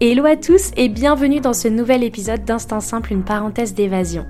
Hello 0.00 0.24
à 0.24 0.36
tous 0.36 0.70
et 0.78 0.88
bienvenue 0.88 1.40
dans 1.40 1.52
ce 1.52 1.68
nouvel 1.68 2.02
épisode 2.02 2.44
d'Instant 2.44 2.80
Simple, 2.80 3.12
une 3.12 3.24
parenthèse 3.24 3.74
d'évasion. 3.74 4.24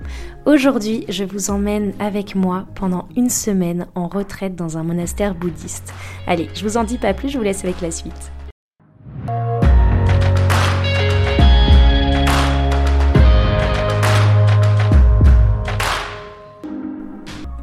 Aujourd'hui, 0.45 1.05
je 1.09 1.23
vous 1.23 1.51
emmène 1.51 1.93
avec 2.01 2.35
moi 2.35 2.67
pendant 2.75 3.07
une 3.17 3.31
semaine 3.31 3.87
en 3.95 4.09
retraite 4.09 4.57
dans 4.57 4.77
un 4.77 4.83
monastère 4.83 5.37
bouddhiste. 5.37 5.95
Allez, 6.27 6.49
je 6.55 6.65
vous 6.65 6.79
en 6.79 6.85
dis 6.85 6.99
pas 6.99 7.15
plus, 7.15 7.29
je 7.29 7.39
vous 7.39 7.45
laisse 7.45 7.65
avec 7.65 7.81
la 7.81 7.93
suite. 7.93 8.33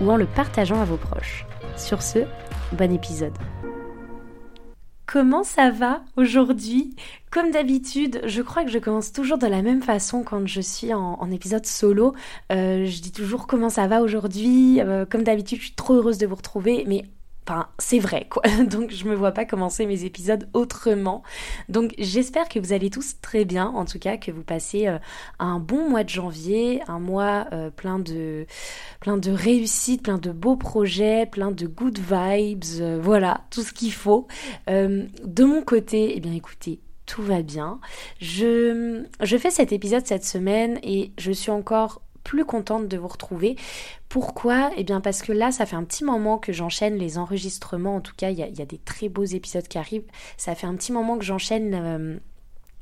ou 0.00 0.10
en 0.10 0.16
le 0.16 0.26
partageant 0.26 0.80
à 0.80 0.84
vos 0.84 0.96
proches. 0.96 1.46
Sur 1.76 2.02
ce, 2.02 2.20
bon 2.72 2.92
épisode. 2.92 3.36
Comment 5.06 5.44
ça 5.44 5.70
va 5.70 6.02
aujourd'hui? 6.16 6.96
Comme 7.30 7.50
d'habitude, 7.50 8.22
je 8.24 8.42
crois 8.42 8.64
que 8.64 8.70
je 8.70 8.78
commence 8.78 9.12
toujours 9.12 9.38
de 9.38 9.46
la 9.46 9.62
même 9.62 9.82
façon 9.82 10.22
quand 10.22 10.46
je 10.46 10.60
suis 10.60 10.92
en, 10.94 11.30
épisode 11.30 11.66
solo. 11.66 12.14
Euh, 12.50 12.86
je 12.86 13.00
dis 13.00 13.12
toujours 13.12 13.46
comment 13.46 13.70
ça 13.70 13.86
va 13.86 14.02
aujourd'hui. 14.02 14.80
Euh, 14.80 15.04
comme 15.04 15.22
d'habitude, 15.22 15.58
je 15.58 15.66
suis 15.66 15.74
trop 15.74 15.94
heureuse 15.94 16.18
de 16.18 16.26
vous 16.26 16.34
retrouver, 16.34 16.84
mais 16.88 17.04
Enfin, 17.46 17.68
c'est 17.78 17.98
vrai, 17.98 18.26
quoi. 18.30 18.42
Donc, 18.64 18.90
je 18.90 19.04
me 19.04 19.14
vois 19.14 19.32
pas 19.32 19.44
commencer 19.44 19.84
mes 19.84 20.04
épisodes 20.04 20.48
autrement. 20.54 21.22
Donc, 21.68 21.94
j'espère 21.98 22.48
que 22.48 22.58
vous 22.58 22.72
allez 22.72 22.88
tous 22.88 23.20
très 23.20 23.44
bien. 23.44 23.66
En 23.66 23.84
tout 23.84 23.98
cas, 23.98 24.16
que 24.16 24.30
vous 24.30 24.42
passez 24.42 24.86
euh, 24.86 24.98
un 25.38 25.58
bon 25.58 25.90
mois 25.90 26.04
de 26.04 26.08
janvier, 26.08 26.80
un 26.88 26.98
mois 26.98 27.46
euh, 27.52 27.68
plein 27.70 27.98
de, 27.98 28.46
plein 29.00 29.20
réussites, 29.22 30.02
plein 30.02 30.18
de 30.18 30.32
beaux 30.32 30.56
projets, 30.56 31.26
plein 31.26 31.50
de 31.50 31.66
good 31.66 31.98
vibes. 31.98 32.64
Euh, 32.80 32.98
voilà, 33.02 33.42
tout 33.50 33.62
ce 33.62 33.72
qu'il 33.72 33.92
faut. 33.92 34.26
de 34.66 35.44
mon 35.44 35.62
côté, 35.62 36.14
eh 36.16 36.20
bien, 36.20 36.32
écoutez, 36.32 36.80
tout 37.04 37.22
va 37.22 37.42
bien. 37.42 37.78
Je 38.20 39.04
fais 39.38 39.50
cet 39.50 39.72
épisode 39.72 40.06
cette 40.06 40.24
semaine 40.24 40.78
et 40.82 41.12
je 41.18 41.30
suis 41.30 41.50
encore 41.50 42.00
plus 42.24 42.44
contente 42.44 42.88
de 42.88 42.96
vous 42.96 43.06
retrouver. 43.06 43.56
Pourquoi? 44.08 44.70
Eh 44.76 44.82
bien 44.82 45.00
parce 45.00 45.22
que 45.22 45.32
là, 45.32 45.52
ça 45.52 45.66
fait 45.66 45.76
un 45.76 45.84
petit 45.84 46.04
moment 46.04 46.38
que 46.38 46.52
j'enchaîne 46.52 46.96
les 46.96 47.18
enregistrements. 47.18 47.96
En 47.96 48.00
tout 48.00 48.14
cas, 48.16 48.30
il 48.30 48.38
y, 48.38 48.42
a, 48.42 48.66
des 48.66 48.78
très 48.78 49.08
beaux 49.08 49.24
épisodes 49.24 49.68
qui 49.68 49.78
arrivent. 49.78 50.06
Ça 50.36 50.54
fait 50.54 50.66
un 50.66 50.74
petit 50.74 50.92
moment 50.92 51.18
que 51.18 51.24
j'enchaîne 51.24 51.74
euh, 51.74 52.16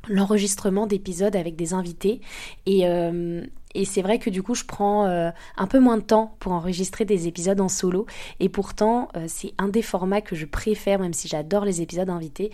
l'enregistrement 0.08 0.86
d'épisodes 0.86 1.36
avec 1.36 1.56
des 1.56 1.74
invités. 1.74 2.20
Et, 2.66 2.86
euh, 2.86 3.44
et 3.74 3.84
c'est 3.84 4.02
vrai 4.02 4.18
que 4.18 4.30
du 4.30 4.42
coup, 4.42 4.54
je 4.54 4.64
prends 4.64 5.06
euh, 5.06 5.30
un 5.56 5.66
peu 5.66 5.80
moins 5.80 5.96
de 5.96 6.02
temps 6.02 6.36
pour 6.38 6.52
enregistrer 6.52 7.04
des 7.04 7.26
épisodes 7.26 7.60
en 7.60 7.68
solo. 7.68 8.06
Et 8.38 8.48
pourtant, 8.48 9.08
c'est 9.26 9.54
un 9.58 9.68
des 9.68 9.82
formats 9.82 10.20
que 10.20 10.36
je 10.36 10.46
préfère, 10.46 11.00
même 11.00 11.14
si 11.14 11.28
j'adore 11.28 11.64
les 11.64 11.82
épisodes 11.82 12.10
invités. 12.10 12.52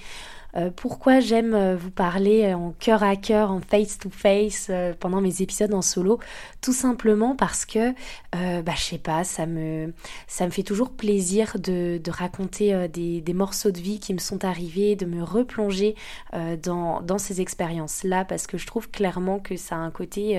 Euh, 0.59 0.71
pourquoi 0.75 1.21
j'aime 1.21 1.55
euh, 1.55 1.77
vous 1.77 1.91
parler 1.91 2.53
en 2.53 2.73
cœur 2.73 3.03
à 3.03 3.17
cœur, 3.17 3.53
en 3.53 3.61
face 3.61 3.99
to 3.99 4.11
face 4.11 4.69
euh, 4.71 4.93
pendant 4.99 5.21
mes 5.21 5.41
épisodes 5.41 5.73
en 5.73 5.83
solo? 5.83 6.19
Tout 6.61 6.73
simplement 6.73 7.37
parce 7.37 7.65
que, 7.65 7.93
bah, 8.33 8.73
je 8.75 8.83
sais 8.83 8.99
pas, 8.99 9.23
ça 9.23 9.47
me, 9.47 9.93
fait 10.27 10.63
toujours 10.63 10.91
plaisir 10.91 11.57
de, 11.59 12.01
raconter 12.09 12.89
des, 12.89 13.33
morceaux 13.33 13.71
de 13.71 13.79
vie 13.79 14.01
qui 14.01 14.13
me 14.13 14.19
sont 14.19 14.45
arrivés, 14.45 14.97
de 14.97 15.07
me 15.07 15.23
replonger 15.23 15.95
dans, 16.33 17.19
ces 17.19 17.41
expériences-là, 17.41 18.25
parce 18.25 18.47
que 18.47 18.59
je 18.59 18.67
trouve 18.67 18.91
clairement 18.91 19.39
que 19.39 19.57
ça 19.57 19.77
a 19.77 19.79
un 19.79 19.91
côté 19.91 20.37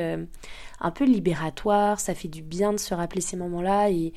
un 0.82 0.92
peu 0.92 1.06
libératoire, 1.06 2.00
ça 2.00 2.14
fait 2.14 2.28
du 2.28 2.42
bien 2.42 2.74
de 2.74 2.80
se 2.80 2.94
rappeler 2.94 3.22
ces 3.22 3.38
moments-là, 3.38 3.90
et 3.90 4.12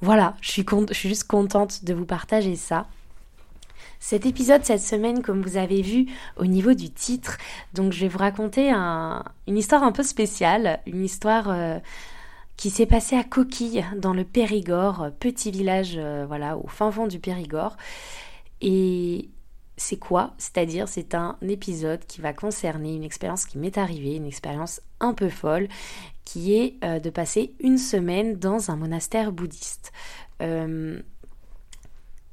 voilà, 0.00 0.34
je 0.40 0.50
suis 0.50 0.64
juste 1.08 1.24
contente 1.24 1.84
de 1.84 1.94
vous 1.94 2.06
partager 2.06 2.56
ça. 2.56 2.86
Cet 4.06 4.26
épisode 4.26 4.62
cette 4.66 4.82
semaine, 4.82 5.22
comme 5.22 5.40
vous 5.40 5.56
avez 5.56 5.80
vu 5.80 6.04
au 6.36 6.44
niveau 6.44 6.74
du 6.74 6.90
titre, 6.90 7.38
donc 7.72 7.94
je 7.94 8.02
vais 8.02 8.08
vous 8.08 8.18
raconter 8.18 8.70
une 8.70 9.56
histoire 9.56 9.82
un 9.82 9.92
peu 9.92 10.02
spéciale, 10.02 10.80
une 10.84 11.02
histoire 11.02 11.48
euh, 11.48 11.78
qui 12.58 12.68
s'est 12.68 12.84
passée 12.84 13.16
à 13.16 13.24
Coquille 13.24 13.82
dans 13.96 14.12
le 14.12 14.24
Périgord, 14.24 15.08
petit 15.20 15.50
village 15.50 15.94
euh, 15.96 16.26
voilà 16.28 16.58
au 16.58 16.66
fin 16.66 16.90
fond 16.90 17.06
du 17.06 17.18
Périgord. 17.18 17.78
Et 18.60 19.30
c'est 19.78 19.98
quoi? 19.98 20.34
C'est-à-dire 20.36 20.86
c'est 20.86 21.14
un 21.14 21.38
épisode 21.40 22.04
qui 22.04 22.20
va 22.20 22.34
concerner 22.34 22.94
une 22.96 23.04
expérience 23.04 23.46
qui 23.46 23.56
m'est 23.56 23.78
arrivée, 23.78 24.16
une 24.16 24.26
expérience 24.26 24.82
un 25.00 25.14
peu 25.14 25.30
folle, 25.30 25.66
qui 26.26 26.54
est 26.54 26.74
euh, 26.84 27.00
de 27.00 27.08
passer 27.08 27.54
une 27.58 27.78
semaine 27.78 28.36
dans 28.36 28.70
un 28.70 28.76
monastère 28.76 29.32
bouddhiste. 29.32 29.92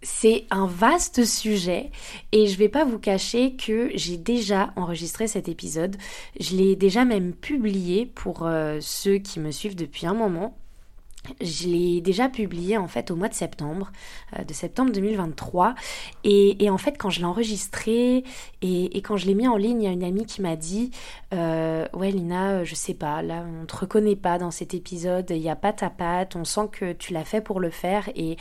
C'est 0.03 0.45
un 0.49 0.65
vaste 0.65 1.25
sujet 1.25 1.91
et 2.31 2.47
je 2.47 2.57
vais 2.57 2.69
pas 2.69 2.85
vous 2.85 2.97
cacher 2.97 3.55
que 3.55 3.91
j'ai 3.93 4.17
déjà 4.17 4.73
enregistré 4.75 5.27
cet 5.27 5.47
épisode. 5.47 5.95
Je 6.39 6.55
l'ai 6.55 6.75
déjà 6.75 7.05
même 7.05 7.33
publié 7.33 8.07
pour 8.07 8.45
euh, 8.45 8.79
ceux 8.81 9.17
qui 9.17 9.39
me 9.39 9.51
suivent 9.51 9.75
depuis 9.75 10.07
un 10.07 10.15
moment. 10.15 10.57
Je 11.39 11.67
l'ai 11.67 12.01
déjà 12.01 12.29
publié 12.29 12.77
en 12.77 12.87
fait 12.87 13.11
au 13.11 13.15
mois 13.15 13.29
de 13.29 13.35
septembre, 13.35 13.91
euh, 14.39 14.43
de 14.43 14.53
septembre 14.53 14.91
2023. 14.91 15.75
Et, 16.23 16.67
en 16.69 16.79
fait, 16.79 16.97
quand 16.97 17.11
je 17.11 17.19
l'ai 17.19 17.25
enregistré 17.25 18.23
et, 18.63 19.01
quand 19.03 19.17
je 19.17 19.27
l'ai 19.27 19.35
mis 19.35 19.47
en 19.47 19.55
ligne, 19.55 19.83
il 19.83 19.85
y 19.85 19.87
a 19.87 19.91
une 19.91 20.03
amie 20.03 20.25
qui 20.25 20.41
m'a 20.41 20.55
dit 20.55 20.89
euh, 21.33 21.85
Ouais, 21.93 22.09
Lina, 22.09 22.63
je 22.63 22.73
sais 22.73 22.95
pas, 22.95 23.21
là, 23.21 23.45
on 23.61 23.65
te 23.67 23.75
reconnaît 23.75 24.15
pas 24.15 24.39
dans 24.39 24.49
cet 24.49 24.73
épisode, 24.73 25.27
il 25.29 25.41
n'y 25.41 25.49
a 25.49 25.55
pas 25.55 25.73
ta 25.73 25.91
patte, 25.91 26.35
on 26.35 26.43
sent 26.43 26.69
que 26.71 26.93
tu 26.93 27.13
l'as 27.13 27.25
fait 27.25 27.41
pour 27.41 27.59
le 27.59 27.69
faire. 27.69 28.09
Et, 28.15 28.37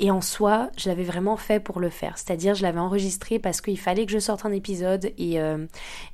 et 0.00 0.10
en 0.12 0.20
soi, 0.20 0.70
je 0.76 0.88
l'avais 0.88 1.02
vraiment 1.02 1.36
fait 1.36 1.58
pour 1.58 1.80
le 1.80 1.90
faire. 1.90 2.18
C'est-à-dire, 2.18 2.54
je 2.54 2.62
l'avais 2.62 2.78
enregistré 2.78 3.40
parce 3.40 3.60
qu'il 3.60 3.78
fallait 3.78 4.06
que 4.06 4.12
je 4.12 4.20
sorte 4.20 4.46
un 4.46 4.52
épisode 4.52 5.12
et, 5.18 5.40
euh, 5.40 5.66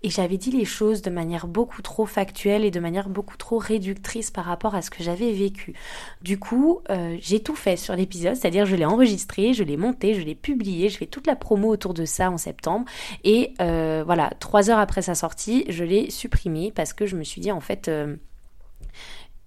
et 0.02 0.08
j'avais 0.08 0.38
dit 0.38 0.50
les 0.50 0.64
choses 0.64 1.02
de 1.02 1.10
manière 1.10 1.46
beaucoup 1.46 1.82
trop 1.82 2.06
factuelle 2.06 2.64
et 2.64 2.70
de 2.70 2.80
manière 2.80 3.10
beaucoup 3.10 3.36
trop 3.36 3.58
réductrice 3.58 4.30
par 4.30 4.46
rapport 4.46 4.74
à 4.74 4.80
ce 4.80 4.90
que 4.90 5.02
j'avais 5.02 5.32
vécu. 5.32 5.74
Du 6.22 6.38
coup, 6.38 6.80
euh, 6.88 7.16
j'ai 7.20 7.40
tout 7.40 7.54
fait 7.54 7.76
sur 7.76 7.94
l'épisode, 7.94 8.36
c'est-à-dire 8.36 8.64
je 8.64 8.74
l'ai 8.74 8.86
enregistré, 8.86 9.52
je 9.52 9.64
l'ai 9.64 9.76
monté, 9.76 10.14
je 10.14 10.22
l'ai 10.22 10.34
publié, 10.34 10.88
je 10.88 10.96
fais 10.96 11.06
toute 11.06 11.26
la 11.26 11.36
promo 11.36 11.68
autour 11.68 11.92
de 11.92 12.06
ça 12.06 12.30
en 12.30 12.38
septembre. 12.38 12.86
Et 13.22 13.52
euh, 13.60 14.02
voilà, 14.06 14.30
trois 14.40 14.70
heures 14.70 14.78
après 14.78 15.02
sa 15.02 15.14
sortie, 15.14 15.66
je 15.68 15.84
l'ai 15.84 16.10
supprimé 16.10 16.72
parce 16.74 16.94
que 16.94 17.04
je 17.04 17.16
me 17.16 17.24
suis 17.24 17.42
dit 17.42 17.52
en 17.52 17.60
fait 17.60 17.90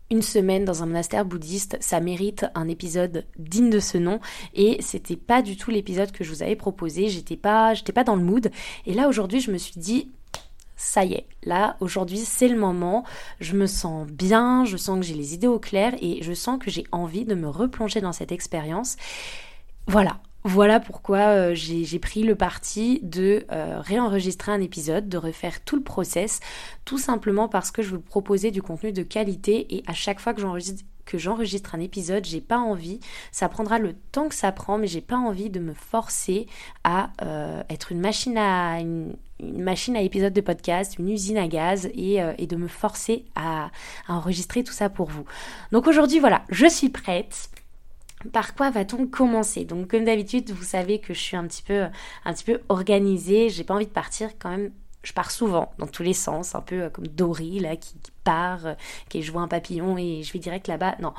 une 0.10 0.22
semaine 0.22 0.66
dans 0.66 0.84
un 0.84 0.86
monastère 0.86 1.26
bouddhiste, 1.26 1.78
ça 1.80 2.00
mérite 2.00 2.46
un 2.56 2.68
épisode 2.68 3.26
digne 3.38 3.70
de 3.70 3.80
ce 3.80 3.98
nom. 3.98 4.20
Et 4.54 4.78
c'était 4.82 5.16
pas 5.16 5.42
du 5.42 5.58
tout 5.58 5.72
l'épisode 5.72 6.12
que 6.12 6.24
je 6.24 6.32
vous 6.32 6.44
avais 6.44 6.56
proposé, 6.56 7.10
j'étais 7.10 7.38
pas 7.38 7.74
j'étais 7.74 7.94
pas 7.94 8.04
dans 8.04 8.16
le 8.16 8.24
mood. 8.24 8.52
Et 8.86 8.94
là 8.94 9.08
aujourd'hui 9.08 9.40
je 9.40 9.52
me 9.52 9.58
suis 9.58 9.80
dit 9.80 10.12
ça 10.76 11.04
y 11.04 11.14
est, 11.14 11.26
là 11.44 11.76
aujourd'hui 11.80 12.20
c'est 12.20 12.48
le 12.48 12.58
moment, 12.58 13.04
je 13.40 13.56
me 13.56 13.66
sens 13.66 14.08
bien, 14.08 14.64
je 14.64 14.78
sens 14.78 15.00
que 15.00 15.06
j'ai 15.06 15.16
les 15.16 15.34
idées 15.34 15.48
au 15.48 15.60
clair 15.60 15.96
et 16.02 16.22
je 16.22 16.34
sens 16.34 16.60
que 16.60 16.70
j'ai 16.70 16.86
envie 16.92 17.26
de 17.26 17.36
me 17.36 17.50
replonger 17.50 18.00
dans 18.00 18.14
cette 18.14 18.32
expérience. 18.32 18.96
Voilà, 19.88 20.20
voilà 20.48 20.80
pourquoi 20.80 21.18
euh, 21.18 21.52
j'ai 21.54 22.00
pris 22.00 22.24
le 22.24 22.34
parti 22.34 23.02
de 23.04 23.46
euh, 23.52 23.82
réenregistrer 23.82 24.54
un 24.54 24.62
épisode, 24.62 25.10
de 25.10 25.18
refaire 25.18 25.62
tout 25.62 25.76
le 25.76 25.84
process, 25.84 26.40
tout 26.86 26.98
simplement 26.98 27.50
parce 27.50 27.70
que 27.70 27.82
je 27.82 27.90
vous 27.90 28.00
proposais 28.00 28.50
du 28.50 28.62
contenu 28.62 28.94
de 28.94 29.04
qualité 29.04 29.76
et 29.76 29.84
à 29.88 29.94
chaque 29.94 30.22
fois 30.22 30.34
que 30.34 30.40
j'enregistre 31.18 31.76
un 31.76 31.82
épisode, 31.82 32.24
j'ai 32.24 32.40
pas 32.40 32.60
envie, 32.60 33.02
ça 33.34 33.50
prendra 33.50 33.78
le 33.78 33.94
temps 34.14 34.30
que 34.30 34.36
ça 34.36 34.54
prend, 34.54 34.78
mais 34.78 34.88
j'ai 34.88 35.02
pas 35.02 35.18
envie 35.18 35.50
de 35.50 35.60
me 35.60 35.74
forcer 35.74 36.48
à 36.86 37.10
euh, 37.24 37.62
être 37.70 37.92
une 37.92 38.00
machine 38.00 38.38
à 38.38 38.80
une, 38.80 39.18
machine 39.42 39.98
à 39.98 40.02
épisodes 40.02 40.34
de 40.34 40.42
podcast, 40.42 40.98
une 40.98 41.10
usine 41.10 41.38
à 41.38 41.50
gaz 41.50 41.90
et, 41.94 42.22
de 42.48 42.56
me 42.56 42.70
forcer 42.70 43.26
à 43.36 43.70
enregistrer 44.08 44.64
tout 44.64 44.74
ça 44.74 44.90
pour 44.90 45.10
vous. 45.10 45.26
Donc 45.74 45.88
aujourd'hui 45.88 46.20
voilà, 46.20 46.44
je 46.50 46.68
suis 46.68 46.90
prête 46.90 47.50
par 48.32 48.56
quoi 48.56 48.70
va-t-on 48.70 49.08
commencer? 49.08 49.66
Donc 49.66 49.90
comme 49.90 50.06
d'habitude, 50.06 50.52
vous 50.52 50.64
savez 50.64 51.00
que 51.00 51.14
je 51.14 51.20
suis 51.20 51.38
un 51.38 51.46
petit 51.48 51.64
peu 51.64 51.86
un 52.26 52.34
petit 52.34 52.44
peu 52.44 52.62
organisée, 52.70 53.50
j'ai 53.50 53.64
pas 53.64 53.76
envie 53.76 53.86
de 53.86 53.92
partir 53.92 54.32
quand 54.40 54.50
même. 54.50 54.72
Je 55.04 55.14
pars 55.14 55.32
souvent 55.32 55.72
dans 55.78 55.88
tous 55.88 56.04
les 56.04 56.14
sens, 56.14 56.54
un 56.56 56.62
peu 56.62 56.90
comme 56.90 57.08
Dory 57.08 57.60
là 57.60 57.78
qui, 57.78 57.96
part, 58.24 58.76
qui 59.08 59.22
je 59.22 59.32
vois 59.32 59.42
un 59.42 59.48
papillon 59.48 59.98
et 59.98 60.22
je 60.24 60.34
vais 60.34 60.40
direct 60.40 60.68
là-bas. 60.68 60.98
Non, 61.00 61.14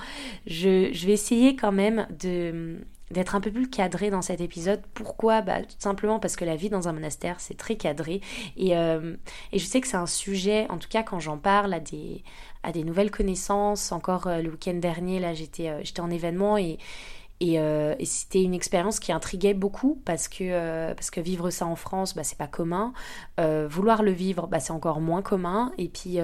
je, 0.46 0.92
vais 1.06 1.12
essayer 1.12 1.56
quand 1.56 1.72
même 1.72 2.06
de 2.10 2.84
d'être 3.10 3.34
un 3.34 3.40
peu 3.40 3.50
plus 3.50 3.68
cadré 3.68 4.10
dans 4.10 4.22
cet 4.22 4.40
épisode. 4.40 4.82
Pourquoi? 4.94 5.42
Bah, 5.42 5.62
Tout 5.62 5.76
simplement 5.78 6.18
parce 6.18 6.36
que 6.36 6.44
la 6.44 6.56
vie 6.56 6.68
dans 6.68 6.88
un 6.88 6.92
monastère, 6.92 7.40
c'est 7.40 7.56
très 7.56 7.76
cadré. 7.76 8.20
Et, 8.56 8.76
euh, 8.76 9.16
et, 9.52 9.58
je 9.58 9.66
sais 9.66 9.80
que 9.80 9.88
c'est 9.88 9.96
un 9.96 10.06
sujet, 10.06 10.66
en 10.70 10.78
tout 10.78 10.88
cas 10.88 11.02
quand 11.02 11.20
j'en 11.20 11.38
parle 11.38 11.72
à 11.74 11.80
des, 11.80 12.22
à 12.62 12.72
des 12.72 12.84
nouvelles 12.84 13.10
connaissances. 13.10 13.92
Encore 13.92 14.26
euh, 14.26 14.42
le 14.42 14.50
week-end 14.50 14.74
dernier, 14.74 15.20
là, 15.20 15.34
j'étais 15.34 15.68
euh, 15.68 15.82
en 15.98 16.10
événement 16.10 16.58
et, 16.58 16.78
et, 17.40 17.58
c'était 18.04 18.42
une 18.42 18.54
expérience 18.54 18.98
qui 19.00 19.12
intriguait 19.12 19.54
beaucoup 19.54 20.00
parce 20.04 20.28
que, 20.28 20.92
parce 20.92 21.10
que 21.10 21.20
vivre 21.20 21.50
ça 21.50 21.66
en 21.66 21.76
France, 21.76 22.14
bah, 22.14 22.24
c'est 22.24 22.38
pas 22.38 22.48
commun. 22.48 22.92
vouloir 23.38 24.02
le 24.02 24.10
vivre, 24.10 24.48
bah, 24.48 24.60
c'est 24.60 24.72
encore 24.72 25.00
moins 25.00 25.22
commun. 25.22 25.72
Et 25.78 25.88
puis, 25.88 26.18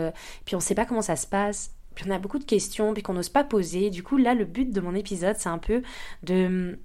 puis 0.45 0.57
on 0.57 0.61
sait 0.61 0.75
pas 0.75 0.87
comment 0.87 1.03
ça 1.03 1.17
se 1.17 1.27
passe 1.27 1.71
puis 1.95 2.05
on 2.09 2.13
a 2.13 2.19
beaucoup 2.19 2.39
de 2.39 2.45
questions, 2.45 2.93
puis 2.95 3.03
qu'on 3.03 3.15
n'ose 3.15 3.29
pas 3.29 3.45
poser. 3.45 3.91
Du 3.91 4.03
coup, 4.03 4.17
là, 4.17 4.35
le 4.35 4.45
but 4.45 4.73
de 4.73 4.81
mon 4.81 4.95
épisode, 4.95 5.37
c'est 5.39 5.49
un 5.49 5.59
peu 5.59 5.83
de... 6.23 6.79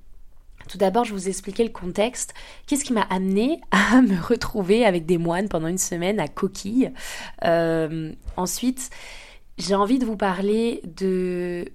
Tout 0.67 0.77
d'abord, 0.77 1.05
je 1.05 1.13
vous 1.13 1.29
expliquer 1.29 1.63
le 1.63 1.69
contexte. 1.69 2.33
Qu'est-ce 2.67 2.83
qui 2.83 2.93
m'a 2.93 3.03
amené 3.03 3.61
à 3.71 4.01
me 4.01 4.21
retrouver 4.21 4.85
avec 4.85 5.05
des 5.05 5.17
moines 5.17 5.47
pendant 5.49 5.67
une 5.67 5.77
semaine 5.77 6.19
à 6.19 6.27
Coquille? 6.27 6.91
Euh, 7.45 8.11
Ensuite, 8.35 8.89
j'ai 9.57 9.75
envie 9.75 9.99
de 9.99 10.05
vous 10.05 10.17
parler 10.17 10.81
de 10.83 11.65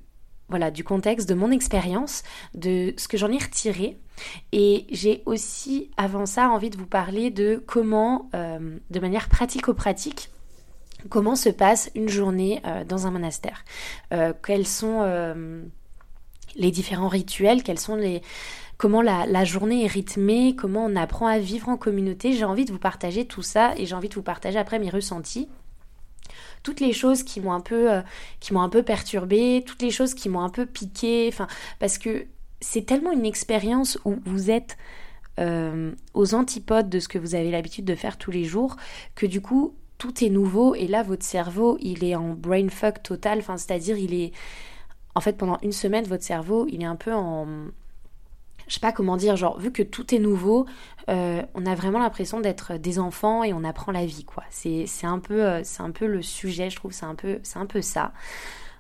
voilà 0.49 0.71
du 0.71 0.85
contexte, 0.85 1.29
de 1.29 1.35
mon 1.35 1.51
expérience, 1.51 2.23
de 2.55 2.95
ce 2.97 3.09
que 3.09 3.17
j'en 3.17 3.31
ai 3.33 3.39
retiré. 3.39 3.99
Et 4.53 4.87
j'ai 4.91 5.23
aussi, 5.27 5.91
avant 5.97 6.27
ça, 6.27 6.49
envie 6.51 6.71
de 6.71 6.77
vous 6.77 6.87
parler 6.87 7.31
de 7.31 7.63
comment, 7.67 8.31
euh, 8.35 8.79
de 8.91 9.01
manière 9.01 9.29
pratico-pratique, 9.29 10.31
comment 11.09 11.37
se 11.37 11.49
passe 11.49 11.91
une 11.95 12.09
journée 12.09 12.61
euh, 12.67 12.85
dans 12.85 13.07
un 13.07 13.11
monastère, 13.11 13.65
euh, 14.13 14.33
quels 14.45 14.67
sont 14.67 15.01
euh, 15.03 15.63
les 16.57 16.71
différents 16.71 17.09
rituels, 17.09 17.63
quels 17.63 17.79
sont 17.79 17.97
les 17.97 18.23
comment 18.77 19.03
la, 19.03 19.45
journée 19.45 19.85
est 19.85 19.89
rythmée, 19.89 20.57
comment 20.57 20.85
on 20.85 20.97
apprend 20.97 21.27
à 21.29 21.39
vivre 21.39 21.69
en 21.69 21.77
communauté. 21.77 22.33
J'ai 22.33 22.45
envie 22.45 22.65
de 22.65 22.73
vous 22.73 22.79
partager 22.79 23.25
tout 23.25 23.41
ça 23.41 23.73
et 23.77 23.87
j'ai 23.87 23.95
envie 23.95 24.09
de 24.09 24.15
vous 24.15 24.23
partager 24.23 24.59
après 24.59 24.81
mes 24.81 24.91
ressentis. 24.91 25.49
Toutes 26.65 26.81
les 26.81 26.93
choses 26.93 27.23
qui 27.23 27.41
m'ont 27.41 27.53
un 27.53 27.61
peu 27.61 28.83
perturbée, 28.83 29.63
toutes 29.65 29.81
les 29.81 29.93
choses 29.93 30.13
qui 30.13 30.29
m'ont 30.29 30.41
un 30.41 30.49
peu 30.49 30.67
piqué, 30.67 31.33
parce 31.79 31.99
que 31.99 32.27
c'est 32.61 32.85
tellement 32.85 33.13
une 33.13 33.25
expérience 33.25 33.97
où 34.05 34.17
vous 34.25 34.51
êtes 34.51 34.77
aux 35.39 36.35
antipodes 36.35 36.89
de 36.89 36.99
ce 36.99 37.09
que 37.09 37.19
vous 37.19 37.37
avez 37.37 37.53
l'habitude 37.53 37.85
de 37.85 37.95
faire 37.95 38.19
tous 38.19 38.33
les 38.33 38.45
jours 38.45 38.77
que 39.15 39.27
du 39.27 39.41
coup 39.41 39.77
tout 40.05 40.23
est 40.23 40.29
nouveau 40.29 40.75
et 40.75 40.87
là 40.87 41.03
votre 41.03 41.25
cerveau 41.25 41.79
il 41.81 42.05
est 42.05 42.15
en 42.15 42.35
brain 42.35 42.69
fuck 42.69 43.03
total, 43.03 43.43
c'est-à-dire 43.43 43.97
il 43.97 44.13
est 44.13 44.33
en 45.15 45.21
fait 45.23 45.39
pendant 45.39 45.57
une 45.63 45.73
semaine 45.73 46.05
votre 46.05 46.23
cerveau 46.23 46.67
il 46.69 46.83
est 46.83 46.87
un 46.87 46.97
peu 46.97 47.15
en 47.15 47.47
je 48.67 48.75
sais 48.75 48.81
pas 48.81 48.93
comment 48.93 49.17
dire, 49.17 49.37
genre 49.37 49.59
vu 49.59 49.73
que 49.73 49.83
tout 49.83 50.15
est 50.15 50.19
nouveau, 50.19 50.67
euh, 51.09 51.43
on 51.55 51.67
a 51.67 51.75
vraiment 51.75 51.99
l'impression 51.99 52.41
d'être 52.41 52.77
des 52.77 52.99
enfants 52.99 53.45
et 53.45 53.53
on 53.53 53.65
apprend 53.65 53.93
la 53.93 54.05
vie 54.05 54.25
quoi. 54.25 54.43
C'est 54.51 54.87
un 55.05 55.19
peu 55.19 55.43
euh, 55.43 55.61
c'est 55.65 55.83
un 55.83 55.91
peu 55.91 56.07
le 56.07 56.21
sujet, 56.21 56.69
je 56.69 56.77
trouve, 56.77 56.93
c'est 56.93 57.07
un 57.07 57.15
peu 57.15 57.41
c'est 57.43 57.59
un 57.59 57.67
peu 57.67 57.81
ça. 57.81 58.13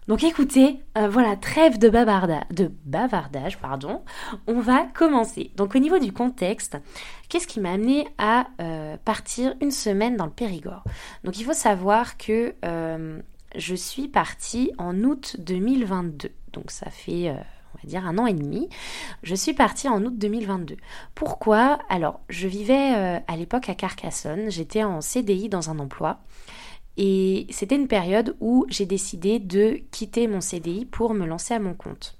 Donc 0.06 0.22
écoutez, 0.22 0.80
euh, 0.98 1.08
voilà, 1.08 1.34
trêve 1.36 1.78
de, 1.78 1.88
bavarda, 1.88 2.44
bavardage, 2.84 3.58
pardon. 3.58 4.02
On 4.46 4.60
va 4.60 4.84
commencer. 4.84 5.50
Donc 5.56 5.74
au 5.74 5.78
niveau 5.78 5.98
du 5.98 6.12
contexte, 6.12 6.76
qu'est-ce 7.28 7.46
qui 7.46 7.58
m'a 7.58 7.72
amené 7.72 8.06
à 8.18 8.48
euh, 8.60 8.98
partir 9.02 9.54
une 9.62 9.70
semaine 9.70 10.16
dans 10.16 10.26
le 10.26 10.30
Périgord? 10.30 10.84
Donc 11.24 11.38
il 11.38 11.44
faut 11.44 11.54
savoir 11.54 12.18
que 12.18 12.54
euh, 12.66 13.18
je 13.56 13.74
suis 13.74 14.08
partie 14.08 14.72
en 14.76 14.94
août 15.04 15.36
2022. 15.38 16.30
Donc 16.52 16.70
ça 16.70 16.90
fait 16.90 17.30
on 17.30 17.78
va 17.82 17.88
dire 17.88 18.06
un 18.06 18.18
an 18.18 18.26
et 18.26 18.34
demi. 18.34 18.68
Je 19.22 19.34
suis 19.34 19.54
partie 19.54 19.88
en 19.88 20.04
août 20.04 20.18
2022. 20.18 20.76
Pourquoi? 21.14 21.78
Alors, 21.88 22.20
je 22.28 22.46
vivais 22.46 23.22
à 23.26 23.36
l'époque 23.36 23.68
à 23.68 23.74
Carcassonne, 23.74 24.50
j'étais 24.50 24.84
en 24.84 25.00
CDI 25.00 25.48
dans 25.48 25.70
un 25.70 25.78
emploi. 25.78 26.20
Et 26.96 27.46
c'était 27.50 27.76
une 27.76 27.88
période 27.88 28.36
où 28.40 28.66
j'ai 28.68 28.86
décidé 28.86 29.38
de 29.38 29.80
quitter 29.90 30.28
mon 30.28 30.40
CDI 30.40 30.84
pour 30.84 31.14
me 31.14 31.26
lancer 31.26 31.54
à 31.54 31.58
mon 31.58 31.74
compte. 31.74 32.16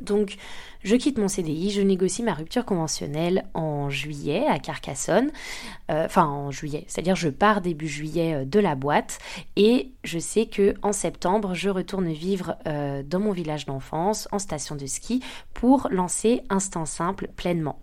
Donc, 0.00 0.36
je 0.82 0.94
quitte 0.94 1.18
mon 1.18 1.28
CDI, 1.28 1.70
je 1.70 1.80
négocie 1.80 2.22
ma 2.22 2.34
rupture 2.34 2.64
conventionnelle 2.64 3.46
en 3.54 3.90
juillet 3.90 4.46
à 4.46 4.58
Carcassonne, 4.58 5.30
euh, 5.90 6.04
enfin 6.04 6.26
en 6.26 6.50
juillet, 6.50 6.84
c'est-à-dire 6.86 7.16
je 7.16 7.28
pars 7.28 7.60
début 7.60 7.88
juillet 7.88 8.34
euh, 8.34 8.44
de 8.44 8.60
la 8.60 8.74
boîte 8.74 9.18
et 9.56 9.92
je 10.04 10.18
sais 10.18 10.46
que 10.46 10.74
en 10.82 10.92
septembre 10.92 11.54
je 11.54 11.70
retourne 11.70 12.12
vivre 12.12 12.56
euh, 12.66 13.02
dans 13.02 13.20
mon 13.20 13.32
village 13.32 13.66
d'enfance 13.66 14.28
en 14.32 14.38
station 14.38 14.76
de 14.76 14.86
ski 14.86 15.22
pour 15.54 15.88
lancer 15.90 16.42
Instant 16.50 16.84
Simple 16.84 17.28
pleinement. 17.34 17.80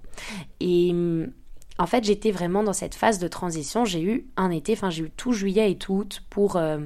Et 0.60 0.92
hum, 0.92 1.32
en 1.80 1.88
fait, 1.88 2.04
j'étais 2.04 2.32
vraiment 2.32 2.64
dans 2.64 2.74
cette 2.74 2.96
phase 2.96 3.20
de 3.20 3.28
transition. 3.28 3.86
J'ai 3.86 4.02
eu 4.02 4.28
un 4.38 4.52
été, 4.52 4.74
enfin, 4.74 4.90
j'ai 4.90 5.04
eu 5.04 5.10
tout 5.10 5.34
juillet 5.34 5.72
et 5.72 5.78
tout 5.78 5.94
août 5.94 6.24
pour, 6.30 6.56
euh, 6.56 6.78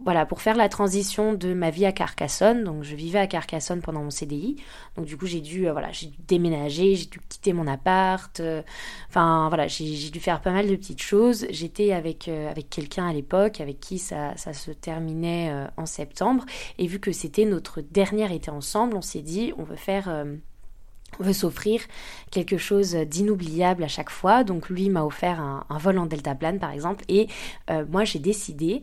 voilà, 0.00 0.26
pour 0.26 0.42
faire 0.42 0.56
la 0.56 0.68
transition 0.68 1.32
de 1.32 1.54
ma 1.54 1.70
vie 1.70 1.86
à 1.86 1.92
Carcassonne. 1.92 2.64
Donc, 2.64 2.82
je 2.82 2.96
vivais 2.96 3.20
à 3.20 3.28
Carcassonne 3.28 3.82
pendant 3.82 4.02
mon 4.02 4.10
CDI. 4.10 4.56
Donc, 4.96 5.06
du 5.06 5.16
coup, 5.16 5.26
j'ai 5.26 5.40
dû, 5.40 5.68
euh, 5.68 5.72
voilà, 5.72 5.92
j'ai 5.92 6.08
dû 6.08 6.18
déménager, 6.26 6.96
j'ai 6.96 7.06
dû 7.06 7.20
quitter 7.28 7.52
mon 7.52 7.68
appart. 7.68 8.40
Euh, 8.40 8.62
enfin, 9.10 9.48
voilà, 9.48 9.68
j'ai 9.68 10.10
dû 10.10 10.18
faire 10.18 10.40
pas 10.40 10.50
mal 10.50 10.66
de 10.66 10.74
petites 10.74 11.02
choses. 11.02 11.46
J'étais 11.50 11.92
avec, 11.92 12.26
avec 12.26 12.68
quelqu'un 12.70 13.06
à 13.06 13.12
l'époque, 13.12 13.60
avec 13.60 13.78
qui 13.78 13.98
ça, 13.98 14.36
ça 14.36 14.52
se 14.52 14.72
terminait 14.72 15.54
en 15.76 15.86
septembre. 15.86 16.44
Et 16.78 16.88
vu 16.88 16.98
que 16.98 17.12
c'était 17.12 17.44
notre 17.44 17.80
dernier 17.80 18.34
été 18.34 18.50
ensemble, 18.50 18.96
on 18.96 19.02
s'est 19.02 19.22
dit, 19.22 19.52
on 19.56 19.62
veut 19.62 19.76
faire 19.76 20.24
veut 21.20 21.32
s'offrir 21.32 21.80
quelque 22.30 22.58
chose 22.58 22.94
d'inoubliable 22.94 23.84
à 23.84 23.88
chaque 23.88 24.10
fois. 24.10 24.44
Donc 24.44 24.68
lui 24.68 24.88
m'a 24.90 25.04
offert 25.04 25.40
un, 25.40 25.78
vol 25.78 25.98
en 25.98 26.06
deltaplane 26.06 26.58
par 26.58 26.70
exemple 26.70 27.04
et 27.08 27.28
euh, 27.70 27.84
moi 27.90 28.04
j'ai 28.04 28.18
décidé 28.18 28.82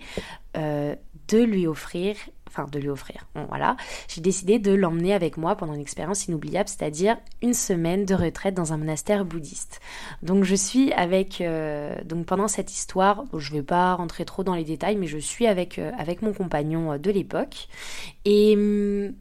euh, 0.58 0.96
de 1.28 1.38
lui 1.40 1.68
offrir 1.68 2.16
enfin 2.48 2.68
de 2.70 2.80
lui 2.80 2.90
offrir. 2.90 3.28
Bon, 3.34 3.46
voilà, 3.48 3.78
j'ai 4.10 4.20
décidé 4.20 4.60
de 4.60 4.74
l'emmener 4.74 5.14
avec 5.14 5.38
moi 5.38 5.56
pendant 5.56 5.74
une 5.74 5.80
expérience 5.80 6.28
inoubliable, 6.28 6.68
c'est-à-dire 6.68 7.16
une 7.42 7.54
semaine 7.54 8.04
de 8.04 8.14
retraite 8.14 8.54
dans 8.54 8.74
un 8.74 8.78
monastère 8.78 9.24
bouddhiste. 9.24 9.80
Donc 10.22 10.44
je 10.44 10.56
suis 10.56 10.92
avec, 10.92 11.40
euh, 11.40 11.96
donc 12.04 12.26
pendant 12.26 12.50
cette 12.50 12.74
histoire, 12.74 13.24
je 13.38 13.54
vais 13.54 13.64
pas 13.64 13.94
rentrer 13.96 14.26
trop 14.26 14.44
dans 14.44 14.54
les 14.54 14.66
détails, 14.66 14.98
mais 14.98 15.08
je 15.08 15.18
suis 15.18 15.48
avec 15.48 15.80
avec 15.98 16.22
mon 16.22 16.34
compagnon 16.34 16.98
de 16.98 17.12
l'époque 17.12 17.70
et 18.26 18.56
hum, 18.58 19.14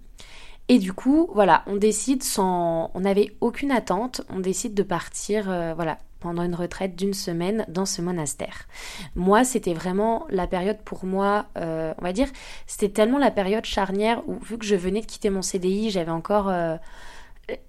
et 0.70 0.78
du 0.78 0.92
coup, 0.92 1.28
voilà, 1.34 1.64
on 1.66 1.74
décide 1.74 2.22
sans. 2.22 2.92
On 2.94 3.00
n'avait 3.00 3.34
aucune 3.40 3.72
attente, 3.72 4.22
on 4.30 4.38
décide 4.38 4.72
de 4.72 4.84
partir, 4.84 5.50
euh, 5.50 5.74
voilà, 5.74 5.98
pendant 6.20 6.44
une 6.44 6.54
retraite 6.54 6.94
d'une 6.94 7.12
semaine 7.12 7.64
dans 7.66 7.86
ce 7.86 8.00
monastère. 8.00 8.68
Moi, 9.16 9.42
c'était 9.42 9.74
vraiment 9.74 10.28
la 10.30 10.46
période 10.46 10.78
pour 10.84 11.04
moi, 11.04 11.46
euh, 11.58 11.92
on 11.98 12.02
va 12.02 12.12
dire, 12.12 12.28
c'était 12.68 12.88
tellement 12.88 13.18
la 13.18 13.32
période 13.32 13.64
charnière 13.64 14.22
où, 14.28 14.38
vu 14.38 14.58
que 14.58 14.64
je 14.64 14.76
venais 14.76 15.00
de 15.00 15.06
quitter 15.06 15.28
mon 15.28 15.42
CDI, 15.42 15.90
j'avais 15.90 16.12
encore. 16.12 16.48
Euh, 16.48 16.76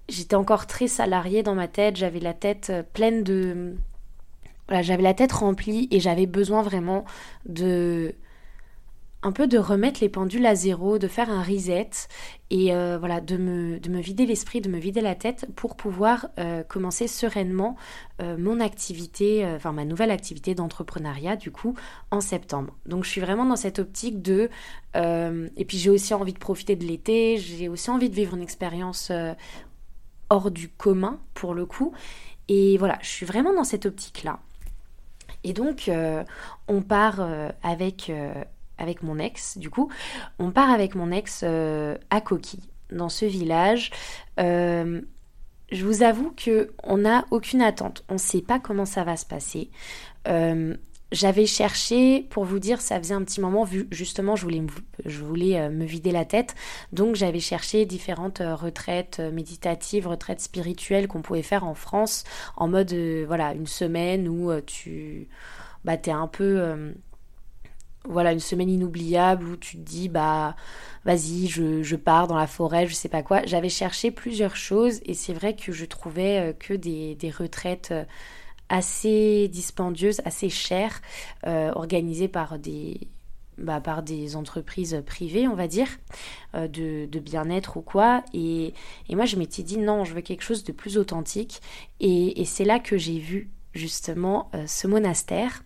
j'étais 0.08 0.36
encore 0.36 0.68
très 0.68 0.86
salariée 0.86 1.42
dans 1.42 1.56
ma 1.56 1.66
tête, 1.66 1.96
j'avais 1.96 2.20
la 2.20 2.34
tête 2.34 2.72
pleine 2.92 3.24
de. 3.24 3.74
Voilà, 4.68 4.82
j'avais 4.82 5.02
la 5.02 5.14
tête 5.14 5.32
remplie 5.32 5.88
et 5.90 5.98
j'avais 5.98 6.26
besoin 6.26 6.62
vraiment 6.62 7.04
de 7.46 8.14
un 9.22 9.32
peu 9.32 9.46
de 9.46 9.56
remettre 9.56 10.00
les 10.00 10.08
pendules 10.08 10.44
à 10.46 10.54
zéro, 10.54 10.98
de 10.98 11.06
faire 11.06 11.30
un 11.30 11.42
reset 11.42 11.90
et 12.50 12.74
euh, 12.74 12.98
voilà, 12.98 13.20
de 13.20 13.36
me, 13.36 13.78
de 13.78 13.88
me 13.88 14.00
vider 14.00 14.26
l'esprit, 14.26 14.60
de 14.60 14.68
me 14.68 14.78
vider 14.78 15.00
la 15.00 15.14
tête 15.14 15.46
pour 15.54 15.76
pouvoir 15.76 16.28
euh, 16.38 16.64
commencer 16.64 17.06
sereinement 17.06 17.76
euh, 18.20 18.36
mon 18.36 18.58
activité, 18.58 19.46
enfin 19.46 19.72
ma 19.72 19.84
nouvelle 19.84 20.10
activité 20.10 20.54
d'entrepreneuriat 20.54 21.36
du 21.36 21.52
coup 21.52 21.74
en 22.10 22.20
septembre. 22.20 22.76
Donc 22.84 23.04
je 23.04 23.10
suis 23.10 23.20
vraiment 23.20 23.44
dans 23.44 23.56
cette 23.56 23.78
optique 23.78 24.22
de... 24.22 24.50
et 24.94 25.64
puis 25.64 25.78
j'ai 25.78 25.90
aussi 25.90 26.14
envie 26.14 26.32
de 26.32 26.38
profiter 26.38 26.74
de 26.74 26.84
l'été, 26.84 27.38
j'ai 27.38 27.68
aussi 27.68 27.90
envie 27.90 28.10
de 28.10 28.14
vivre 28.14 28.34
une 28.34 28.42
expérience 28.42 29.12
hors 30.30 30.50
du 30.50 30.68
commun 30.68 31.20
pour 31.34 31.54
le 31.54 31.64
coup. 31.64 31.92
Et 32.48 32.76
voilà, 32.76 32.98
je 33.02 33.08
suis 33.08 33.24
vraiment 33.24 33.54
dans 33.54 33.64
cette 33.64 33.86
optique-là. 33.86 34.40
Et 35.44 35.52
donc, 35.54 35.90
on 36.68 36.82
part 36.82 37.26
avec 37.62 38.12
avec 38.78 39.02
mon 39.02 39.18
ex, 39.18 39.58
du 39.58 39.70
coup, 39.70 39.90
on 40.38 40.50
part 40.50 40.70
avec 40.70 40.94
mon 40.94 41.10
ex 41.10 41.42
euh, 41.44 41.96
à 42.10 42.20
Coquille, 42.20 42.68
dans 42.90 43.08
ce 43.08 43.24
village. 43.24 43.90
Euh, 44.40 45.00
je 45.70 45.86
vous 45.86 46.02
avoue 46.02 46.32
que 46.36 46.72
on 46.82 46.98
n'a 46.98 47.24
aucune 47.30 47.62
attente. 47.62 48.04
On 48.08 48.14
ne 48.14 48.18
sait 48.18 48.42
pas 48.42 48.58
comment 48.58 48.84
ça 48.84 49.04
va 49.04 49.16
se 49.16 49.24
passer. 49.24 49.70
Euh, 50.28 50.76
j'avais 51.12 51.46
cherché, 51.46 52.26
pour 52.30 52.44
vous 52.44 52.58
dire, 52.58 52.80
ça 52.80 52.98
faisait 52.98 53.14
un 53.14 53.22
petit 53.22 53.40
moment, 53.40 53.64
vu 53.64 53.86
justement, 53.90 54.34
je 54.34 54.46
voulais, 54.46 55.70
me 55.70 55.84
vider 55.84 56.10
la 56.10 56.24
tête. 56.24 56.54
Donc, 56.92 57.16
j'avais 57.16 57.40
cherché 57.40 57.84
différentes 57.84 58.42
retraites 58.42 59.20
méditatives, 59.20 60.08
retraites 60.08 60.40
spirituelles 60.40 61.08
qu'on 61.08 61.20
pouvait 61.20 61.42
faire 61.42 61.64
en 61.64 61.74
France, 61.74 62.24
en 62.56 62.66
mode, 62.66 62.94
voilà, 63.26 63.52
une 63.52 63.66
semaine 63.66 64.26
où 64.26 64.50
tu 64.62 65.28
bah 65.84 65.98
t'es 65.98 66.12
un 66.12 66.28
peu 66.28 66.94
voilà 68.08 68.32
une 68.32 68.40
semaine 68.40 68.70
inoubliable 68.70 69.46
où 69.46 69.56
tu 69.56 69.76
te 69.76 69.82
dis 69.82 70.08
bah 70.08 70.56
vas-y 71.04 71.46
je, 71.46 71.96
pars 71.96 72.26
dans 72.26 72.36
la 72.36 72.46
forêt 72.46 72.86
je 72.86 72.94
sais 72.94 73.08
pas 73.08 73.22
quoi 73.22 73.42
j'avais 73.44 73.68
cherché 73.68 74.10
plusieurs 74.10 74.56
choses 74.56 75.00
et 75.04 75.14
c'est 75.14 75.32
vrai 75.32 75.54
que 75.54 75.72
je 75.72 75.84
trouvais 75.84 76.56
que 76.58 76.74
des, 76.74 77.14
des 77.14 77.30
retraites 77.30 77.94
assez 78.68 79.48
dispendieuses 79.48 80.20
assez 80.24 80.48
chères 80.48 81.00
organisées 81.44 82.28
par 82.28 82.58
des 82.58 83.08
bah, 83.58 83.80
par 83.80 84.02
des 84.02 84.34
entreprises 84.34 85.02
privées, 85.06 85.46
on 85.46 85.54
va 85.54 85.68
dire, 85.68 85.88
euh, 86.54 86.68
de, 86.68 87.18
bien-être 87.18 87.76
ou 87.76 87.82
quoi. 87.82 88.24
Et, 88.32 88.72
moi, 89.10 89.26
je 89.26 89.36
m'étais 89.36 89.62
dit, 89.62 89.78
non, 89.78 90.04
je 90.04 90.14
veux 90.14 90.22
quelque 90.22 90.42
chose 90.42 90.64
de 90.64 90.72
plus 90.72 90.96
authentique. 90.96 91.60
Et, 92.00 92.44
c'est 92.46 92.64
là 92.64 92.78
que 92.78 92.96
j'ai 92.96 93.18
vu 93.18 93.50
justement 93.74 94.50
euh, 94.54 94.66
ce 94.66 94.86
monastère. 94.86 95.62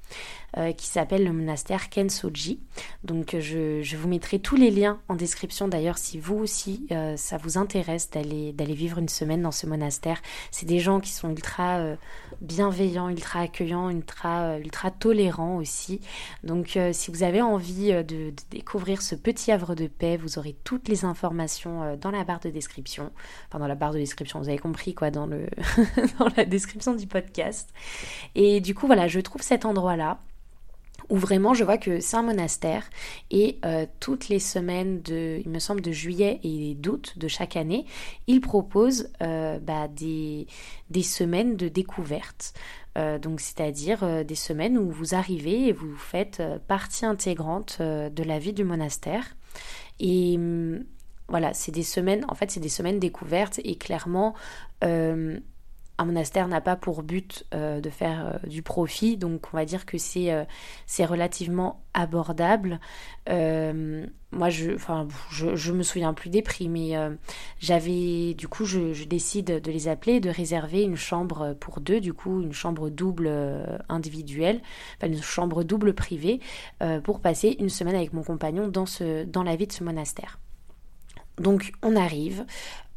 Euh, 0.59 0.73
qui 0.73 0.87
s'appelle 0.87 1.23
le 1.25 1.33
monastère 1.33 1.91
Kensoji. 1.91 2.61
Donc 3.05 3.37
je, 3.39 3.83
je, 3.83 3.97
vous 3.99 4.09
mettrai 4.09 4.39
tous 4.39 4.57
les 4.57 4.71
liens 4.71 4.99
en 5.09 5.15
description 5.15 5.69
d'ailleurs 5.69 5.99
si 5.99 6.19
vous 6.19 6.37
aussi 6.37 6.87
euh, 6.93 7.15
ça 7.19 7.37
vous 7.37 7.59
intéresse 7.59 8.09
d'aller 8.11 8.55
vivre 8.75 8.97
une 8.97 9.09
semaine 9.09 9.43
dans 9.43 9.51
ce 9.51 9.67
monastère. 9.67 10.23
C'est 10.51 10.65
des 10.65 10.79
gens 10.79 10.99
qui 11.01 11.11
sont 11.11 11.29
ultra 11.29 11.81
euh, 11.81 11.97
bienveillants, 12.41 13.11
ultra 13.11 13.41
accueillants, 13.41 13.91
ultra 13.91 14.59
ultra 14.59 14.91
tolérants 14.91 15.57
aussi. 15.57 16.01
Donc 16.43 16.79
si 16.93 17.11
vous 17.11 17.23
avez 17.23 17.43
envie 17.43 17.93
de, 17.93 18.03
de, 18.03 18.33
découvrir 18.51 19.03
ce 19.03 19.15
petit 19.15 19.53
havre 19.53 19.75
de 19.75 19.89
paix, 19.89 20.17
vous 20.17 20.39
aurez 20.39 20.57
toutes 20.65 20.89
les 20.89 21.05
informations 21.05 21.97
dans 22.01 22.11
la 22.11 22.25
barre 22.25 22.41
de 22.41 22.49
description. 22.49 23.11
Enfin 23.49 23.59
dans 23.59 23.69
la 23.69 23.75
barre 23.75 23.93
de 23.93 23.99
description, 23.99 24.41
vous 24.41 24.49
avez 24.49 24.59
compris 24.59 24.95
quoi 24.95 25.11
dans 25.11 25.27
le 25.27 25.49
dans 26.19 26.29
la 26.35 26.47
description 26.47 26.95
du 26.95 27.07
podcast. 27.07 27.75
Et 28.35 28.61
du 28.61 28.75
coup 28.75 28.87
voilà, 28.87 29.07
je 29.07 29.21
trouve 29.21 29.43
cet 29.43 29.67
endroit 29.67 29.96
où 31.09 31.17
vraiment 31.17 31.55
je 31.55 31.65
vois 31.65 31.79
que 31.79 32.01
c'est 32.01 32.17
un 32.17 32.23
monastère 32.23 32.89
et 33.31 33.59
euh, 33.65 33.87
toutes 34.01 34.29
les 34.29 34.39
semaines 34.39 35.03
de, 35.03 35.41
il 35.45 35.51
me 35.51 35.59
semble, 35.59 35.81
de 35.81 35.93
juillet 35.93 36.41
et 36.43 36.75
d'août 36.75 37.15
de 37.17 37.29
chaque 37.29 37.57
année, 37.57 37.87
il 38.27 38.41
propose 38.41 39.09
euh, 39.23 39.59
bah, 39.59 39.89
des, 39.89 40.47
des 40.91 41.03
semaines 41.03 41.57
de 41.57 41.69
découverte. 41.69 42.55
Euh, 42.99 43.19
donc 43.19 43.41
c'est-à-dire 43.41 44.25
des 44.25 44.35
semaines 44.35 44.79
où 44.79 44.91
vous 44.91 45.15
arrivez 45.15 45.69
et 45.69 45.73
vous 45.73 45.95
faites 45.97 46.43
partie 46.67 47.05
intégrante 47.05 47.81
de 47.81 48.23
la 48.23 48.39
vie 48.39 48.53
du 48.53 48.65
monastère. 48.65 49.37
Et 50.01 50.37
hum, 50.37 50.85
voilà, 51.29 51.55
c'est 51.55 51.73
des 51.73 51.83
semaines, 51.83 52.25
en 52.29 52.35
fait 52.35 52.51
c'est 52.51 52.61
des 52.61 52.69
semaines 52.69 52.99
découvertes 52.99 53.61
et 53.65 53.77
clairement 53.77 54.35
un 55.99 56.05
monastère 56.05 56.49
n'a 56.49 56.61
pas 56.61 56.77
pour 56.77 57.03
but 57.03 57.45
euh, 57.55 57.81
de 57.81 57.91
faire 57.91 58.27
euh, 58.27 58.49
du 58.49 58.63
profit, 58.63 59.17
donc 59.17 59.47
on 59.53 59.57
va 59.57 59.65
dire 59.65 59.87
que 59.87 59.99
c'est 59.99 60.33
euh, 60.33 60.45
relativement 61.01 61.83
abordable. 61.95 62.81
moi, 63.29 64.51
je, 64.51 64.75
enfin, 64.75 65.09
me 65.73 65.83
souviens 65.83 66.13
plus 66.13 66.29
des 66.29 66.43
prix, 66.43 66.69
mais 66.69 66.93
j'avais, 67.59 68.35
du 68.35 68.49
coup, 68.49 68.67
je, 68.67 69.05
décide 69.05 69.63
de 69.63 69.71
les 69.71 69.89
appeler, 69.89 70.21
de 70.21 70.29
réserver 70.29 70.83
une 70.83 70.97
chambre 70.97 71.55
pour 71.59 71.81
deux, 71.81 72.01
du 72.01 72.13
coup, 72.13 72.43
une 72.43 72.53
chambre 72.53 72.91
double 72.91 73.31
individuelle, 73.89 74.61
enfin 74.97 75.11
une 75.11 75.23
chambre 75.23 75.65
double 75.65 75.95
privée, 75.95 76.41
pour 77.05 77.21
passer 77.21 77.57
une 77.59 77.71
semaine 77.71 77.95
avec 77.95 78.13
mon 78.13 78.23
compagnon 78.23 78.69
dans 78.69 79.43
la 79.43 79.57
vie 79.57 79.67
de 79.67 79.73
ce 79.73 79.85
monastère. 79.85 80.39
Donc 81.39 81.73
on 81.83 81.97
arrive, 81.97 82.47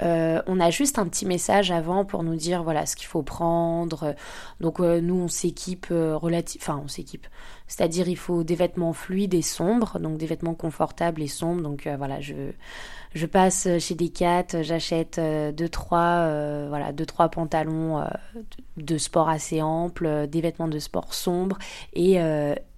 euh, 0.02 0.42
on 0.48 0.62
a 0.62 0.70
juste 0.70 0.98
un 0.98 1.06
petit 1.08 1.26
message 1.26 1.72
avant 1.72 2.06
pour 2.06 2.24
nous 2.24 2.36
dire 2.36 2.64
voilà 2.64 2.86
ce 2.86 2.96
qu'il 2.96 3.08
faut 3.08 3.22
prendre. 3.22 4.16
Donc 4.62 4.80
euh, 4.80 5.02
nous 5.02 5.16
on 5.16 5.28
s'équipe 5.28 5.88
euh, 5.92 6.18
enfin 6.58 6.82
on 6.84 6.88
s'équipe, 6.88 7.28
c'est-à-dire 7.68 8.08
il 8.08 8.16
faut 8.16 8.46
des 8.46 8.56
vêtements 8.56 8.94
fluides 8.94 9.34
et 9.34 9.42
sombres, 9.42 10.00
donc 10.00 10.18
des 10.18 10.26
vêtements 10.26 10.54
confortables 10.54 11.22
et 11.22 11.28
sombres. 11.28 11.62
Donc 11.62 11.88
voilà 11.98 12.22
je 12.22 12.52
je 13.14 13.26
passe 13.26 13.68
chez 13.80 13.96
Decat, 13.96 14.62
j'achète 14.62 15.20
deux 15.20 15.70
trois 15.70 16.28
voilà 16.70 16.94
deux 16.94 17.06
trois 17.06 17.28
pantalons 17.28 18.06
de 18.78 18.98
sport 18.98 19.28
assez 19.28 19.62
amples, 19.62 20.28
des 20.28 20.40
vêtements 20.40 20.70
de 20.70 20.80
sport 20.80 21.14
sombres 21.14 21.58
et 21.94 22.20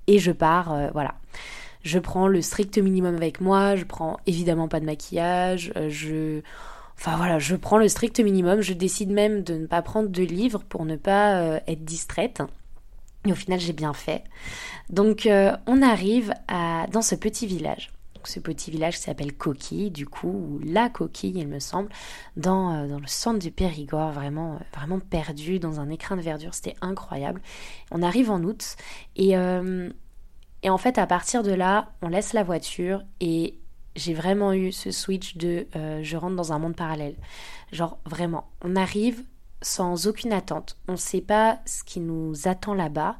et 0.08 0.20
je 0.20 0.32
pars 0.32 0.90
voilà. 0.94 1.14
Je 1.84 2.00
prends 2.00 2.28
le 2.28 2.42
strict 2.42 2.78
minimum 2.78 3.16
avec 3.16 3.42
moi, 3.42 3.76
je 3.76 3.86
prends 3.86 4.20
évidemment 4.28 4.68
pas 4.68 4.80
de 4.80 4.86
maquillage, 4.86 5.72
euh, 5.76 5.90
je... 5.90 6.42
Enfin 6.98 7.18
voilà, 7.18 7.40
je 7.40 7.56
prends 7.56 7.80
le 7.80 7.88
strict 7.88 8.20
minimum, 8.20 8.62
je 8.62 8.74
décide 8.74 9.10
même 9.10 9.42
de 9.42 9.56
ne 9.56 9.66
pas 9.66 9.82
prendre 9.82 10.10
de 10.10 10.22
livres 10.22 10.64
pour 10.70 10.86
ne 10.86 10.96
pas 10.96 11.42
euh, 11.42 11.60
être 11.68 11.84
distraite. 11.84 12.44
Et 13.26 13.32
au 13.32 13.36
final, 13.36 13.60
j'ai 13.60 13.74
bien 13.74 13.94
fait. 13.94 14.24
Donc 14.90 15.26
euh, 15.26 15.56
on 15.66 15.82
arrive 15.82 16.34
dans 16.92 17.02
ce 17.02 17.16
petit 17.16 17.48
village. 17.48 17.92
ce 18.24 18.40
petit 18.40 18.70
village 18.70 19.00
s'appelle 19.00 19.34
Coquille, 19.34 19.90
du 19.90 20.06
coup, 20.06 20.28
ou 20.30 20.60
La 20.64 20.90
Coquille, 20.90 21.34
il 21.36 21.48
me 21.48 21.60
semble, 21.60 21.90
dans, 22.38 22.88
dans 22.88 23.00
le 23.00 23.08
centre 23.08 23.40
du 23.40 23.50
Périgord, 23.50 24.12
vraiment, 24.12 24.60
vraiment 24.76 25.00
perdu 25.00 25.58
dans 25.58 25.80
un 25.80 25.90
écrin 25.90 26.18
de 26.18 26.22
verdure. 26.22 26.54
C'était 26.54 26.76
incroyable. 26.82 27.42
On 27.90 28.04
arrive 28.04 28.30
en 28.30 28.44
août 28.44 28.76
et 29.16 29.36
et 30.64 30.70
en 30.70 30.78
fait, 30.78 30.98
à 30.98 31.08
partir 31.08 31.44
de 31.44 31.52
là, 31.52 31.92
on 32.02 32.08
laisse 32.08 32.34
la 32.34 32.44
voiture 32.44 33.04
et 33.20 33.56
j'ai 33.96 34.14
vraiment 34.14 34.54
eu 34.54 34.72
ce 34.72 34.92
switch 34.92 35.38
de 35.38 35.68
euh, 35.76 36.00
je 36.04 36.18
rentre 36.18 36.36
dans 36.36 36.54
un 36.54 36.60
monde 36.60 36.76
parallèle. 36.76 37.16
Genre 37.72 37.98
vraiment, 38.06 38.50
on 38.64 38.76
arrive 38.76 39.24
sans 39.62 40.08
aucune 40.08 40.34
attente. 40.34 40.78
On 40.88 40.94
ne 40.94 40.98
sait 40.98 41.22
pas 41.22 41.60
ce 41.66 41.84
qui 41.84 42.00
nous 42.00 42.48
attend 42.48 42.74
là-bas 42.74 43.18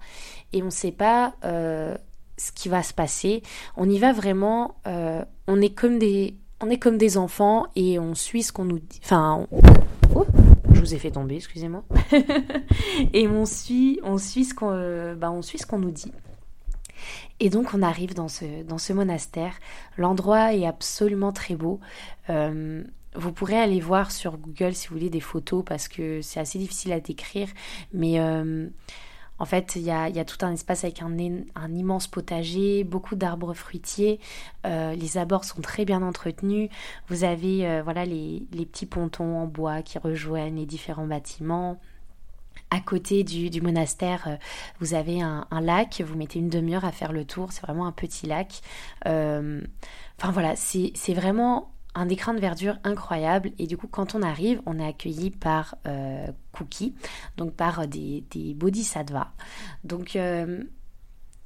et 0.54 0.62
on 0.62 0.66
ne 0.66 0.72
sait 0.72 0.92
pas 0.92 1.34
euh, 1.44 1.96
ce 2.38 2.52
qui 2.52 2.70
va 2.70 2.84
se 2.84 2.94
passer. 2.94 3.42
On 3.76 3.90
y 3.90 4.00
va 4.00 4.14
vraiment, 4.14 4.76
euh, 4.88 5.24
on 5.48 5.62
est 5.62 5.74
comme 5.74 6.00
des, 6.00 6.36
on 6.62 6.70
est 6.70 6.80
comme 6.80 6.98
des 6.98 7.18
enfants 7.18 7.68
et 7.76 8.00
on 8.00 8.14
suit 8.16 8.44
ce 8.44 8.52
qu'on 8.52 8.66
nous 8.66 8.80
dit. 8.80 9.00
Enfin, 9.04 9.48
je 10.74 10.80
vous 10.80 10.94
ai 10.94 11.00
fait 11.00 11.12
tomber, 11.12 11.36
excusez-moi. 11.36 11.84
et 13.14 13.28
on 13.28 13.46
suit, 13.46 14.00
on 14.04 14.18
suit 14.18 14.46
ce 14.46 14.54
qu'on, 14.54 15.16
bah, 15.16 15.34
qu'on 15.68 15.80
nous 15.80 15.92
dit. 15.92 16.12
Et 17.40 17.50
donc 17.50 17.74
on 17.74 17.82
arrive 17.82 18.14
dans 18.14 18.28
ce, 18.28 18.64
dans 18.64 18.78
ce 18.78 18.94
monastère. 18.94 19.54
L'endroit 19.98 20.54
est 20.54 20.66
absolument 20.66 21.32
très 21.32 21.56
beau. 21.56 21.80
Euh, 22.30 22.84
vous 23.16 23.32
pourrez 23.32 23.58
aller 23.60 23.80
voir 23.80 24.12
sur 24.12 24.38
Google 24.38 24.74
si 24.74 24.88
vous 24.88 24.96
voulez 24.96 25.10
des 25.10 25.20
photos 25.20 25.64
parce 25.66 25.88
que 25.88 26.22
c'est 26.22 26.40
assez 26.40 26.60
difficile 26.60 26.94
à 26.94 27.00
décrire. 27.00 27.50
Mais 27.94 28.20
euh, 28.20 28.68
en 29.38 29.46
fait, 29.46 29.76
il 29.76 29.82
y 29.82 29.92
a, 29.92 30.26
tout 30.26 30.46
un 30.46 30.54
espace 30.54 30.84
avec 30.84 31.02
un, 31.02 31.18
immense 31.18 32.08
potager, 32.08 32.84
beaucoup 32.84 33.16
d'arbres 33.16 33.54
fruitiers. 33.54 34.20
Euh, 34.66 34.94
les 34.94 35.18
abords 35.18 35.46
sont 35.46 35.62
très 35.62 35.84
bien 35.84 36.04
entretenus. 36.04 36.70
Vous 37.08 37.24
avez 37.24 37.82
voilà 37.82 38.06
les 38.06 38.46
petits 38.52 38.86
pontons 38.86 39.40
en 39.40 39.48
bois 39.48 39.82
qui 39.82 39.98
rejoignent 39.98 40.56
les 40.56 40.66
différents 40.66 41.08
bâtiments 41.08 41.80
à 42.72 42.80
côté 42.80 43.24
du, 43.24 43.62
monastère, 43.62 44.28
euh, 44.28 44.36
vous 44.80 44.94
avez 44.94 45.22
un, 45.22 45.46
lac, 45.62 46.02
vous 46.06 46.18
mettez 46.18 46.40
une 46.40 46.50
demi-heure 46.50 46.86
à 46.86 46.92
faire 46.92 47.12
le 47.12 47.26
tour, 47.26 47.52
c'est 47.52 47.62
vraiment 47.62 47.86
un 47.86 47.92
petit 47.92 48.26
lac. 48.26 48.62
Euh, 49.06 49.62
enfin 50.18 50.32
voilà, 50.32 50.56
c'est 50.56 51.14
vraiment 51.14 51.74
un 51.94 52.08
écrin 52.08 52.34
de 52.34 52.40
verdure 52.40 52.78
incroyable 52.86 53.52
et 53.60 53.68
du 53.68 53.76
coup 53.76 53.88
quand 53.88 54.16
on 54.16 54.22
arrive 54.22 54.62
on 54.66 54.80
est 54.80 54.88
accueilli 54.88 55.30
par 55.30 55.76
euh, 55.86 56.26
Cookie 56.54 56.96
donc 57.36 57.54
par 57.54 57.86
des, 57.86 58.24
des 58.32 58.54
bodhisattvas 58.54 59.34
donc 59.84 60.18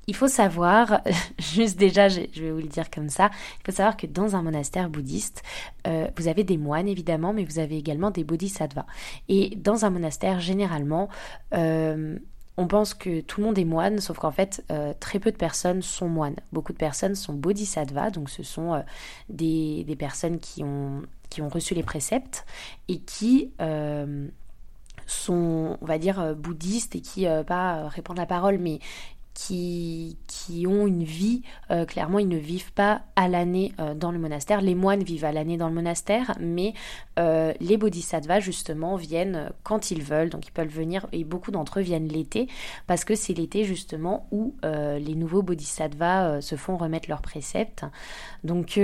il 0.08 0.16
faut 0.16 0.28
savoir, 0.28 1.02
juste 1.40 1.78
déjà, 1.78 2.10
je 2.10 2.22
vais 2.22 2.52
vous 2.52 2.60
le 2.60 2.68
dire 2.68 2.90
comme 2.90 3.10
ça, 3.10 3.32
il 3.60 3.66
faut 3.66 3.76
savoir 3.76 3.98
que 3.98 4.08
dans 4.08 4.36
un 4.36 4.42
monastère 4.42 4.90
bouddhiste, 4.90 5.44
euh, 5.88 6.08
vous 6.18 6.28
avez 6.28 6.44
des 6.44 6.58
moines 6.58 6.88
évidemment, 6.88 7.34
mais 7.34 7.44
vous 7.44 7.60
avez 7.60 7.78
également 7.78 8.12
des 8.12 8.24
bodhisattvas. 8.24 8.86
Et 9.30 9.56
dans 9.56 9.86
un 9.86 9.90
monastère, 9.90 10.40
généralement, 10.40 11.10
euh, 11.54 12.18
on 12.58 12.68
pense 12.68 12.94
que 12.94 13.22
tout 13.22 13.42
le 13.42 13.48
monde 13.48 13.58
est 13.58 13.66
moine, 13.66 14.00
sauf 14.00 14.18
qu'en 14.18 14.32
fait, 14.32 14.64
euh, 14.72 14.94
très 15.00 15.20
peu 15.20 15.32
de 15.32 15.38
personnes 15.38 15.82
sont 15.82 16.08
moines. 16.08 16.38
Beaucoup 16.54 16.72
de 16.72 16.78
personnes 16.78 17.16
sont 17.16 17.34
bodhisattvas, 17.34 18.12
donc 18.12 18.30
ce 18.30 18.44
sont 18.44 18.82
des, 19.28 19.96
personnes 19.98 20.40
qui 20.40 20.64
ont, 20.64 21.02
reçu 21.50 21.74
les 21.74 21.84
préceptes 21.84 22.46
et 22.88 23.00
qui 23.00 23.52
sont, 25.06 25.78
on 25.82 25.86
va 25.86 25.98
dire, 25.98 26.34
bouddhistes 26.36 26.96
et 26.96 27.02
qui, 27.02 27.26
pas 27.46 27.90
répandent 27.90 28.18
la 28.18 28.26
parole, 28.26 28.58
mais 28.58 28.80
qui, 29.36 30.18
qui 30.28 30.66
ont 30.66 30.88
une 30.88 31.04
vie, 31.04 31.44
euh, 31.70 31.86
clairement 31.86 32.20
ils 32.20 32.28
ne 32.28 32.38
vivent 32.38 32.72
pas 32.72 33.02
à 33.16 33.28
l'année 33.28 33.74
euh, 33.80 33.94
dans 33.94 34.12
le 34.12 34.18
monastère. 34.18 34.62
Les 34.62 34.76
moines 34.76 35.04
vivent 35.04 35.26
à 35.26 35.34
l'année 35.34 35.58
dans 35.58 35.68
le 35.68 35.76
monastère, 35.76 36.36
mais 36.40 36.74
euh, 37.20 37.54
les 37.60 37.78
bodhisattvas 37.78 38.40
justement 38.40 38.96
viennent 38.96 39.52
quand 39.64 39.92
ils 39.92 40.02
veulent, 40.02 40.30
donc 40.30 40.48
ils 40.48 40.52
peuvent 40.52 40.70
venir, 40.70 41.06
et 41.12 41.26
beaucoup 41.26 41.52
d'entre 41.52 41.80
eux 41.80 41.84
viennent 41.84 42.08
l'été, 42.08 42.48
parce 42.88 43.04
que 43.04 43.14
c'est 43.14 43.34
l'été 43.34 43.66
justement 43.66 44.28
où 44.32 44.56
les 44.64 45.16
nouveaux 45.16 45.42
bodhisattvas 45.42 46.42
se 46.42 46.56
font 46.56 46.78
remettre 46.78 47.10
leurs 47.10 47.22
préceptes. 47.22 47.84
Donc 48.46 48.80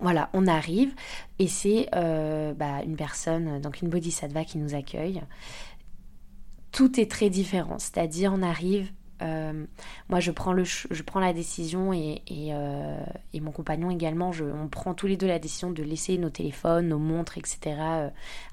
voilà, 0.00 0.30
on 0.32 0.46
arrive 0.46 0.94
et 1.38 1.48
c'est 1.48 1.88
bah, 1.92 2.82
une 2.84 2.96
personne, 2.96 3.60
donc 3.60 3.82
une 3.82 3.88
bodhisattva 3.88 4.44
qui 4.44 4.56
nous 4.58 4.74
accueille 4.74 5.20
tout 6.76 7.00
est 7.00 7.10
très 7.10 7.30
différent. 7.30 7.78
C'est-à-dire, 7.78 8.34
on 8.34 8.42
arrive, 8.42 8.92
moi, 9.22 10.20
je 10.20 10.30
prends, 10.30 10.52
le, 10.52 10.64
je 10.64 11.02
prends 11.02 11.20
la 11.20 11.32
décision 11.32 11.94
et, 11.94 12.20
et 12.28 13.40
mon 13.40 13.50
compagnon 13.50 13.90
également, 13.90 14.30
on 14.62 14.68
prend 14.68 14.92
tous 14.92 15.06
les 15.06 15.16
deux 15.16 15.26
la 15.26 15.38
décision 15.38 15.70
de 15.70 15.82
laisser 15.82 16.18
nos 16.18 16.28
téléphones, 16.28 16.88
nos 16.88 16.98
montres, 16.98 17.38
etc. 17.38 18.10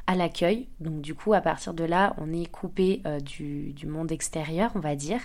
à 0.08 0.16
l'accueil. 0.16 0.68
Donc 0.80 1.02
du 1.02 1.16
coup, 1.16 1.34
à 1.34 1.42
partir 1.42 1.74
de 1.74 1.84
là, 1.84 2.16
on 2.18 2.32
est 2.34 2.46
coupé 2.46 3.02
du, 3.24 3.74
du, 3.74 3.88
monde 3.88 4.12
extérieur, 4.12 4.72
on 4.76 4.80
va 4.80 4.96
dire. 4.96 5.20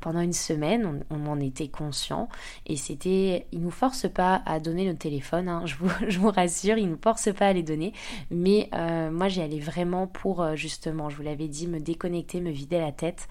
Pendant 0.00 0.20
une 0.20 0.32
semaine, 0.32 1.04
on, 1.10 1.26
en 1.26 1.38
était 1.38 1.68
conscient 1.68 2.28
et 2.66 2.76
c'était, 2.76 3.46
il 3.52 3.60
nous 3.60 3.70
force 3.70 4.08
pas 4.08 4.42
à 4.46 4.58
donner 4.58 4.86
nos 4.86 4.96
téléphones, 4.96 5.48
hein, 5.48 5.62
je, 5.66 5.76
vous, 6.18 6.30
rassure, 6.30 6.78
il 6.78 6.88
nous 6.88 6.98
force 7.02 7.32
pas 7.32 7.48
à 7.48 7.52
les 7.52 7.62
donner. 7.62 7.92
Mais 8.30 8.70
moi, 9.10 9.28
j'y 9.28 9.40
allais 9.40 9.60
vraiment 9.60 10.06
pour 10.06 10.56
justement, 10.56 11.10
je 11.10 11.16
vous 11.16 11.22
l'avais 11.22 11.48
dit, 11.48 11.66
me 11.66 11.80
déconnecter, 11.80 12.40
me 12.40 12.50
vider 12.50 12.78
la 12.78 12.92
tête. 12.92 13.28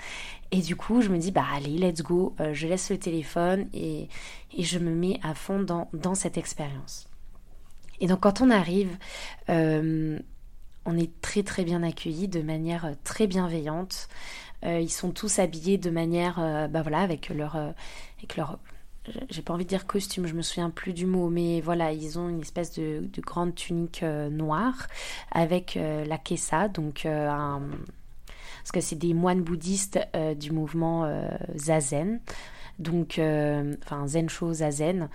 Et 0.51 0.61
du 0.61 0.75
coup, 0.75 1.01
je 1.01 1.09
me 1.09 1.17
dis, 1.17 1.31
bah 1.31 1.45
allez, 1.53 1.77
let's 1.77 2.01
go, 2.01 2.35
euh, 2.39 2.53
je 2.53 2.67
laisse 2.67 2.91
le 2.91 2.97
téléphone 2.97 3.67
et, 3.73 4.09
je 4.57 4.79
me 4.79 4.93
mets 4.93 5.17
à 5.23 5.33
fond 5.33 5.61
dans, 5.61 5.89
dans 5.93 6.13
cette 6.13 6.37
expérience. 6.37 7.07
Et 8.01 8.07
donc 8.07 8.19
quand 8.19 8.41
on 8.41 8.49
arrive, 8.49 8.97
euh, 9.49 10.19
on 10.85 10.97
est 10.97 11.21
très 11.21 11.43
très 11.43 11.63
bien 11.63 11.83
accueillis 11.83 12.27
de 12.27 12.41
manière 12.41 12.93
très 13.03 13.27
bienveillante. 13.27 14.07
Euh, 14.63 14.79
ils 14.79 14.91
sont 14.91 15.11
tous 15.11 15.39
habillés 15.39 15.77
de 15.77 15.89
manière, 15.89 16.35
bah 16.69 16.81
voilà, 16.81 16.99
avec 16.99 17.29
leur, 17.29 17.55
avec 17.55 18.35
leur 18.35 18.59
j'ai 19.29 19.41
pas 19.41 19.55
envie 19.55 19.63
de 19.63 19.69
dire 19.69 19.87
costume, 19.87 20.27
je 20.27 20.35
me 20.35 20.43
souviens 20.43 20.69
plus 20.69 20.93
du 20.93 21.07
mot, 21.07 21.29
mais 21.29 21.59
voilà, 21.59 21.91
ils 21.91 22.19
ont 22.19 22.29
une 22.29 22.41
espèce 22.41 22.73
de, 22.73 22.99
de 23.11 23.21
grande 23.21 23.55
tunique 23.55 24.03
noire 24.03 24.87
avec 25.31 25.73
la 25.75 26.17
kessa, 26.19 26.67
donc 26.67 27.07
parce 28.61 28.71
que 28.71 28.81
c'est 28.81 28.95
des 28.95 29.13
moines 29.13 29.41
bouddhistes 29.41 29.99
euh, 30.15 30.35
du 30.35 30.51
mouvement 30.51 31.05
euh, 31.05 31.27
Zazen, 31.57 32.19
donc, 32.79 33.19
euh, 33.19 33.75
enfin 33.83 34.07
Zensho 34.07 34.53
Zazen. 34.53 35.09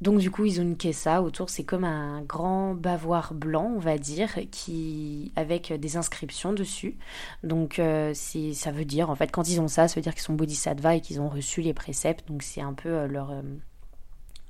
Donc 0.00 0.18
du 0.18 0.30
coup, 0.30 0.44
ils 0.46 0.60
ont 0.60 0.62
une 0.62 0.76
kessa 0.76 1.22
autour, 1.22 1.50
c'est 1.50 1.64
comme 1.64 1.84
un 1.84 2.22
grand 2.22 2.74
bavoir 2.74 3.34
blanc, 3.34 3.72
on 3.76 3.78
va 3.78 3.98
dire, 3.98 4.30
qui 4.50 5.32
avec 5.36 5.72
des 5.72 5.96
inscriptions 5.96 6.52
dessus. 6.52 6.96
Donc 7.44 7.80
c'est 8.14 8.52
ça 8.54 8.70
veut 8.70 8.84
dire 8.84 9.10
en 9.10 9.14
fait 9.14 9.30
quand 9.30 9.48
ils 9.48 9.60
ont 9.60 9.68
ça, 9.68 9.88
ça 9.88 9.94
veut 9.96 10.02
dire 10.02 10.14
qu'ils 10.14 10.22
sont 10.22 10.34
bodhisattvas 10.34 10.96
et 10.96 11.00
qu'ils 11.00 11.20
ont 11.20 11.28
reçu 11.28 11.60
les 11.60 11.74
préceptes. 11.74 12.26
Donc 12.28 12.42
c'est 12.42 12.62
un 12.62 12.72
peu 12.72 13.06
leur 13.06 13.34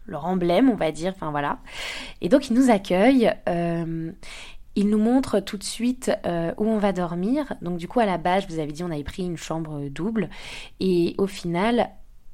leur 0.07 0.25
emblème, 0.26 0.71
on 0.71 0.76
va 0.76 0.92
dire. 0.92 1.12
Enfin 1.14 1.30
voilà. 1.30 1.59
Et 2.21 2.28
donc 2.28 2.49
ils 2.49 2.54
nous 2.54 2.71
accueillent. 2.71 3.33
Il 4.76 4.88
nous 4.88 4.99
montre 4.99 5.40
tout 5.40 5.57
de 5.57 5.64
suite 5.64 6.12
euh, 6.26 6.52
où 6.57 6.64
on 6.64 6.78
va 6.78 6.92
dormir. 6.92 7.54
Donc 7.61 7.76
du 7.76 7.88
coup 7.88 8.00
à 8.00 8.07
la 8.07 8.19
base, 8.19 8.45
je 8.45 8.54
vous 8.54 8.61
avais 8.61 8.73
dit, 8.73 8.85
on 8.85 8.90
avait 8.90 9.04
pris 9.04 9.25
une 9.25 9.37
chambre 9.37 9.88
double. 9.88 10.30
Et 10.78 11.14
au 11.19 11.26
final, 11.26 11.90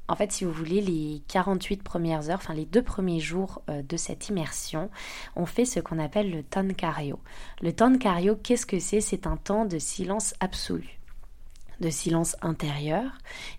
en 0.08 0.16
fait, 0.16 0.32
si 0.32 0.44
vous 0.44 0.52
voulez, 0.52 0.80
les 0.80 1.22
48 1.28 1.82
premières 1.82 2.30
heures, 2.30 2.38
enfin 2.38 2.54
les 2.54 2.64
deux 2.64 2.82
premiers 2.82 3.20
jours 3.20 3.62
euh, 3.68 3.82
de 3.82 3.96
cette 3.96 4.28
immersion, 4.28 4.90
on 5.34 5.46
fait 5.46 5.64
ce 5.64 5.80
qu'on 5.80 5.98
appelle 5.98 6.30
le 6.30 6.42
tankario. 6.42 7.18
Le 7.62 7.72
tankario, 7.72 8.36
qu'est-ce 8.36 8.66
que 8.66 8.78
c'est? 8.78 9.00
C'est 9.00 9.26
un 9.26 9.36
temps 9.36 9.64
de 9.64 9.78
silence 9.78 10.34
absolu 10.40 10.95
de 11.80 11.90
silence 11.90 12.37
intérieur 12.42 13.04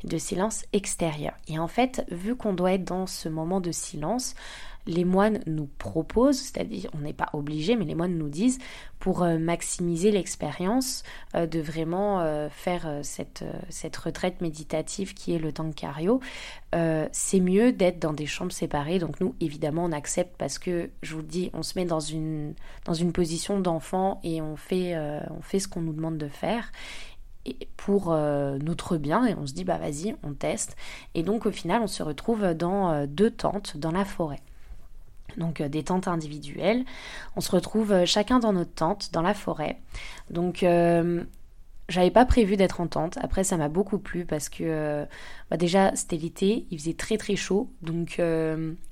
et 0.03 0.07
de 0.07 0.17
silence 0.17 0.65
extérieur. 0.73 1.33
Et 1.47 1.59
en 1.59 1.67
fait, 1.67 2.05
vu 2.09 2.35
qu'on 2.35 2.53
doit 2.53 2.73
être 2.73 2.85
dans 2.85 3.07
ce 3.07 3.29
moment 3.29 3.61
de 3.61 3.71
silence, 3.71 4.35
les 4.87 5.05
moines 5.05 5.41
nous 5.45 5.69
proposent, 5.77 6.39
c'est-à-dire 6.39 6.89
on 6.95 6.99
n'est 6.99 7.13
pas 7.13 7.29
obligé, 7.33 7.75
mais 7.75 7.85
les 7.85 7.93
moines 7.93 8.17
nous 8.17 8.29
disent, 8.29 8.57
pour 8.99 9.21
euh, 9.21 9.37
maximiser 9.37 10.11
l'expérience, 10.11 11.03
euh, 11.35 11.45
de 11.45 11.59
vraiment 11.59 12.21
euh, 12.21 12.49
faire 12.49 12.99
cette, 13.03 13.43
cette 13.69 13.95
retraite 13.97 14.41
méditative 14.41 15.13
qui 15.13 15.33
est 15.33 15.39
le 15.39 15.51
Tankario, 15.51 16.19
c'est 17.11 17.39
mieux 17.39 17.71
d'être 17.71 17.97
dans 17.97 18.13
des 18.13 18.27
chambres 18.27 18.51
séparées. 18.51 18.99
Donc 18.99 19.19
nous, 19.19 19.33
évidemment, 19.39 19.85
on 19.85 19.91
accepte 19.91 20.35
parce 20.37 20.59
que, 20.59 20.91
je 21.01 21.15
vous 21.15 21.21
le 21.21 21.27
dis, 21.27 21.49
on 21.53 21.63
se 21.63 21.77
met 21.77 21.85
dans 21.85 21.99
une, 21.99 22.53
dans 22.85 22.93
une 22.93 23.11
position 23.11 23.59
d'enfant 23.59 24.19
et 24.23 24.41
on 24.41 24.55
fait, 24.55 24.95
on 25.31 25.41
fait 25.41 25.59
ce 25.59 25.67
qu'on 25.67 25.81
nous 25.81 25.93
demande 25.93 26.19
de 26.19 26.27
faire 26.27 26.71
pour 27.75 28.11
notre 28.11 28.97
bien 28.97 29.25
et 29.25 29.35
on 29.35 29.45
se 29.45 29.53
dit 29.53 29.63
bah 29.63 29.77
vas-y 29.77 30.15
on 30.23 30.33
teste 30.33 30.75
et 31.15 31.23
donc 31.23 31.45
au 31.45 31.51
final 31.51 31.81
on 31.81 31.87
se 31.87 32.03
retrouve 32.03 32.53
dans 32.53 33.05
deux 33.07 33.31
tentes 33.31 33.77
dans 33.77 33.91
la 33.91 34.05
forêt 34.05 34.41
donc 35.37 35.61
euh, 35.61 35.69
des 35.69 35.83
tentes 35.83 36.07
individuelles. 36.07 36.83
On 37.35 37.41
se 37.41 37.51
retrouve 37.51 37.91
euh, 37.91 38.05
chacun 38.05 38.39
dans 38.39 38.53
notre 38.53 38.73
tente, 38.73 39.11
dans 39.13 39.21
la 39.21 39.33
forêt. 39.33 39.79
Donc 40.29 40.63
euh, 40.63 41.23
j'avais 41.89 42.11
pas 42.11 42.25
prévu 42.25 42.57
d'être 42.57 42.81
en 42.81 42.87
tente. 42.87 43.17
Après, 43.21 43.43
ça 43.43 43.57
m'a 43.57 43.69
beaucoup 43.69 43.99
plu 43.99 44.25
parce 44.25 44.49
que 44.49 45.05
bah, 45.49 45.57
déjà 45.57 45.95
c'était 45.95 46.17
l'été, 46.17 46.67
il 46.71 46.79
faisait 46.79 46.93
très 46.93 47.17
très 47.17 47.35
chaud. 47.35 47.69
Donc 47.81 48.19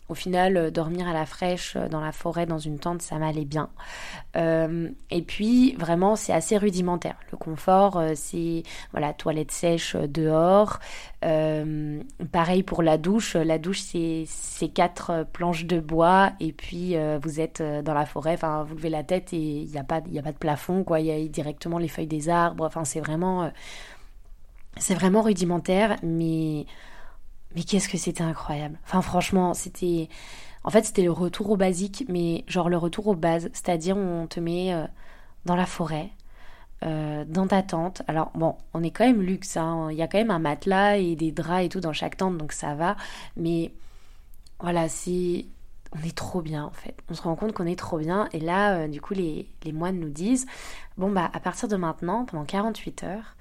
au 0.08 0.13
final, 0.13 0.58
euh, 0.58 0.72
dormir 0.72 1.08
à 1.08 1.13
la 1.13 1.26
fraîche 1.26 1.76
euh, 1.76 1.88
dans 1.88 2.00
la 2.00 2.12
forêt, 2.12 2.46
dans 2.46 2.60
une 2.60 2.78
tente, 2.78 3.02
ça 3.02 3.18
m'allait 3.18 3.46
bien. 3.46 3.70
Euh, 4.36 4.89
et 5.10 5.24
puis, 5.24 5.74
vraiment, 5.76 6.15
c'est 6.15 6.34
assez 6.34 6.58
rudimentaire. 6.58 7.15
Le 7.32 7.38
confort, 7.38 8.02
c'est 8.15 8.63
voilà, 8.91 9.13
toilette 9.13 9.52
sèche 9.52 9.96
dehors. 9.96 10.80
pareil 11.22 12.63
pour 12.63 12.84
la 12.84 12.98
douche. 12.98 13.36
La 13.36 13.58
douche, 13.58 13.82
c'est 13.82 14.68
quatre 14.74 15.26
planches 15.32 15.65
de 15.65 15.80
bois. 15.80 16.34
Et 16.39 16.52
puis, 16.52 16.96
vous 17.24 17.39
êtes 17.39 17.62
dans 17.62 17.94
la 17.94 18.06
forêt. 18.06 18.34
Enfin, 18.34 18.63
vous 18.63 18.76
levez 18.76 18.89
la 18.89 19.04
tête 19.04 19.34
et 19.34 19.38
il 19.38 19.72
n'y 19.72 19.78
a, 19.78 19.84
pas, 19.84 19.98
a 19.98 20.22
pas 20.22 20.32
de 20.32 20.38
plafond. 20.38 20.84
quoi. 20.84 21.00
Il 21.00 21.08
y 21.08 21.12
a 21.12 21.28
directement 21.28 21.78
les 21.78 21.88
feuilles 21.88 22.08
des 22.08 22.30
arbres. 22.30 22.65
Enfin, 22.65 22.84
c'est 22.84 23.00
vraiment, 23.00 23.52
c'est 24.78 24.96
vraiment 24.96 25.22
rudimentaire. 25.22 25.98
Mais 26.04 26.66
mais 27.56 27.64
qu'est-ce 27.64 27.90
que 27.90 27.98
c'était 27.98 28.24
incroyable. 28.24 28.78
Enfin 28.84 29.02
franchement, 29.02 29.54
c'était... 29.54 30.10
En 30.64 30.72
fait, 30.72 30.84
c'était 30.84 31.04
le 31.04 31.12
retour 31.12 31.52
au 31.52 31.58
basique, 31.58 32.06
mais 32.10 32.44
genre 32.48 32.70
le 32.70 32.78
retour 32.78 33.08
aux 33.08 33.16
bases. 33.16 33.50
C'est-à-dire, 33.54 33.96
on 33.98 34.28
te 34.28 34.40
met 34.40 34.74
euh, 34.74 34.86
dans 35.46 35.56
la 35.56 35.66
forêt, 35.66 36.10
euh, 36.84 37.24
dans 37.26 37.48
ta 37.48 37.62
tente. 37.64 38.02
Alors 38.08 38.32
bon, 38.36 38.56
on 38.74 38.84
est 38.84 38.92
quand 38.92 39.06
même 39.06 39.22
luxe, 39.22 39.58
hein. 39.58 39.90
il 39.92 39.98
y 39.98 40.02
a 40.02 40.08
quand 40.08 40.18
même 40.18 40.32
un 40.32 40.40
matelas 40.40 40.98
et 40.98 41.16
des 41.16 41.32
draps 41.32 41.66
et 41.66 41.70
tout 41.70 41.80
dans 41.80 41.94
chaque 41.94 42.18
tente, 42.18 42.38
donc 42.38 42.52
ça 42.52 42.76
va. 42.76 42.98
Mais 43.38 43.74
voilà, 44.60 44.90
c'est... 44.90 45.46
On 45.98 46.06
est 46.06 46.16
trop 46.16 46.42
bien 46.42 46.66
en 46.66 46.72
fait. 46.72 46.98
On 47.10 47.14
se 47.14 47.22
rend 47.22 47.36
compte 47.38 47.54
qu'on 47.54 47.68
est 47.68 47.80
trop 47.80 48.00
bien. 48.00 48.28
Et 48.34 48.42
là, 48.42 48.80
euh, 48.80 48.88
du 48.90 49.00
coup, 49.00 49.14
les, 49.14 49.48
les 49.64 49.72
moines 49.72 49.98
nous 49.98 50.10
disent, 50.10 50.46
bon 50.98 51.10
bah 51.10 51.30
à 51.32 51.40
partir 51.40 51.70
de 51.70 51.78
maintenant, 51.78 52.26
pendant 52.26 52.44
48 52.44 53.04
heures, 53.04 53.36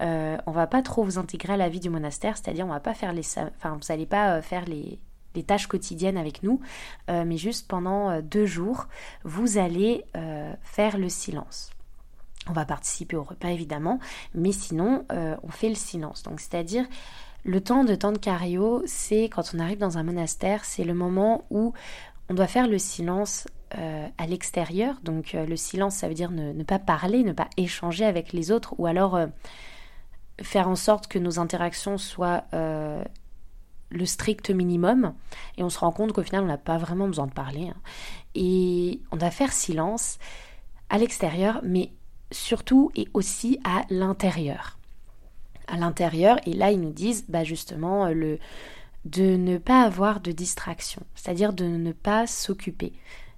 euh, 0.00 0.38
on 0.46 0.50
va 0.50 0.66
pas 0.66 0.82
trop 0.82 1.04
vous 1.04 1.18
intégrer 1.18 1.54
à 1.54 1.56
la 1.56 1.68
vie 1.68 1.80
du 1.80 1.90
monastère, 1.90 2.36
c'est-à-dire 2.36 2.64
on 2.66 2.70
va 2.70 2.80
pas 2.80 2.94
faire 2.94 3.12
les, 3.12 3.26
enfin 3.38 3.76
vous 3.76 3.86
n'allez 3.88 4.06
pas 4.06 4.36
euh, 4.36 4.42
faire 4.42 4.64
les, 4.64 4.98
tâches 5.46 5.68
quotidiennes 5.68 6.16
avec 6.16 6.42
nous, 6.42 6.60
euh, 7.08 7.24
mais 7.24 7.36
juste 7.36 7.68
pendant 7.68 8.20
deux 8.20 8.46
jours, 8.46 8.88
vous 9.22 9.58
allez 9.58 10.04
faire 10.62 10.98
le 10.98 11.08
silence. 11.08 11.70
On 12.48 12.52
va 12.52 12.64
participer 12.64 13.16
au 13.16 13.22
repas 13.22 13.48
évidemment, 13.48 14.00
mais 14.34 14.50
sinon 14.50 15.04
on 15.08 15.50
fait 15.50 15.68
le 15.68 15.76
silence. 15.76 16.24
Donc 16.24 16.40
c'est-à-dire 16.40 16.84
le 17.44 17.60
temps 17.60 17.84
de 17.84 17.94
temps 17.94 18.10
de 18.10 18.18
cario, 18.18 18.82
c'est 18.86 19.24
quand 19.24 19.52
on 19.54 19.60
arrive 19.60 19.78
dans 19.78 19.98
un 19.98 20.02
monastère, 20.02 20.64
c'est 20.64 20.84
le 20.84 20.94
moment 20.94 21.44
où 21.50 21.74
on 22.28 22.34
doit 22.34 22.48
faire 22.48 22.66
le 22.66 22.78
silence 22.78 23.46
à 23.70 24.26
l'extérieur. 24.26 24.96
Donc 25.04 25.32
le 25.32 25.56
silence, 25.56 25.94
ça 25.94 26.08
veut 26.08 26.14
dire 26.14 26.32
ne, 26.32 26.64
pas 26.64 26.80
parler, 26.80 27.22
ne 27.22 27.32
pas 27.32 27.48
échanger 27.56 28.04
avec 28.04 28.32
les 28.32 28.50
autres, 28.50 28.74
ou 28.78 28.86
alors 28.86 29.16
faire 30.42 30.68
en 30.68 30.76
sorte 30.76 31.06
que 31.06 31.18
nos 31.18 31.38
interactions 31.38 31.98
soient 31.98 32.44
euh, 32.54 33.02
le 33.90 34.06
strict 34.06 34.50
minimum. 34.50 35.14
Et 35.56 35.62
on 35.62 35.70
se 35.70 35.78
rend 35.78 35.92
compte 35.92 36.12
qu'au 36.12 36.22
final, 36.22 36.44
on 36.44 36.48
n'a 36.48 36.58
pas 36.58 36.78
vraiment 36.78 37.06
besoin 37.06 37.26
de 37.26 37.32
parler. 37.32 37.68
Hein. 37.68 37.80
Et 38.34 39.00
on 39.10 39.16
doit 39.16 39.30
faire 39.30 39.52
silence 39.52 40.18
à 40.88 40.98
l'extérieur, 40.98 41.60
mais 41.62 41.92
surtout 42.30 42.90
et 42.94 43.08
aussi 43.14 43.58
à 43.64 43.82
l'intérieur. 43.90 44.78
À 45.66 45.76
l'intérieur, 45.76 46.38
et 46.46 46.52
là, 46.52 46.70
ils 46.70 46.80
nous 46.80 46.92
disent 46.92 47.24
bah, 47.28 47.44
justement 47.44 48.08
le, 48.08 48.38
de 49.04 49.36
ne 49.36 49.58
pas 49.58 49.82
avoir 49.82 50.20
de 50.20 50.32
distraction, 50.32 51.02
c'est-à-dire 51.14 51.52
de 51.52 51.64
ne 51.64 51.92
pas 51.92 52.26
s'occuper. 52.26 52.92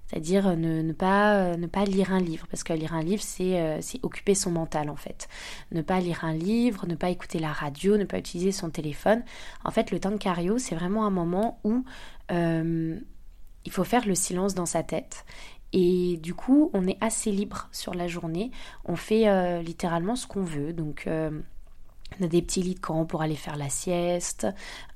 C'est-à-dire 0.07 0.47
euh, 0.47 0.55
ne, 0.55 0.93
pas, 0.93 1.35
euh, 1.35 1.57
ne 1.57 1.67
pas 1.67 1.85
lire 1.85 2.13
un 2.13 2.19
livre, 2.19 2.45
parce 2.49 2.63
que 2.63 2.73
lire 2.73 2.93
un 2.93 3.01
livre, 3.01 3.23
euh, 3.39 3.77
c'est 3.81 3.99
occuper 4.03 4.35
son 4.35 4.51
mental 4.51 4.89
en 4.89 4.95
fait. 4.95 5.27
Ne 5.71 5.81
pas 5.81 5.99
lire 5.99 6.23
un 6.23 6.33
livre, 6.33 6.85
ne 6.87 6.95
pas 6.95 7.09
écouter 7.09 7.39
la 7.39 7.51
radio, 7.51 7.97
ne 7.97 8.03
pas 8.03 8.19
utiliser 8.19 8.51
son 8.51 8.69
téléphone. 8.69 9.23
En 9.63 9.71
fait, 9.71 9.91
le 9.91 9.99
temps 9.99 10.11
de 10.11 10.17
cario, 10.17 10.57
c'est 10.57 10.75
vraiment 10.75 11.05
un 11.05 11.09
moment 11.09 11.59
où 11.63 11.83
il 12.29 13.71
faut 13.71 13.83
faire 13.83 14.07
le 14.07 14.15
silence 14.15 14.55
dans 14.55 14.65
sa 14.65 14.83
tête. 14.83 15.25
Et 15.71 16.17
du 16.17 16.33
coup, 16.33 16.69
on 16.73 16.87
est 16.87 16.97
assez 17.01 17.31
libre 17.31 17.69
sur 17.71 17.93
la 17.93 18.07
journée. 18.07 18.51
On 18.85 18.95
fait 18.95 19.61
littéralement 19.61 20.15
ce 20.15 20.25
qu'on 20.25 20.43
veut. 20.43 20.73
Donc, 20.73 21.07
on 21.07 22.23
a 22.23 22.27
des 22.27 22.41
petits 22.41 22.63
lits 22.63 22.75
de 22.75 22.79
camp 22.79 23.05
pour 23.05 23.21
aller 23.21 23.35
faire 23.35 23.55
la 23.55 23.69
sieste. 23.69 24.47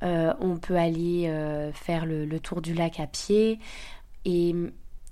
on 0.02 0.58
peut 0.58 0.78
aller 0.78 1.72
faire 1.74 2.06
le, 2.08 2.26
le, 2.26 2.40
tour 2.40 2.62
du 2.62 2.74
lac 2.74 3.00
à 3.00 3.08
pied. 3.08 3.60
Et 4.26 4.56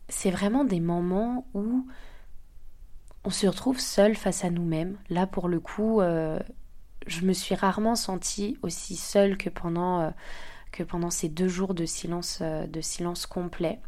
c'est 0.09 0.31
vraiment 0.31 0.63
des 0.63 0.79
moments 0.79 1.47
où 1.53 1.85
on 3.23 3.29
se 3.31 3.47
retrouve 3.47 3.79
seul 3.79 4.15
face 4.15 4.43
à 4.43 4.51
nous-mêmes. 4.51 4.97
Là, 5.09 5.25
pour 5.25 5.47
le 5.47 5.59
coup, 5.59 5.99
euh, 5.99 6.39
je 7.07 7.25
me 7.25 7.33
suis 7.33 7.55
rarement 7.55 7.95
sentie 7.95 8.57
aussi 8.61 8.95
seule 8.95 9.37
que 9.37 9.49
pendant, 9.49 10.01
euh, 10.01 10.09
que 10.71 10.83
pendant 10.83 11.09
ces 11.09 11.27
deux 11.27 11.47
jours 11.47 11.73
de 11.73 11.85
silence, 11.85 12.39
euh, 12.41 12.67
de 12.67 12.81
silence 12.81 13.25
complet. 13.25 13.79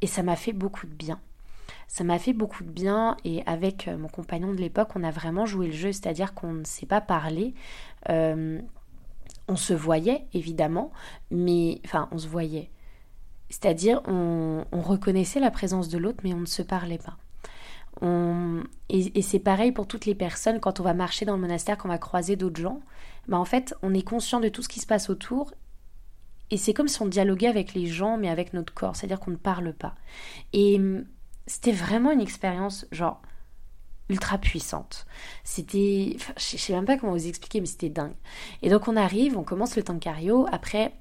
Et 0.00 0.08
ça 0.08 0.22
m'a 0.24 0.36
fait 0.36 0.52
beaucoup 0.52 0.86
de 0.86 0.94
bien. 0.94 1.20
Ça 1.86 2.02
m'a 2.02 2.18
fait 2.18 2.32
beaucoup 2.32 2.64
de 2.64 2.70
bien 2.70 3.16
et 3.24 3.44
avec 3.46 3.86
mon 3.86 4.08
compagnon 4.08 4.52
de 4.52 4.58
l'époque, 4.58 4.90
on 4.96 5.04
a 5.04 5.12
vraiment 5.12 5.46
joué 5.46 5.66
le 5.68 5.72
jeu, 5.72 5.92
c'est-à-dire 5.92 6.34
qu'on 6.34 6.52
ne 6.52 6.64
s'est 6.64 6.86
pas 6.86 7.00
parlé. 7.00 7.54
on 8.08 9.56
se 9.56 9.74
voyait 9.74 10.26
évidemment, 10.32 10.90
mais 11.30 11.80
enfin 11.84 12.08
on 12.10 12.18
se 12.18 12.26
voyait. 12.26 12.70
C'est-à-dire 13.54 14.02
on, 14.08 14.64
on 14.72 14.80
reconnaissait 14.80 15.38
la 15.38 15.52
présence 15.52 15.88
de 15.88 15.96
l'autre, 15.96 16.18
mais 16.24 16.34
on 16.34 16.40
ne 16.40 16.44
se 16.46 16.60
parlait 16.60 16.98
pas. 16.98 17.16
Et, 18.88 19.22
c'est 19.22 19.38
pareil 19.38 19.70
pour 19.70 19.86
toutes 19.86 20.06
les 20.06 20.16
personnes, 20.16 20.58
quand 20.58 20.80
on 20.80 20.82
va 20.82 20.92
marcher 20.92 21.24
dans 21.24 21.36
le 21.36 21.40
monastère, 21.40 21.78
qu'on 21.78 21.86
va 21.86 21.98
croiser 21.98 22.34
d'autres 22.34 22.60
gens, 22.60 22.80
bah 23.28 23.38
en 23.38 23.44
fait, 23.44 23.72
on 23.82 23.94
est 23.94 24.02
conscient 24.02 24.40
de 24.40 24.48
tout 24.48 24.60
ce 24.60 24.68
qui 24.68 24.80
se 24.80 24.86
passe 24.86 25.08
autour, 25.08 25.54
et 26.50 26.56
c'est 26.56 26.74
comme 26.74 26.88
si 26.88 27.00
on 27.00 27.06
dialoguait 27.06 27.46
avec 27.46 27.74
les 27.74 27.86
gens, 27.86 28.18
mais 28.18 28.28
avec 28.28 28.54
notre 28.54 28.74
corps, 28.74 28.96
c'est-à-dire 28.96 29.20
qu'on 29.20 29.30
ne 29.30 29.36
parle 29.36 29.72
pas. 29.72 29.94
Et 30.52 30.80
c'était 31.46 31.72
vraiment 31.72 32.10
une 32.10 32.20
expérience, 32.20 32.86
genre, 32.90 33.22
ultra 34.08 34.36
puissante. 34.38 35.06
C'était, 35.44 36.16
je 36.36 36.56
sais 36.56 36.72
même 36.72 36.86
pas 36.86 36.96
comment 36.96 37.12
vous 37.12 37.28
expliquer, 37.28 37.60
mais 37.60 37.66
c'était 37.66 37.88
dingue. 37.88 38.16
Et 38.62 38.68
donc 38.68 38.88
on 38.88 38.96
arrive, 38.96 39.38
on 39.38 39.44
commence 39.44 39.76
le 39.76 39.84
tankario, 39.84 40.48
après 40.50 40.92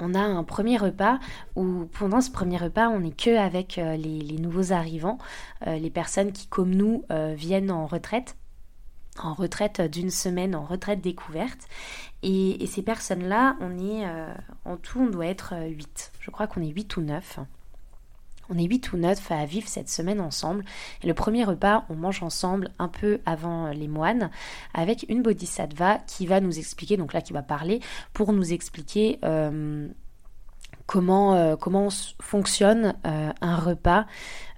on 0.00 0.14
a 0.14 0.20
un 0.20 0.44
premier 0.44 0.76
repas 0.76 1.18
où 1.56 1.86
pendant 1.98 2.20
ce 2.20 2.30
premier 2.30 2.56
repas, 2.56 2.88
on 2.88 3.00
n'est 3.00 3.12
que 3.12 3.36
avec 3.36 3.78
euh, 3.78 3.96
les, 3.96 4.38
nouveaux 4.38 4.72
arrivants, 4.72 5.18
euh, 5.66 5.76
les 5.78 5.90
personnes 5.90 6.32
qui, 6.32 6.46
comme 6.46 6.74
nous, 6.74 7.04
euh, 7.10 7.34
viennent 7.36 7.70
en 7.70 7.86
retraite 7.86 8.36
en 9.18 9.34
retraite 9.34 9.82
d'une 9.82 10.08
semaine, 10.08 10.54
en 10.54 10.64
retraite 10.64 11.02
découverte. 11.02 11.68
Et, 12.22 12.64
ces 12.66 12.80
personnes-là, 12.80 13.56
on 13.60 13.76
est 13.78 14.06
en 14.64 14.76
tout, 14.76 15.00
on 15.00 15.10
doit 15.10 15.26
être 15.26 15.54
8. 15.68 16.12
Je 16.20 16.30
crois 16.30 16.46
qu'on 16.46 16.62
est 16.62 16.68
8 16.68 16.96
ou 16.96 17.00
9. 17.02 17.40
On 18.50 18.58
est 18.58 18.64
8 18.64 18.92
ou 18.92 18.96
9 18.96 19.30
à 19.30 19.44
vivre 19.46 19.68
cette 19.68 19.88
semaine 19.88 20.20
ensemble. 20.20 20.64
Et 21.02 21.06
le 21.06 21.14
premier 21.14 21.44
repas, 21.44 21.84
on 21.88 21.94
mange 21.94 22.22
ensemble 22.22 22.70
un 22.78 22.88
peu 22.88 23.20
avant 23.26 23.68
les 23.68 23.88
moines 23.88 24.30
avec 24.74 25.06
une 25.08 25.22
bodhisattva 25.22 25.98
qui 26.06 26.26
va 26.26 26.40
nous 26.40 26.58
expliquer, 26.58 26.96
donc 26.96 27.12
là 27.12 27.20
qui 27.20 27.32
va 27.32 27.42
parler, 27.42 27.80
pour 28.12 28.32
nous 28.32 28.52
expliquer 28.52 29.18
euh, 29.24 29.88
comment, 30.86 31.34
euh, 31.34 31.56
fonctionne 32.20 32.94
euh, 33.06 33.32
un 33.40 33.56
repas 33.56 34.06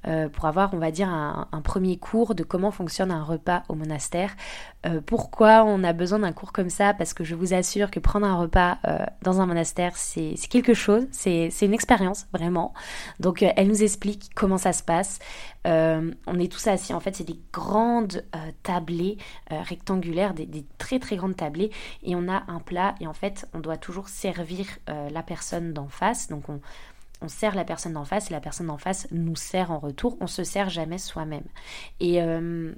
euh, 0.07 0.29
pour 0.29 0.47
avoir, 0.47 0.75
on 0.75 0.79
va 0.79 0.91
dire, 0.91 1.09
un, 1.09 1.47
premier 1.63 1.97
cours 1.97 2.35
de 2.35 2.43
comment 2.43 2.71
fonctionne 2.71 3.11
un 3.13 3.23
repas 3.23 3.63
au 3.69 3.75
monastère. 3.75 4.35
Euh, 4.85 5.01
pourquoi 5.05 5.65
on 5.65 5.85
a 5.85 5.93
besoin 5.93 6.19
d'un 6.19 6.33
cours 6.33 6.53
comme 6.53 6.71
ça? 6.71 6.93
Parce 6.93 7.15
que 7.15 7.23
je 7.23 7.37
vous 7.37 7.55
assure 7.55 7.91
que 7.91 8.01
prendre 8.01 8.27
un 8.27 8.35
repas 8.35 8.79
euh, 8.87 8.99
dans 9.23 9.41
un 9.41 9.47
monastère, 9.47 9.97
c'est 9.97 10.35
quelque 10.51 10.75
chose, 10.75 11.07
c'est 11.13 11.51
une 11.63 11.75
expérience, 11.75 12.27
vraiment. 12.33 12.75
Donc 13.21 13.43
elle 13.43 13.69
nous 13.69 13.83
explique 13.83 14.31
comment 14.35 14.59
ça 14.59 14.73
se 14.73 14.83
passe. 14.83 15.21
on 15.65 16.39
est 16.39 16.51
tous 16.51 16.67
assis, 16.67 16.93
en 16.93 17.01
fait, 17.01 17.15
c'est 17.15 17.25
des 17.25 17.39
grandes 17.53 18.25
tablées 18.65 19.19
rectangulaires, 19.51 20.35
des, 20.35 20.47
des, 20.47 20.67
très 20.79 20.99
très 20.99 21.17
grandes 21.17 21.37
tablées, 21.37 21.71
et 22.03 22.17
on 22.17 22.29
a 22.29 22.43
un 22.49 22.59
plat, 22.59 22.97
et 23.01 23.07
en 23.07 23.13
fait, 23.13 23.49
on 23.55 23.61
doit 23.61 23.77
toujours 23.77 24.09
servir 24.09 24.67
la 24.89 25.23
personne 25.23 25.73
d'en 25.73 25.89
face. 25.89 26.29
Donc 26.29 26.49
on, 26.49 26.61
on 27.23 27.29
sert 27.29 27.55
la 27.55 27.65
personne 27.65 27.93
d'en 27.93 28.05
face 28.05 28.31
et 28.31 28.35
la 28.35 28.41
personne 28.41 28.67
d'en 28.67 28.79
face 28.79 29.07
nous 29.11 29.37
sert 29.37 29.71
en 29.71 29.79
retour. 29.79 30.17
On 30.21 30.27
se 30.27 30.45
sert 30.45 30.69
jamais 30.69 30.99
soi-même. 30.99 31.45
Et, 32.01 32.23
euh, 32.23 32.73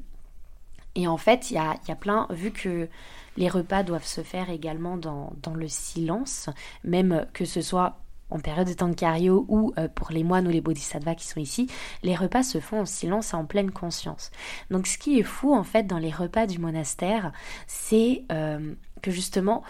et 0.95 1.09
en 1.09 1.17
fait, 1.17 1.51
il 1.51 1.55
y 1.55 1.59
a, 1.59 1.77
y 1.89 1.91
a, 1.91 1.97
plein, 1.97 2.27
vu 2.31 2.51
que 2.51 2.89
les 3.37 3.49
repas 3.49 3.83
doivent 3.83 4.07
se 4.07 4.23
faire 4.23 4.51
également 4.51 4.97
dans, 4.97 5.33
le 5.55 5.69
silence, 5.69 6.51
même 6.85 7.27
que 7.33 7.45
ce 7.45 7.63
soit 7.63 7.99
en 8.31 8.39
période 8.39 8.67
de 8.67 8.73
Tankario 8.73 9.45
ou 9.49 9.73
euh, 9.79 9.89
pour 9.89 10.11
les 10.11 10.25
moines 10.25 10.47
ou 10.47 10.51
les 10.51 10.61
bodhisattvas 10.61 11.15
qui 11.15 11.27
sont 11.27 11.41
ici, 11.41 11.69
les 12.03 12.17
repas 12.17 12.43
se 12.43 12.59
font 12.59 12.81
en 12.81 12.87
silence 12.87 13.33
et 13.33 13.37
en 13.37 13.45
pleine 13.45 13.71
conscience. 13.71 14.31
Donc 14.71 14.87
ce 14.87 14.99
qui 14.99 15.19
est 15.19 15.25
fou 15.25 15.55
en 15.55 15.63
fait 15.63 15.87
dans 15.87 15.99
les 15.99 16.11
repas 16.11 16.47
du 16.47 16.59
monastère, 16.59 17.33
c'est 17.67 18.25
euh, 18.33 18.75
que 19.03 19.11
justement 19.11 19.63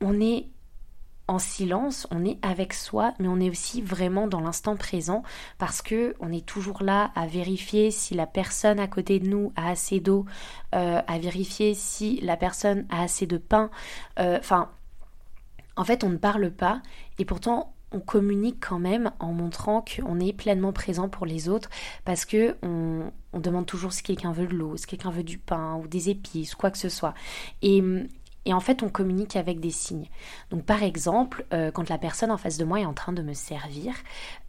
on 0.00 0.20
est 0.20 0.48
en 1.32 1.38
silence, 1.38 2.06
on 2.10 2.26
est 2.26 2.38
avec 2.42 2.74
soi, 2.74 3.14
mais 3.18 3.26
on 3.26 3.40
est 3.40 3.48
aussi 3.48 3.80
vraiment 3.80 4.26
dans 4.26 4.40
l'instant 4.40 4.76
présent 4.76 5.22
parce 5.56 5.80
que 5.80 6.14
on 6.20 6.30
est 6.30 6.44
toujours 6.44 6.82
là 6.82 7.10
à 7.14 7.26
vérifier 7.26 7.90
si 7.90 8.14
la 8.14 8.26
personne 8.26 8.78
à 8.78 8.86
côté 8.86 9.18
de 9.18 9.28
nous 9.28 9.50
a 9.56 9.70
assez 9.70 9.98
d'eau, 9.98 10.26
euh, 10.74 11.00
à 11.06 11.18
vérifier 11.18 11.72
si 11.72 12.20
la 12.20 12.36
personne 12.36 12.84
a 12.90 13.02
assez 13.02 13.24
de 13.26 13.38
pain. 13.38 13.70
Euh, 14.18 14.38
enfin, 14.38 14.68
en 15.76 15.84
fait, 15.84 16.04
on 16.04 16.10
ne 16.10 16.18
parle 16.18 16.50
pas 16.50 16.82
et 17.18 17.24
pourtant 17.24 17.72
on 17.92 18.00
communique 18.00 18.66
quand 18.66 18.78
même 18.78 19.10
en 19.18 19.32
montrant 19.32 19.82
qu'on 19.82 20.20
est 20.20 20.34
pleinement 20.34 20.72
présent 20.72 21.08
pour 21.08 21.24
les 21.24 21.48
autres 21.48 21.70
parce 22.04 22.26
que 22.26 22.56
on, 22.62 23.10
demande 23.38 23.64
toujours 23.64 23.92
si 23.92 24.02
quelqu'un 24.02 24.32
veut 24.32 24.46
de 24.46 24.54
l'eau, 24.54 24.76
si 24.76 24.86
quelqu'un 24.86 25.10
veut 25.10 25.24
du 25.24 25.38
pain 25.38 25.76
ou 25.76 25.88
des 25.88 26.10
épices, 26.10 26.54
quoi 26.54 26.70
que 26.70 26.78
ce 26.78 26.90
soit. 26.90 27.14
Et 27.62 27.82
et 28.44 28.52
en 28.52 28.60
fait, 28.60 28.82
on 28.82 28.88
communique 28.88 29.36
avec 29.36 29.60
des 29.60 29.70
signes. 29.70 30.08
Donc, 30.50 30.64
par 30.64 30.82
exemple, 30.82 31.44
euh, 31.52 31.70
quand 31.70 31.88
la 31.88 31.98
personne 31.98 32.30
en 32.30 32.36
face 32.36 32.58
de 32.58 32.64
moi 32.64 32.80
est 32.80 32.86
en 32.86 32.94
train 32.94 33.12
de 33.12 33.22
me 33.22 33.34
servir, 33.34 33.94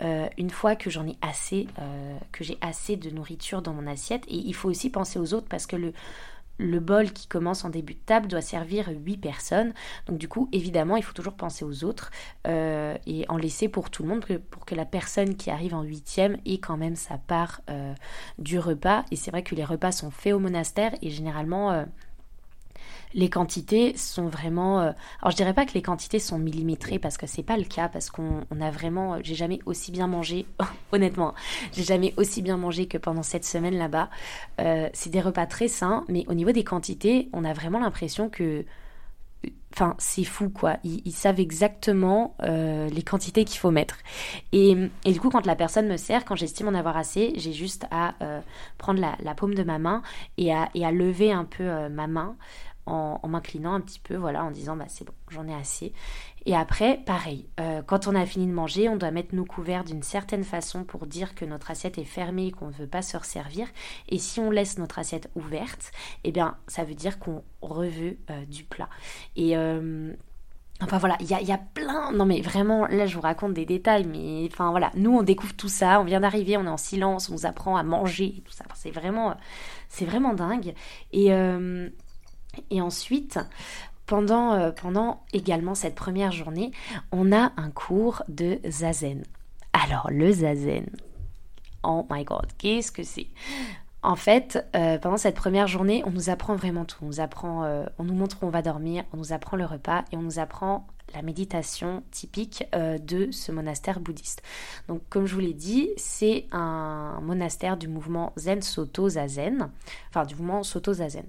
euh, 0.01 0.27
une 0.37 0.49
fois 0.49 0.75
que 0.75 0.89
j'en 0.89 1.07
ai 1.07 1.17
assez, 1.21 1.67
euh, 1.79 2.17
que 2.31 2.43
j'ai 2.43 2.57
assez 2.61 2.95
de 2.97 3.09
nourriture 3.11 3.61
dans 3.61 3.73
mon 3.73 3.85
assiette, 3.85 4.23
et 4.27 4.35
il 4.35 4.53
faut 4.55 4.69
aussi 4.69 4.89
penser 4.89 5.19
aux 5.19 5.33
autres 5.33 5.47
parce 5.47 5.67
que 5.67 5.75
le, 5.75 5.93
bol 6.79 7.11
qui 7.11 7.27
commence 7.27 7.65
en 7.65 7.69
début 7.69 7.93
de 7.93 7.99
table 7.99 8.27
doit 8.27 8.41
servir 8.41 8.89
8 8.89 9.17
personnes. 9.17 9.73
Donc 10.07 10.17
du 10.17 10.27
coup, 10.27 10.49
évidemment, 10.51 10.95
il 10.95 11.03
faut 11.03 11.13
toujours 11.13 11.33
penser 11.33 11.65
aux 11.65 11.83
autres 11.83 12.11
et 12.45 13.25
en 13.27 13.37
laisser 13.37 13.69
pour 13.69 13.89
tout 13.89 14.03
le 14.03 14.09
monde 14.09 14.25
pour 14.49 14.65
que 14.65 14.75
la 14.75 14.85
personne 14.85 15.35
qui 15.35 15.49
arrive 15.49 15.73
en 15.73 15.81
huitième 15.81 16.37
ait 16.45 16.59
quand 16.59 16.77
même 16.77 16.95
sa 16.95 17.17
part 17.17 17.61
du 18.37 18.59
repas. 18.59 19.03
Et 19.11 19.15
c'est 19.15 19.31
vrai 19.31 19.43
que 19.43 19.55
les 19.55 19.65
repas 19.65 19.91
sont 19.91 20.11
faits 20.11 20.33
au 20.33 20.39
monastère 20.39 20.93
et 21.01 21.09
généralement 21.09 21.85
les 23.13 23.29
quantités 23.29 23.95
sont 23.95 24.27
vraiment. 24.27 24.79
Euh, 24.79 24.91
alors 25.21 25.31
je 25.31 25.35
dirais 25.35 25.53
pas 25.53 25.65
que 25.65 25.73
les 25.73 25.81
quantités 25.81 26.19
sont 26.19 26.37
millimétrées 26.37 26.99
parce 26.99 27.17
que 27.17 27.27
c'est 27.27 27.43
pas 27.43 27.57
le 27.57 27.63
cas 27.63 27.87
parce 27.89 28.09
qu'on 28.09 28.43
a 28.59 28.71
vraiment. 28.71 29.17
J'ai 29.21 29.35
jamais 29.35 29.59
aussi 29.65 29.91
bien 29.91 30.07
mangé, 30.07 30.45
honnêtement, 30.91 31.33
j'ai 31.73 31.83
jamais 31.83 32.13
aussi 32.17 32.41
bien 32.41 32.57
mangé 32.57 32.87
que 32.87 32.97
pendant 32.97 33.23
cette 33.23 33.45
semaine 33.45 33.77
là-bas. 33.77 34.09
Euh, 34.59 34.89
c'est 34.93 35.09
des 35.09 35.21
repas 35.21 35.45
très 35.45 35.67
sains, 35.67 36.05
mais 36.07 36.25
au 36.27 36.33
niveau 36.33 36.51
des 36.51 36.63
quantités, 36.63 37.29
on 37.33 37.45
a 37.45 37.53
vraiment 37.53 37.79
l'impression 37.79 38.29
que. 38.29 38.65
Enfin, 39.73 39.95
c'est 39.97 40.23
fou 40.23 40.49
quoi. 40.49 40.77
Ils, 40.83 41.11
savent 41.11 41.39
exactement 41.39 42.35
euh, 42.43 42.87
les 42.89 43.01
quantités 43.01 43.43
qu'il 43.43 43.57
faut 43.57 43.71
mettre. 43.71 43.97
Et, 44.51 44.75
du 45.03 45.19
coup, 45.19 45.31
quand 45.31 45.47
la 45.47 45.55
personne 45.55 45.87
me 45.87 45.97
sert, 45.97 46.25
quand 46.25 46.35
j'estime 46.35 46.67
en 46.67 46.75
avoir 46.75 46.95
assez, 46.95 47.33
j'ai 47.37 47.53
juste 47.53 47.87
à 47.89 48.13
prendre 48.77 49.01
la, 49.01 49.33
paume 49.33 49.55
de 49.55 49.63
ma 49.63 49.79
main 49.79 50.03
et 50.37 50.53
à, 50.53 50.69
et 50.75 50.85
à 50.85 50.91
lever 50.91 51.31
un 51.31 51.43
peu 51.43 51.89
ma 51.89 52.05
main 52.05 52.37
en, 52.85 53.19
m'inclinant 53.27 53.73
un 53.73 53.81
petit 53.81 53.99
peu, 53.99 54.15
voilà, 54.15 54.43
en 54.43 54.51
disant 54.51 54.75
bah 54.75 54.85
c'est 54.87 55.05
bon, 55.05 55.13
j'en 55.29 55.47
ai 55.47 55.53
assez. 55.53 55.93
Et 56.45 56.55
après, 56.55 56.97
pareil, 57.05 57.47
euh, 57.59 57.81
quand 57.81 58.07
on 58.07 58.15
a 58.15 58.25
fini 58.25 58.47
de 58.47 58.51
manger, 58.51 58.89
on 58.89 58.97
doit 58.97 59.11
mettre 59.11 59.33
nos 59.33 59.45
couverts 59.45 59.85
d'une 59.85 60.03
certaine 60.03 60.43
façon 60.43 60.83
pour 60.83 61.07
dire 61.07 61.35
que 61.35 61.45
notre 61.45 61.71
assiette 61.71 61.97
est 61.97 62.03
fermée 62.03 62.47
et 62.47 62.51
qu'on 62.51 62.67
ne 62.67 62.73
veut 62.73 62.87
pas 62.87 63.01
se 63.01 63.15
resservir. 63.15 63.67
Et 64.09 64.17
si 64.17 64.39
on 64.39 64.51
laisse 64.51 64.77
notre 64.77 64.99
assiette 64.99 65.29
ouverte, 65.35 65.91
eh 66.25 66.31
bien, 66.31 66.57
ça 66.67 66.83
veut 66.83 66.95
dire 66.95 67.19
qu'on 67.19 67.43
reveut 67.61 68.17
euh, 68.29 68.45
du 68.45 68.65
plat. 68.65 68.89
Et 69.35 69.55
euh, 69.55 70.13
Enfin 70.81 70.97
voilà, 70.97 71.15
il 71.21 71.29
y 71.29 71.33
a, 71.33 71.41
y 71.41 71.51
a, 71.51 71.57
plein. 71.57 72.11
Non 72.11 72.25
mais 72.25 72.41
vraiment, 72.41 72.85
là 72.87 73.05
je 73.05 73.15
vous 73.15 73.21
raconte 73.21 73.53
des 73.53 73.65
détails, 73.65 74.05
mais 74.05 74.47
enfin 74.51 74.71
voilà, 74.71 74.91
nous 74.95 75.11
on 75.15 75.23
découvre 75.23 75.55
tout 75.55 75.69
ça, 75.69 76.01
on 76.01 76.03
vient 76.03 76.19
d'arriver, 76.19 76.57
on 76.57 76.65
est 76.65 76.69
en 76.69 76.77
silence, 76.77 77.29
on 77.29 77.33
nous 77.33 77.45
apprend 77.45 77.77
à 77.77 77.83
manger, 77.83 78.41
tout 78.43 78.51
ça. 78.51 78.65
c'est 78.75 78.91
vraiment, 78.91 79.35
c'est 79.87 80.05
vraiment 80.05 80.33
dingue. 80.33 80.73
Et, 81.13 81.31
et 82.69 82.81
ensuite, 82.81 83.39
pendant, 84.05 84.53
euh, 84.53 84.71
pendant 84.71 85.23
également 85.33 85.75
cette 85.75 85.95
première 85.95 86.31
journée, 86.31 86.71
on 87.11 87.31
a 87.31 87.51
un 87.57 87.71
cours 87.71 88.23
de 88.27 88.59
zazen. 88.67 89.23
Alors, 89.73 90.09
le 90.11 90.31
zazen, 90.31 90.85
oh 91.83 92.05
my 92.09 92.23
god, 92.23 92.47
qu'est-ce 92.57 92.91
que 92.91 93.03
c'est? 93.03 93.27
En 94.01 94.17
fait, 94.17 94.67
euh, 94.75 94.97
pendant 94.97 95.17
cette 95.17 95.35
première 95.35 95.67
journée, 95.67 96.03
on 96.05 96.11
nous 96.11 96.29
apprend 96.29 96.55
vraiment 96.55 96.83
tout. 96.83 96.97
On 97.01 97.05
nous 97.05 97.19
apprend, 97.21 97.63
euh, 97.63 97.85
on 97.97 98.03
nous 98.03 98.13
montre 98.13 98.37
où 98.41 98.45
on 98.45 98.49
va 98.49 98.61
dormir, 98.61 99.05
on 99.13 99.17
nous 99.17 99.31
apprend 99.31 99.55
le 99.55 99.65
repas 99.65 100.03
et 100.11 100.17
on 100.17 100.21
nous 100.21 100.39
apprend 100.39 100.85
la 101.13 101.21
méditation 101.21 102.03
typique 102.11 102.65
euh, 102.75 102.97
de 102.97 103.31
ce 103.31 103.51
monastère 103.51 103.99
bouddhiste. 103.99 104.41
Donc 104.87 105.01
comme 105.09 105.25
je 105.25 105.33
vous 105.33 105.39
l'ai 105.39 105.53
dit, 105.53 105.89
c'est 105.97 106.45
un 106.51 107.19
monastère 107.21 107.77
du 107.77 107.87
mouvement 107.87 108.33
Zen 108.37 108.61
Soto 108.61 109.09
Zazen, 109.09 109.69
enfin 110.09 110.25
du 110.25 110.35
mouvement 110.35 110.63
Soto 110.63 110.93
Zazen. 110.93 111.25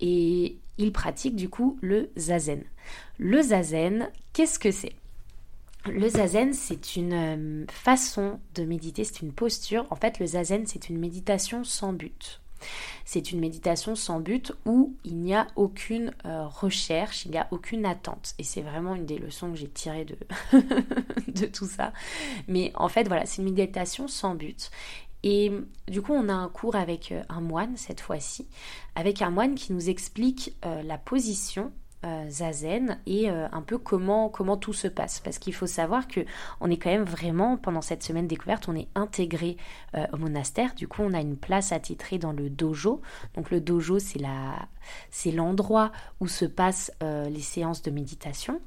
Et 0.00 0.58
il 0.78 0.92
pratique 0.92 1.36
du 1.36 1.48
coup 1.48 1.78
le 1.80 2.10
zazen. 2.16 2.62
Le 3.18 3.42
zazen, 3.42 4.10
qu'est-ce 4.32 4.58
que 4.58 4.70
c'est? 4.70 4.94
Le 5.86 6.08
zazen, 6.08 6.52
c'est 6.52 6.96
une 6.96 7.12
euh, 7.12 7.66
façon 7.68 8.38
de 8.54 8.64
méditer, 8.64 9.02
c'est 9.04 9.20
une 9.20 9.32
posture. 9.32 9.86
En 9.90 9.96
fait, 9.96 10.20
le 10.20 10.26
zazen, 10.26 10.64
c'est 10.66 10.88
une 10.88 10.98
méditation 10.98 11.64
sans 11.64 11.92
but. 11.92 12.41
C'est 13.04 13.32
une 13.32 13.40
méditation 13.40 13.94
sans 13.94 14.20
but 14.20 14.52
où 14.64 14.94
il 15.04 15.16
n'y 15.16 15.34
a 15.34 15.46
aucune 15.56 16.12
euh, 16.24 16.46
recherche, 16.46 17.24
il 17.26 17.32
n'y 17.32 17.38
a 17.38 17.48
aucune 17.50 17.84
attente. 17.84 18.34
Et 18.38 18.44
c'est 18.44 18.62
vraiment 18.62 18.94
une 18.94 19.06
des 19.06 19.18
leçons 19.18 19.50
que 19.50 19.56
j'ai 19.56 19.68
tirées 19.68 20.04
de, 21.28 21.46
tout 21.46 21.66
ça. 21.66 21.92
Mais 22.48 22.72
en 22.74 22.88
fait, 22.88 23.08
voilà, 23.08 23.26
c'est 23.26 23.42
une 23.42 23.52
méditation 23.52 24.08
sans 24.08 24.34
but. 24.34 24.70
Et 25.24 25.52
du 25.88 26.02
coup, 26.02 26.12
on 26.12 26.28
a 26.28 26.34
un 26.34 26.48
cours 26.48 26.74
avec 26.74 27.12
euh, 27.12 27.22
un 27.28 27.40
moine 27.40 27.76
cette 27.76 28.00
fois-ci, 28.00 28.48
avec 28.96 29.22
un 29.22 29.30
moine 29.30 29.54
qui 29.54 29.72
nous 29.72 29.88
explique 29.88 30.56
euh, 30.64 30.82
la 30.82 30.98
position 30.98 31.72
euh, 32.04 32.28
zazen 32.28 32.98
et 33.06 33.28
un 33.28 33.62
peu 33.62 33.78
comment 33.78 34.28
comment 34.28 34.56
tout 34.56 34.72
se 34.72 34.88
passe 34.88 35.20
parce 35.20 35.38
qu'il 35.38 35.54
faut 35.54 35.66
savoir 35.66 36.08
que 36.08 36.20
on 36.60 36.70
est 36.70 36.76
quand 36.76 36.90
même 36.90 37.04
vraiment 37.04 37.56
pendant 37.56 37.82
cette 37.82 38.02
semaine 38.02 38.26
découverte 38.26 38.68
on 38.68 38.74
est 38.74 38.88
intégré 38.94 39.56
au 40.12 40.16
monastère 40.16 40.74
du 40.74 40.88
coup 40.88 41.02
on 41.02 41.12
a 41.12 41.20
une 41.20 41.36
place 41.36 41.72
attitrée 41.72 42.18
dans 42.18 42.32
le 42.32 42.50
dojo 42.50 43.00
donc 43.34 43.50
le 43.50 43.60
dojo 43.60 43.98
c'est 43.98 44.18
la 44.18 44.68
c'est 45.10 45.32
l'endroit 45.32 45.92
où 46.20 46.26
se 46.26 46.44
passent 46.44 46.92
les 47.00 47.40
séances 47.40 47.82
de 47.82 47.90
méditation 47.90 48.60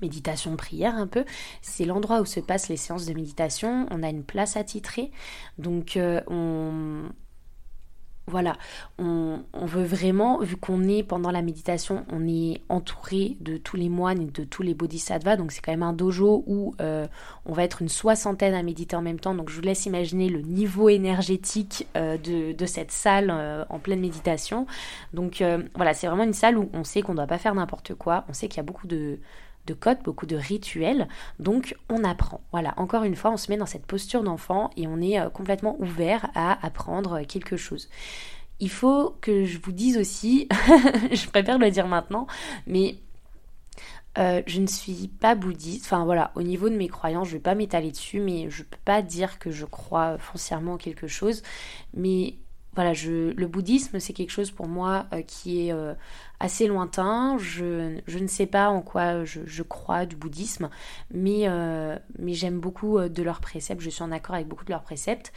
méditation 0.00 0.56
prière 0.56 0.94
un 0.94 1.06
peu. 1.06 1.24
C'est 1.62 1.84
l'endroit 1.84 2.20
où 2.20 2.26
se 2.26 2.40
passent 2.40 2.68
les 2.68 2.76
séances 2.76 3.06
de 3.06 3.14
méditation. 3.14 3.86
On 3.90 4.02
a 4.02 4.08
une 4.08 4.24
place 4.24 4.56
attitrée. 4.56 5.10
Donc 5.58 5.96
euh, 5.96 6.20
on 6.28 7.08
voilà, 8.26 8.56
on, 8.98 9.40
veut 9.52 9.84
vraiment, 9.84 10.38
vu 10.40 10.56
qu'on 10.56 10.88
est 10.88 11.02
pendant 11.02 11.30
la 11.30 11.42
méditation, 11.42 12.06
on 12.10 12.26
est 12.26 12.62
entouré 12.68 13.36
de 13.40 13.58
tous 13.58 13.76
les 13.76 13.88
moines 13.88 14.22
et 14.22 14.26
de 14.26 14.44
tous 14.44 14.62
les 14.62 14.74
bodhisattvas, 14.74 15.36
donc 15.36 15.52
c'est 15.52 15.60
quand 15.60 15.72
même 15.72 15.82
un 15.82 15.92
dojo 15.92 16.42
où 16.46 16.74
euh, 16.80 17.06
on 17.44 17.52
va 17.52 17.64
être 17.64 17.82
une 17.82 17.88
soixantaine 17.88 18.54
à 18.54 18.62
méditer 18.62 18.96
en 18.96 19.02
même 19.02 19.20
temps, 19.20 19.34
donc 19.34 19.50
je 19.50 19.56
vous 19.56 19.62
laisse 19.62 19.84
imaginer 19.86 20.28
le 20.28 20.40
niveau 20.40 20.88
énergétique 20.88 21.86
euh, 21.96 22.16
de, 22.16 22.66
cette 22.66 22.92
salle 22.92 23.30
en 23.68 23.78
pleine 23.78 24.00
méditation. 24.00 24.66
Donc 25.12 25.44
voilà, 25.74 25.92
c'est 25.92 26.06
vraiment 26.06 26.24
une 26.24 26.32
salle 26.32 26.56
où 26.56 26.70
on 26.72 26.82
sait 26.82 27.02
qu'on 27.02 27.12
ne 27.12 27.18
doit 27.18 27.26
pas 27.26 27.38
faire 27.38 27.54
n'importe 27.54 27.94
quoi, 27.94 28.24
on 28.28 28.32
sait 28.32 28.48
qu'il 28.48 28.56
y 28.56 28.60
a 28.60 28.64
beaucoup 28.64 28.86
de, 28.86 29.18
de 29.66 29.74
codes, 29.74 30.02
beaucoup 30.04 30.26
de 30.26 30.36
rituels. 30.36 31.08
Donc 31.38 31.76
on 31.90 32.04
apprend. 32.04 32.40
Voilà, 32.52 32.74
encore 32.76 33.04
une 33.04 33.16
fois, 33.16 33.30
on 33.30 33.36
se 33.36 33.50
met 33.50 33.56
dans 33.56 33.66
cette 33.66 33.86
posture 33.86 34.22
d'enfant 34.22 34.70
et 34.76 34.86
on 34.86 35.00
est 35.00 35.20
euh, 35.20 35.30
complètement 35.30 35.76
ouvert 35.80 36.30
à 36.34 36.64
apprendre 36.64 37.22
quelque 37.22 37.56
chose. 37.56 37.88
Il 38.60 38.70
faut 38.70 39.16
que 39.20 39.44
je 39.44 39.58
vous 39.58 39.72
dise 39.72 39.98
aussi, 39.98 40.48
je 41.12 41.28
préfère 41.28 41.58
le 41.58 41.70
dire 41.70 41.88
maintenant, 41.88 42.26
mais 42.66 42.96
euh, 44.16 44.42
je 44.46 44.60
ne 44.60 44.66
suis 44.66 45.08
pas 45.08 45.34
bouddhiste. 45.34 45.84
Enfin 45.86 46.04
voilà, 46.04 46.30
au 46.36 46.42
niveau 46.42 46.68
de 46.68 46.76
mes 46.76 46.88
croyances, 46.88 47.28
je 47.28 47.32
ne 47.34 47.38
vais 47.38 47.42
pas 47.42 47.54
m'étaler 47.54 47.90
dessus, 47.90 48.20
mais 48.20 48.48
je 48.50 48.62
ne 48.62 48.68
peux 48.68 48.78
pas 48.84 49.02
dire 49.02 49.38
que 49.38 49.50
je 49.50 49.64
crois 49.64 50.18
foncièrement 50.18 50.74
en 50.74 50.76
quelque 50.76 51.08
chose. 51.08 51.42
Mais 51.94 52.36
voilà, 52.74 52.92
je, 52.92 53.32
le 53.32 53.46
bouddhisme, 53.46 53.98
c'est 54.00 54.12
quelque 54.12 54.30
chose 54.30 54.50
pour 54.50 54.68
moi 54.68 55.06
euh, 55.12 55.22
qui 55.22 55.66
est 55.66 55.72
euh, 55.72 55.94
assez 56.40 56.66
lointain. 56.66 57.36
Je, 57.38 58.00
ne 58.06 58.26
sais 58.26 58.46
pas 58.46 58.68
en 58.68 58.82
quoi 58.82 59.24
je, 59.24 59.62
crois 59.62 60.06
du 60.06 60.16
bouddhisme, 60.16 60.70
mais, 61.12 61.48
euh, 61.48 61.96
mais 62.18 62.34
j'aime 62.34 62.60
beaucoup 62.60 63.00
de 63.00 63.22
leurs 63.22 63.40
préceptes. 63.40 63.80
Je 63.80 63.90
suis 63.90 64.02
en 64.02 64.12
accord 64.12 64.34
avec 64.34 64.48
beaucoup 64.48 64.64
de 64.64 64.70
leurs 64.70 64.82
préceptes. 64.82 65.32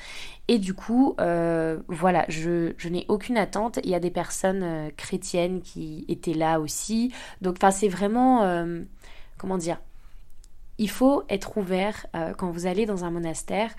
Et 0.48 0.60
du 0.60 0.74
coup, 0.74 1.16
voilà, 1.18 2.26
je, 2.30 2.74
je 2.78 2.90
n'ai 2.90 3.06
aucune 3.08 3.38
attente. 3.38 3.80
Il 3.84 3.90
y 3.90 3.96
a 3.96 4.00
des 4.00 4.12
personnes 4.12 4.92
chrétiennes 4.98 5.62
qui 5.62 6.06
étaient 6.08 6.34
là 6.34 6.60
aussi. 6.60 7.14
Donc, 7.42 7.56
enfin, 7.58 7.72
c'est 7.72 7.90
vraiment, 7.90 8.66
comment 9.38 9.58
dire, 9.58 9.80
il 10.80 10.90
faut 10.90 11.24
être 11.30 11.58
ouvert 11.58 12.06
quand 12.38 12.52
vous 12.52 12.68
allez 12.68 12.86
dans 12.86 13.04
un 13.04 13.12
monastère 13.12 13.72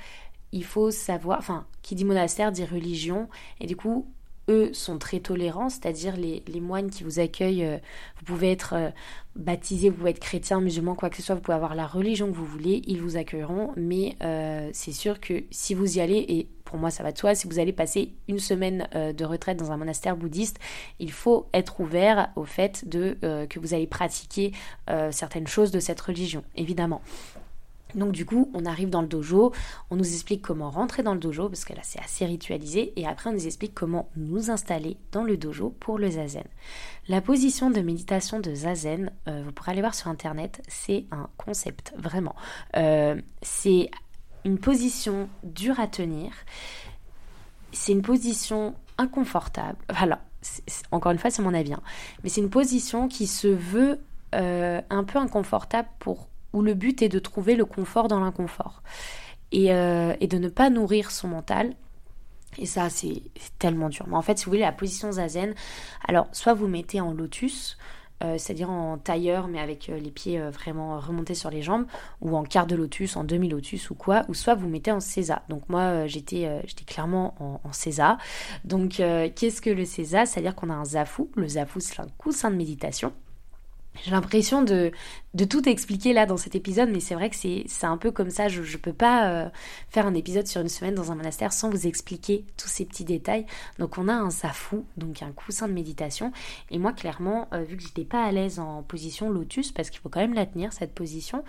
il 0.53 0.65
faut 0.65 0.91
savoir, 0.91 1.39
enfin, 1.39 1.67
qui 1.83 1.95
dit 1.95 2.05
monastère 2.05 2.53
dit 2.53 2.65
religion, 2.65 3.29
et 3.61 3.67
du 3.67 3.77
coup, 3.77 4.11
eux 4.49 4.73
sont 4.73 4.99
très 4.99 5.21
tolérants, 5.21 5.69
c'est-à-dire 5.69 6.17
les, 6.17 6.43
moines 6.61 6.91
qui 6.91 7.05
vous 7.05 7.21
accueillent, 7.21 7.65
euh, 7.65 7.79
vous 8.19 8.25
pouvez 8.25 8.51
être 8.51 8.75
euh, 8.75 8.91
baptisé, 9.37 9.91
vous 9.91 9.97
pouvez 9.97 10.11
être 10.11 10.19
chrétien, 10.19 10.61
musulman, 10.61 10.95
quoi 10.95 11.11
que 11.11 11.17
ce 11.17 11.23
soit, 11.23 11.35
vous 11.35 11.41
pouvez 11.41 11.55
avoir 11.55 11.75
la 11.75 11.87
religion 11.87 12.31
que 12.31 12.37
vous 12.37 12.47
voulez, 12.47 12.83
ils 12.87 13.01
vous 13.01 13.17
accueilleront, 13.17 13.73
mais 13.77 14.17
euh, 14.23 14.69
c'est 14.73 14.93
sûr 14.93 15.21
que 15.21 15.45
si 15.51 15.75
vous 15.75 15.99
y 15.99 16.01
allez, 16.01 16.25
et 16.29 16.49
pour 16.65 16.79
moi 16.79 16.91
ça 16.91 17.03
va 17.03 17.13
de 17.13 17.19
soi, 17.19 17.35
si 17.35 17.47
vous 17.47 17.59
allez 17.59 17.73
passer 17.73 18.13
une 18.27 18.39
semaine 18.39 18.89
de 18.93 19.25
retraite 19.25 19.57
dans 19.57 19.73
un 19.73 19.77
monastère 19.77 20.17
bouddhiste, 20.17 20.59
il 20.99 21.13
faut 21.13 21.47
être 21.55 21.81
ouvert 21.81 22.31
au 22.37 22.45
fait 22.45 22.87
de 22.87 23.17
que 23.49 23.59
vous 23.59 23.73
allez 23.73 23.87
pratiquer 23.87 24.53
certaines 25.11 25.47
choses 25.47 25.71
de 25.71 25.81
cette 25.81 25.99
religion, 25.99 26.45
évidemment. 26.57 27.01
Donc 27.95 28.13
du 28.13 28.25
coup, 28.25 28.51
on 28.55 28.67
arrive 28.67 28.91
dans 28.91 29.03
le 29.03 29.09
dojo, 29.09 29.53
on 29.91 29.97
nous 29.97 30.13
explique 30.13 30.43
comment 30.43 30.71
rentrer 30.71 31.03
dans 31.03 31.15
le 31.15 31.21
dojo, 31.21 31.49
parce 31.49 31.65
que 31.65 31.73
là 31.73 31.81
c'est 31.83 32.01
assez 32.01 32.27
ritualisé, 32.27 32.93
et 32.97 33.07
après 33.07 33.31
on 33.31 33.33
nous 33.33 33.47
explique 33.47 33.75
comment 33.75 34.11
nous 34.17 34.51
installer 34.51 34.97
dans 35.13 35.25
le 35.25 35.37
dojo 35.37 35.75
pour 35.81 35.99
le 35.99 36.11
zazen. 36.11 36.45
La 37.09 37.21
position 37.21 37.71
de 37.71 37.81
méditation 37.81 38.41
de 38.41 38.55
zazen, 38.55 39.11
euh, 39.29 39.43
vous 39.45 39.53
pourrez 39.53 39.73
aller 39.73 39.81
voir 39.81 39.95
sur 39.95 40.09
internet, 40.09 40.63
c'est 40.69 41.07
un 41.11 41.29
concept, 41.37 41.95
vraiment. 41.97 42.37
Euh, 42.77 43.21
c'est 43.43 43.91
une 44.45 44.59
position 44.59 45.29
dure 45.43 45.81
à 45.81 45.87
tenir, 45.87 46.33
c'est 47.73 47.93
une 47.93 48.03
position 48.03 48.75
inconfortable, 48.99 49.79
voilà, 49.97 50.21
encore 50.93 51.13
une 51.13 51.19
fois 51.19 51.31
c'est 51.31 51.43
mon 51.43 51.55
avis, 51.55 51.73
hein. 51.73 51.83
mais 52.23 52.29
c'est 52.29 52.43
une 52.43 52.51
position 52.51 53.09
qui 53.09 53.27
se 53.27 53.49
veut 53.49 53.99
euh, 54.35 54.83
un 54.91 55.05
peu 55.05 55.19
inconfortable 55.19 55.89
pour 55.99 56.28
où 56.53 56.63
le 56.63 56.75
but 56.75 57.03
est 57.03 57.09
de 57.09 57.19
trouver 57.19 57.57
le 57.57 57.65
confort 57.65 58.09
dans 58.09 58.21
l'inconfort 58.21 58.83
et, 59.53 59.73
euh, 59.73 60.15
et, 60.21 60.27
de 60.27 60.39
ne 60.39 60.49
pas 60.49 60.71
nourrir 60.71 61.11
son 61.11 61.29
mental. 61.29 61.75
Et 62.59 62.67
ça, 62.67 62.91
c'est 62.91 63.23
tellement 63.59 63.89
dur. 63.89 64.07
Mais 64.09 64.17
en 64.17 64.23
fait, 64.23 64.39
si 64.39 64.45
vous 64.45 64.51
voulez, 64.51 64.63
la 64.63 64.73
position 64.73 65.13
zazen, 65.13 65.55
alors 66.07 66.29
soit 66.33 66.55
vous 66.55 66.67
mettez 66.67 67.01
en 67.01 67.13
lotus, 67.13 67.79
euh, 68.25 68.37
c'est-à-dire 68.37 68.69
en 68.69 68.99
tailleur, 68.99 69.47
mais 69.47 69.61
avec 69.61 69.89
euh, 69.89 69.99
les 70.01 70.11
pieds 70.11 70.41
vraiment 70.41 70.99
remontés 70.99 71.35
sur 71.35 71.51
les 71.51 71.63
jambes, 71.63 71.87
ou 72.21 72.37
en 72.37 72.43
quart 72.43 72.67
de 72.67 72.75
lotus, 72.75 73.17
en 73.17 73.23
demi-lotus 73.23 73.91
ou 73.91 73.95
quoi, 73.95 74.25
ou 74.29 74.35
soit 74.35 74.55
vous 74.55 74.67
mettez 74.67 74.91
en 74.91 75.01
César. 75.01 75.43
Donc 75.49 75.69
moi, 75.69 76.07
j'étais 76.07 76.63
j'étais 76.67 76.85
clairement 76.85 77.35
en, 77.39 77.61
en 77.63 77.73
César. 77.73 78.19
Donc 78.65 78.95
qu'est-ce 78.97 79.61
que 79.61 79.71
le 79.71 79.85
César? 79.85 80.27
C'est-à-dire 80.27 80.57
qu'on 80.57 80.71
a 80.71 80.75
un 80.75 80.85
zafou. 80.85 81.31
Le 81.37 81.47
zafou, 81.47 81.79
c'est 81.79 82.01
un 82.01 82.09
coussin 82.17 82.51
de 82.51 82.57
méditation. 82.57 83.13
J'ai 84.05 84.11
l'impression 84.11 84.63
de, 84.63 84.93
de, 85.35 85.45
tout 85.45 85.69
expliquer 85.69 86.13
là 86.13 86.27
dans 86.27 86.37
cet 86.37 86.55
épisode, 86.55 86.89
mais 86.91 87.01
c'est 87.01 87.15
vrai 87.15 87.31
que 87.31 87.37
c'est 87.37 87.67
un 87.83 87.97
peu 87.97 88.11
comme 88.11 88.31
ça. 88.31 88.49
Je 88.49 88.61
ne 88.61 88.77
peux 88.77 88.93
pas 88.93 89.29
euh, 89.29 89.49
faire 89.89 90.07
un 90.07 90.15
épisode 90.15 90.47
sur 90.47 90.61
une 90.61 90.69
semaine 90.69 90.95
dans 90.95 91.13
un 91.13 91.15
monastère 91.15 91.53
sans 91.53 91.71
vous 91.71 91.87
expliquer 91.87 92.45
tous 92.57 92.69
ces 92.69 92.85
petits 92.85 93.05
détails. 93.05 93.47
Donc 93.79 93.99
on 93.99 94.09
a 94.09 94.15
un 94.15 94.31
safou, 94.31 94.85
donc 94.97 95.23
un 95.23 95.33
coussin 95.33 95.69
de 95.69 95.73
méditation. 95.73 96.33
Et 96.71 96.79
moi, 96.79 96.93
clairement, 96.93 97.49
euh, 97.53 97.63
vu 97.63 97.77
que 97.77 97.83
j'étais 97.83 98.05
pas 98.05 98.25
à 98.25 98.33
l'aise 98.33 98.59
en 98.59 98.83
position 98.83 99.31
lotus, 99.31 99.73
parce 99.73 99.91
qu'il 99.91 100.01
faut 100.01 100.09
quand 100.09 100.21
même 100.21 100.35
la 100.35 100.47
tenir, 100.47 100.73
cette 100.73 100.95
position, 100.95 101.45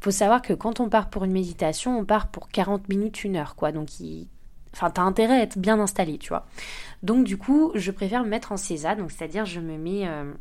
il 0.00 0.04
faut 0.04 0.10
savoir 0.10 0.42
que 0.42 0.52
quand 0.52 0.80
on 0.80 0.88
part 0.88 1.10
pour 1.10 1.24
une 1.24 1.32
méditation, 1.32 1.98
on 1.98 2.04
part 2.04 2.28
pour 2.28 2.48
40 2.48 2.88
minutes, 2.88 3.24
une 3.24 3.36
heure, 3.36 3.54
quoi. 3.54 3.72
Donc 3.72 4.00
il, 4.00 4.28
Enfin, 4.74 4.90
t'as 4.90 5.02
intérêt 5.02 5.34
à 5.34 5.42
être 5.42 5.58
bien 5.58 5.78
installé, 5.78 6.18
tu 6.18 6.30
vois. 6.30 6.46
Donc, 7.02 7.24
du 7.24 7.36
coup, 7.36 7.72
je 7.74 7.90
préfère 7.90 8.24
me 8.24 8.28
mettre 8.28 8.52
en 8.52 8.56
césar, 8.56 8.96
donc 8.96 9.10
c'est-à-dire 9.10 9.44
je 9.44 9.60
me 9.60 9.76
mets 9.76 10.08
euh, 10.08 10.32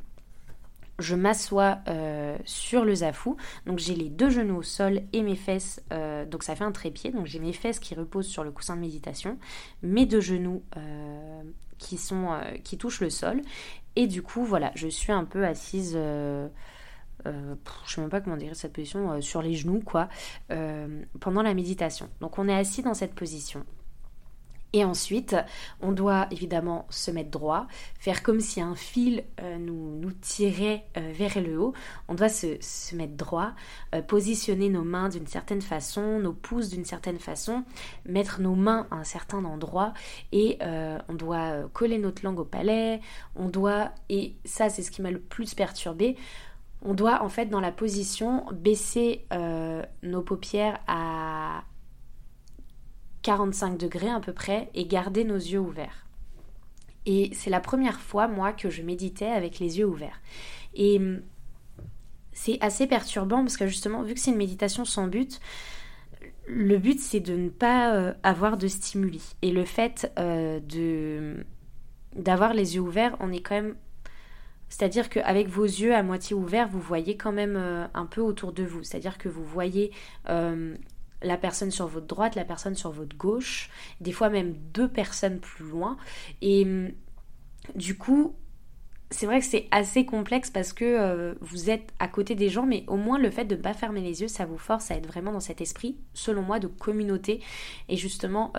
je 1.02 1.16
m'assois 1.16 1.80
euh, 1.88 2.38
sur 2.46 2.86
le 2.86 2.96
zafou. 2.96 3.38
Donc 3.66 3.80
j'ai 3.80 3.96
les 3.96 4.10
deux 4.10 4.30
genoux 4.30 4.58
au 4.58 4.64
sol 4.64 5.02
et 5.14 5.22
mes 5.22 5.36
fesses, 5.36 5.82
euh, 5.92 6.26
donc 6.26 6.44
ça 6.44 6.56
fait 6.56 6.64
un 6.64 6.72
trépied. 6.72 7.12
Donc 7.12 7.26
j'ai 7.26 7.40
mes 7.40 7.54
fesses 7.54 7.80
qui 7.80 7.96
reposent 7.96 8.28
sur 8.28 8.44
le 8.44 8.52
coussin 8.52 8.76
de 8.76 8.82
méditation, 8.82 9.38
mes 9.82 10.06
deux 10.06 10.22
genoux 10.22 10.64
euh, 10.78 11.42
qui, 11.78 12.78
touchent 12.78 13.02
le 13.02 13.10
sol. 13.10 13.42
Et 13.96 14.08
du 14.08 14.22
coup, 14.22 14.44
voilà, 14.46 14.72
je 14.76 14.88
suis 14.88 15.12
un 15.12 15.26
peu 15.26 15.46
assise. 15.46 15.94
je 15.94 16.48
sais 17.26 18.02
même 18.02 18.10
pas 18.10 18.22
comment 18.22 18.38
dire 18.38 18.56
cette 18.56 18.74
position, 18.74 19.20
sur 19.22 19.42
les 19.42 19.56
genoux, 19.56 19.82
quoi, 19.84 20.08
pendant 21.20 21.42
la 21.42 21.54
méditation. 21.54 22.08
Donc 22.22 22.40
on 22.40 22.48
est 22.48 22.56
assis 22.56 22.84
dans 22.84 22.94
cette 22.94 23.14
position. 23.14 23.66
Et 24.74 24.86
ensuite, 24.86 25.36
on 25.82 25.92
doit 25.92 26.28
évidemment 26.32 26.86
se 26.90 27.12
mettre 27.12 27.30
droit, 27.30 27.68
faire 28.00 28.24
comme 28.24 28.40
si 28.40 28.62
un 28.62 28.76
fil 28.76 29.26
euh, 29.42 29.58
nous, 29.58 30.12
tirait 30.22 30.86
euh, 30.98 31.12
vers 31.14 31.42
le 31.42 31.60
haut. 31.60 31.74
On 32.08 32.14
doit 32.14 32.30
se, 32.30 32.56
se 32.62 32.96
mettre 32.96 33.16
droit, 33.16 33.52
euh, 33.94 34.02
positionner 34.02 34.70
nos 34.70 34.84
mains 34.84 35.10
d'une 35.10 35.28
certaine 35.28 35.62
façon, 35.62 36.20
nos 36.20 36.32
pouces 36.32 36.70
d'une 36.70 36.86
certaine 36.86 37.20
façon, 37.20 37.66
mettre 38.06 38.40
nos 38.40 38.56
mains 38.56 38.88
à 38.92 38.96
un 38.96 39.04
certain 39.04 39.44
endroit 39.44 39.94
et 40.32 40.58
on 40.62 41.14
doit 41.14 41.64
coller 41.74 41.98
notre 41.98 42.24
langue 42.24 42.40
au 42.40 42.46
palais. 42.46 43.02
On 43.36 43.50
doit, 43.50 43.92
et 44.10 44.36
ça 44.46 44.70
c'est 44.70 44.84
ce 44.84 44.92
qui 44.92 45.02
m'a 45.02 45.12
le 45.12 45.20
plus 45.20 45.54
perturbé, 45.54 46.16
on 46.82 46.94
doit 46.94 47.24
en 47.24 47.30
fait 47.30 47.48
dans 47.48 47.60
la 47.60 47.72
position 47.72 48.46
baisser 48.52 49.26
nos 50.04 50.22
paupières 50.22 50.80
à 50.88 51.64
45 53.22 53.78
degrés 53.78 54.10
à 54.10 54.20
peu 54.20 54.34
près 54.34 54.70
et 54.74 54.86
garder 54.86 55.24
nos 55.24 55.36
yeux 55.36 55.60
ouverts. 55.60 56.06
Et 57.06 57.32
c'est 57.34 57.50
la 57.50 57.60
première 57.60 58.00
fois, 58.00 58.28
moi, 58.28 58.54
que 58.54 58.70
je 58.70 58.82
méditais 58.82 59.28
avec 59.28 59.60
les 59.60 59.80
yeux 59.80 59.86
ouverts. 59.86 60.22
Et 60.74 60.98
hum, 60.98 61.22
c'est 62.34 62.58
assez 62.62 62.88
perturbant 62.88 63.40
parce 63.40 63.58
que 63.58 63.68
justement, 63.68 64.04
vu 64.04 64.14
que 64.14 64.20
c'est 64.20 64.32
une 64.32 64.38
méditation 64.38 64.86
sans 64.86 65.08
but, 65.08 65.40
le 66.48 66.78
but 66.78 67.00
c'est 67.00 67.20
de 67.20 67.36
ne 67.36 67.50
pas 67.50 67.96
euh, 67.96 68.14
avoir 68.24 68.58
de 68.58 68.68
stimuli. 68.68 69.36
Et 69.42 69.52
le 69.52 69.66
fait 69.66 70.12
euh, 70.20 70.60
de 70.60 71.46
d'avoir 72.16 72.54
les 72.54 72.76
yeux 72.76 72.82
ouverts, 72.82 73.16
on 73.22 73.32
est 73.32 73.40
quand 73.40 73.56
même 73.56 73.76
c'est-à-dire 74.72 75.10
qu'avec 75.10 75.50
vos 75.50 75.66
yeux 75.66 75.94
à 75.94 76.02
moitié 76.02 76.34
ouverts, 76.34 76.70
vous 76.70 76.80
voyez 76.80 77.18
quand 77.18 77.34
même 77.34 77.58
euh, 77.58 77.86
un 77.94 78.06
peu 78.06 78.22
autour 78.22 78.54
de 78.54 78.64
vous. 78.64 78.84
C'est-à-dire 78.84 79.18
que 79.18 79.28
vous 79.28 79.44
voyez 79.44 79.92
euh, 80.30 80.76
la 81.22 81.38
personne 81.38 81.72
sur 81.72 81.88
votre 81.88 82.08
droite, 82.08 82.36
la 82.36 82.46
personne 82.46 82.76
sur 82.76 82.92
votre 82.92 83.16
gauche, 83.16 83.70
des 84.00 84.12
fois 84.12 84.30
même 84.30 84.54
deux 84.74 84.88
personnes 84.88 85.40
plus 85.40 85.66
loin. 85.66 85.98
Et 86.42 86.64
hum, 86.64 86.92
du 87.76 87.98
coup, 87.98 88.36
c'est 89.12 89.26
vrai 89.26 89.40
que 89.40 89.46
c'est 89.46 89.68
assez 89.72 90.06
complexe 90.06 90.50
parce 90.50 90.72
que 90.74 90.86
euh, 90.86 91.36
vous 91.42 91.70
êtes 91.70 91.92
à 92.00 92.08
côté 92.08 92.34
des 92.34 92.50
gens, 92.50 92.66
mais 92.66 92.86
au 92.88 92.96
moins 92.96 93.20
le 93.20 93.30
fait 93.30 93.46
de 93.46 93.56
ne 93.56 93.62
pas 93.62 93.74
fermer 93.74 94.02
les 94.02 94.22
yeux, 94.22 94.28
ça 94.28 94.46
vous 94.46 94.58
force 94.58 94.90
à 94.90 94.96
être 94.96 95.06
vraiment 95.06 95.34
dans 95.34 95.42
cet 95.42 95.62
esprit, 95.62 95.98
selon 96.14 96.42
moi, 96.42 96.60
de 96.60 96.68
communauté 96.68 97.42
et 97.90 97.98
justement 97.98 98.54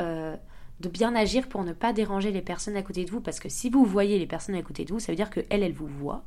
de 0.83 0.88
bien 0.88 1.14
agir 1.14 1.49
pour 1.49 1.64
ne 1.64 1.73
pas 1.73 1.92
déranger 1.92 2.33
les 2.33 2.42
personnes 2.42 2.77
à 2.77 2.83
côté 2.83 3.05
de 3.05 3.11
vous 3.11 3.21
parce 3.21 3.40
que 3.40 3.49
si 3.49 3.71
vous 3.71 3.85
voyez 3.85 4.18
les 4.18 4.27
personnes 4.27 4.57
à 4.57 4.62
côté 4.62 4.85
de 4.85 4.92
vous 4.92 5.01
ça 5.01 5.12
veut 5.12 5.16
dire 5.16 5.31
que 5.31 5.40
elles 5.49 5.62
elles 5.62 5.73
vous 5.73 5.87
voient. 5.87 6.25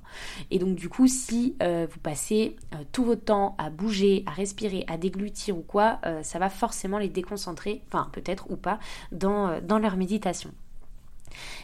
Et 0.49 0.57
donc 0.59 0.75
du 0.75 0.89
coup 0.89 1.07
si 1.07 1.55
euh, 1.61 1.85
vous 1.91 1.99
passez 1.99 2.55
euh, 2.73 2.77
tout 2.91 3.03
votre 3.03 3.25
temps 3.25 3.55
à 3.57 3.69
bouger 3.69 4.23
à 4.25 4.31
respirer 4.31 4.85
à 4.87 4.97
déglutir 4.97 5.57
ou 5.57 5.61
quoi 5.61 5.99
euh, 6.05 6.23
ça 6.23 6.39
va 6.39 6.49
forcément 6.49 6.97
les 6.97 7.09
déconcentrer 7.09 7.81
enfin 7.87 8.09
peut-être 8.13 8.49
ou 8.49 8.55
pas 8.55 8.79
dans, 9.11 9.61
dans 9.61 9.77
leur 9.77 9.97
méditation. 9.97 10.51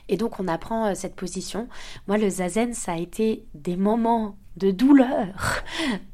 Et 0.10 0.17
donc 0.17 0.39
on 0.39 0.47
apprend 0.49 0.93
cette 0.95 1.15
position. 1.15 1.69
Moi 2.08 2.17
le 2.17 2.30
zazen 2.30 2.73
ça 2.73 2.93
a 2.93 2.97
été 2.97 3.45
des 3.54 3.77
moments 3.77 4.36
de 4.58 4.72
douleur. 4.72 5.64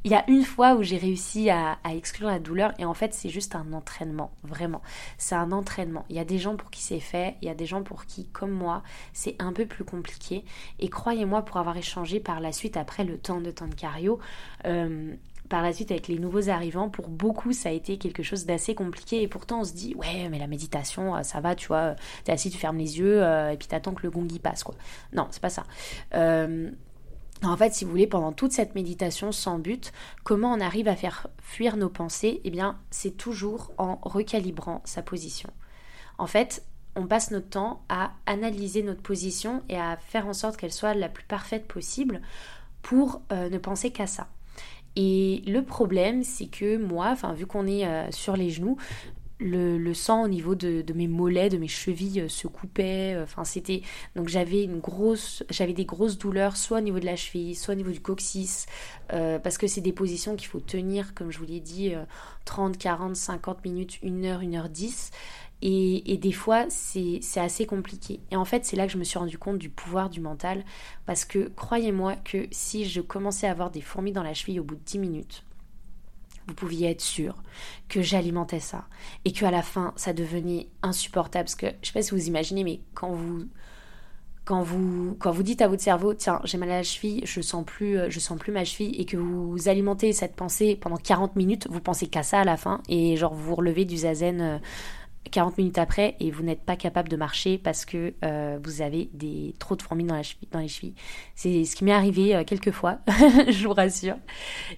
Il 0.04 0.12
y 0.12 0.15
a 0.15 0.23
une 0.30 0.43
fois 0.43 0.76
où 0.76 0.84
j'ai 0.84 0.97
réussi 0.97 1.50
à, 1.50 1.78
exclure 1.89 2.28
la 2.28 2.39
douleur 2.39 2.73
et 2.80 2.86
en 2.86 2.93
fait 2.93 3.13
c'est 3.13 3.30
juste 3.30 3.56
un 3.56 3.73
entraînement, 3.73 4.32
vraiment. 4.43 4.82
C'est 5.17 5.36
un 5.36 5.52
entraînement. 5.52 6.06
Il 6.10 6.15
y 6.15 6.19
a 6.19 6.26
des 6.26 6.38
gens 6.38 6.56
pour 6.56 6.69
qui 6.69 6.82
c'est 6.82 7.00
fait, 7.00 7.36
il 7.41 7.47
y 7.47 7.52
a 7.52 7.56
des 7.56 7.65
gens 7.65 7.84
pour 7.84 8.06
qui, 8.06 8.26
comme 8.28 8.52
moi, 8.52 8.84
c'est 9.13 9.36
un 9.39 9.54
peu 9.54 9.65
plus 9.65 9.84
compliqué. 9.84 10.45
Et 10.80 10.89
croyez-moi, 10.89 11.43
pour 11.43 11.58
avoir 11.58 11.78
échangé 11.78 12.19
par 12.19 12.39
la 12.39 12.52
suite, 12.52 12.78
après 12.78 13.04
le 13.04 13.17
temps 13.17 13.41
de 13.41 13.52
temps 13.52 13.67
de 13.67 13.76
cario, 13.76 14.19
euh, 14.65 15.13
par 15.50 15.62
la 15.62 15.73
suite 15.73 15.91
avec 15.91 16.08
les 16.08 16.19
nouveaux 16.19 16.50
arrivants, 16.50 16.89
pour 16.89 17.08
beaucoup 17.08 17.54
ça 17.54 17.69
a 17.69 17.71
été 17.71 17.97
quelque 17.97 18.21
chose 18.21 18.45
d'assez 18.45 18.76
compliqué 18.76 19.21
et 19.21 19.28
pourtant 19.28 19.62
on 19.62 19.63
se 19.63 19.73
dit 19.73 19.95
ouais 19.95 20.28
mais 20.30 20.39
la 20.39 20.47
méditation 20.47 21.15
euh, 21.15 21.23
ça 21.23 21.39
va 21.39 21.56
tu 21.56 21.67
vois, 21.67 21.95
t'es 22.26 22.34
assis 22.34 22.50
tu 22.50 22.58
fermes 22.58 22.78
les 22.78 23.00
yeux 23.00 23.23
euh, 23.23 23.52
et 23.52 23.58
puis 23.58 23.67
t'attends 23.67 23.93
que 23.93 24.04
le 24.04 24.12
gong 24.12 24.28
y 24.30 24.39
passe 24.39 24.63
quoi. 24.63 24.76
Non 25.13 25.28
c'est 25.32 25.41
pas 25.41 25.50
ça. 25.50 25.63
En 27.43 27.56
fait, 27.56 27.73
si 27.73 27.86
vous 27.86 27.91
voulez, 27.91 28.08
pendant 28.08 28.32
toute 28.32 28.52
cette 28.52 28.73
méditation 28.73 29.32
sans 29.32 29.60
but, 29.60 29.91
comment 30.23 30.52
on 30.52 30.60
arrive 30.60 30.88
à 30.88 30.95
faire 30.95 31.28
fuir 31.39 31.78
nos 31.78 31.89
pensées? 31.89 32.41
Eh 32.43 32.50
bien, 32.50 32.80
c'est 32.89 33.15
toujours 33.15 33.71
en 33.78 34.00
recalibrant 34.02 34.82
sa 34.86 35.04
position. 35.04 35.50
En 36.17 36.26
fait, 36.26 36.63
on 36.95 37.06
passe 37.06 37.30
notre 37.30 37.50
temps 37.50 37.84
à 37.89 38.12
analyser 38.26 38.82
notre 38.82 39.04
position 39.04 39.62
et 39.69 39.78
à 39.78 39.97
faire 39.97 40.28
en 40.28 40.34
sorte 40.34 40.58
qu'elle 40.58 40.73
soit 40.73 40.95
la 40.95 41.10
plus 41.10 41.26
parfaite 41.26 41.67
possible 41.67 42.21
pour 42.82 43.21
euh, 43.32 43.50
ne 43.50 43.58
penser 43.60 43.91
qu'à 43.91 44.08
ça. 44.08 44.28
Et 44.95 45.43
le 45.45 45.63
problème, 45.63 46.23
c'est 46.23 46.47
que 46.47 46.76
moi, 46.78 47.10
enfin, 47.12 47.34
vu 47.34 47.45
qu'on 47.45 47.67
est 47.67 47.86
euh, 47.86 48.10
sur 48.12 48.36
les 48.36 48.50
genoux, 48.50 48.78
le, 49.39 49.93
sang 49.93 50.23
au 50.23 50.28
niveau 50.28 50.56
de, 50.56 50.84
mes 50.93 51.08
mollets, 51.08 51.50
de 51.50 51.58
mes 51.58 51.67
chevilles 51.67 52.21
euh, 52.21 52.28
se 52.28 52.47
coupait. 52.47 53.13
Euh, 53.15 53.23
enfin, 53.23 53.43
c'était 53.43 53.82
donc 54.15 54.28
j'avais 54.28 54.63
une 54.63 54.80
grosse, 54.80 55.43
j'avais 55.50 55.73
des 55.73 55.86
grosses 55.86 56.17
douleurs, 56.17 56.58
soit 56.58 56.80
au 56.80 56.82
niveau 56.82 57.00
de 57.00 57.06
la 57.06 57.15
cheville, 57.15 57.56
soit 57.56 57.73
au 57.73 57.78
niveau 57.78 57.91
du 57.91 58.00
coccyx, 58.00 58.65
euh, 59.13 59.39
parce 59.39 59.58
que 59.58 59.67
c'est 59.67 59.82
des 59.82 59.93
positions 59.93 60.36
qu'il 60.36 60.47
faut 60.47 60.60
tenir, 60.60 61.13
comme 61.13 61.32
je 61.32 61.39
vous 61.39 61.45
l'ai 61.45 61.60
dit, 61.60 61.93
30, 62.45 62.78
40, 62.78 63.15
50 63.15 63.63
minutes, 63.65 64.00
1 64.04 64.23
heure, 64.23 64.41
1 64.41 64.54
heure 64.54 64.69
10. 64.69 65.12
Et, 65.63 66.13
et 66.13 66.17
des 66.17 66.32
fois, 66.32 66.65
c'est 66.69 67.19
assez 67.38 67.65
compliqué. 67.65 68.19
Et 68.30 68.36
en 68.36 68.45
fait, 68.45 68.63
c'est 68.65 68.76
là 68.76 68.86
que 68.86 68.93
je 68.93 68.97
me 69.00 69.04
suis 69.04 69.17
rendu 69.17 69.39
compte 69.39 69.58
du 69.58 69.69
pouvoir 69.69 70.10
du 70.10 70.21
mental, 70.21 70.63
parce 71.06 71.26
que 71.26 71.50
croyez-moi 71.56 72.15
que 72.15 72.47
si 72.52 72.86
je 72.86 73.02
commençais 73.02 73.47
à 73.47 73.52
avoir 73.52 73.71
des 73.71 73.82
fourmis 73.82 74.12
dans 74.12 74.23
la 74.23 74.36
cheville 74.36 74.60
au 74.60 74.63
bout 74.63 74.76
de 74.76 74.84
10 74.86 75.00
minutes, 75.00 75.43
vous 76.47 76.53
pouviez 76.53 76.89
être 76.89 77.01
sûr 77.01 77.36
que 77.89 78.01
j'alimentais 78.01 78.60
ça 78.60 78.88
et 79.25 79.31
que 79.31 79.45
à 79.45 79.51
la 79.51 79.62
fin 79.62 79.93
ça 79.95 80.13
devenait 80.13 80.67
insupportable 80.81 81.45
parce 81.45 81.55
que 81.55 81.67
je 81.81 81.88
sais 81.88 81.93
pas 81.93 82.01
si 82.01 82.12
vous 82.12 82.27
imaginez 82.27 82.63
mais 82.63 82.79
quand 82.93 83.12
vous 83.12 83.47
quand 84.45 84.62
vous 84.62 85.15
quand 85.19 85.31
vous 85.31 85.43
dites 85.43 85.62
à 85.62 85.67
votre 85.67 85.83
cerveau 85.83 86.13
tiens 86.13 86.39
j'ai 86.45 86.57
mal 86.57 86.71
à 86.71 86.77
la 86.77 86.83
cheville 86.83 87.21
je 87.25 87.41
sens 87.41 87.65
plus 87.65 87.97
euh, 87.97 88.10
je 88.10 88.19
sens 88.19 88.39
plus 88.39 88.53
ma 88.53 88.63
cheville 88.63 88.99
et 88.99 89.05
que 89.05 89.17
vous 89.17 89.67
alimentez 89.67 90.13
cette 90.13 90.36
pensée 90.36 90.77
pendant 90.77 90.97
40 90.97 91.36
minutes 91.36 91.67
vous 91.69 91.81
pensez 91.81 92.07
qu'à 92.07 92.23
ça 92.23 92.39
à 92.39 92.43
la 92.45 92.55
fin 92.55 92.81
et 92.88 93.17
genre 93.17 93.33
vous 93.33 93.43
vous 93.43 93.55
relevez 93.55 93.83
du 93.83 93.97
zazen 93.97 94.62
40 95.29 95.51
euh, 95.51 95.55
minutes 95.57 95.77
après 95.77 96.15
et 96.21 96.31
vous 96.31 96.43
n'êtes 96.43 96.63
pas 96.63 96.77
capable 96.77 97.10
de 97.10 97.17
marcher 97.17 97.57
parce 97.57 97.83
que 97.83 98.13
euh, 98.23 98.57
vous 98.63 98.81
avez 98.81 99.10
des 99.13 99.53
trop 99.60 99.75
de 99.75 99.81
fourmis 99.81 100.05
dans, 100.05 100.15
la 100.15 100.23
cheville, 100.23 100.47
dans 100.51 100.60
les 100.60 100.69
chevilles. 100.69 100.95
C'est 101.36 101.65
ce 101.65 101.75
qui 101.75 101.83
m'est 101.83 101.91
arrivé 101.91 102.41
quelques 102.47 102.71
fois, 102.71 102.99
je 103.49 103.67
vous 103.67 103.73
rassure. 103.73 104.15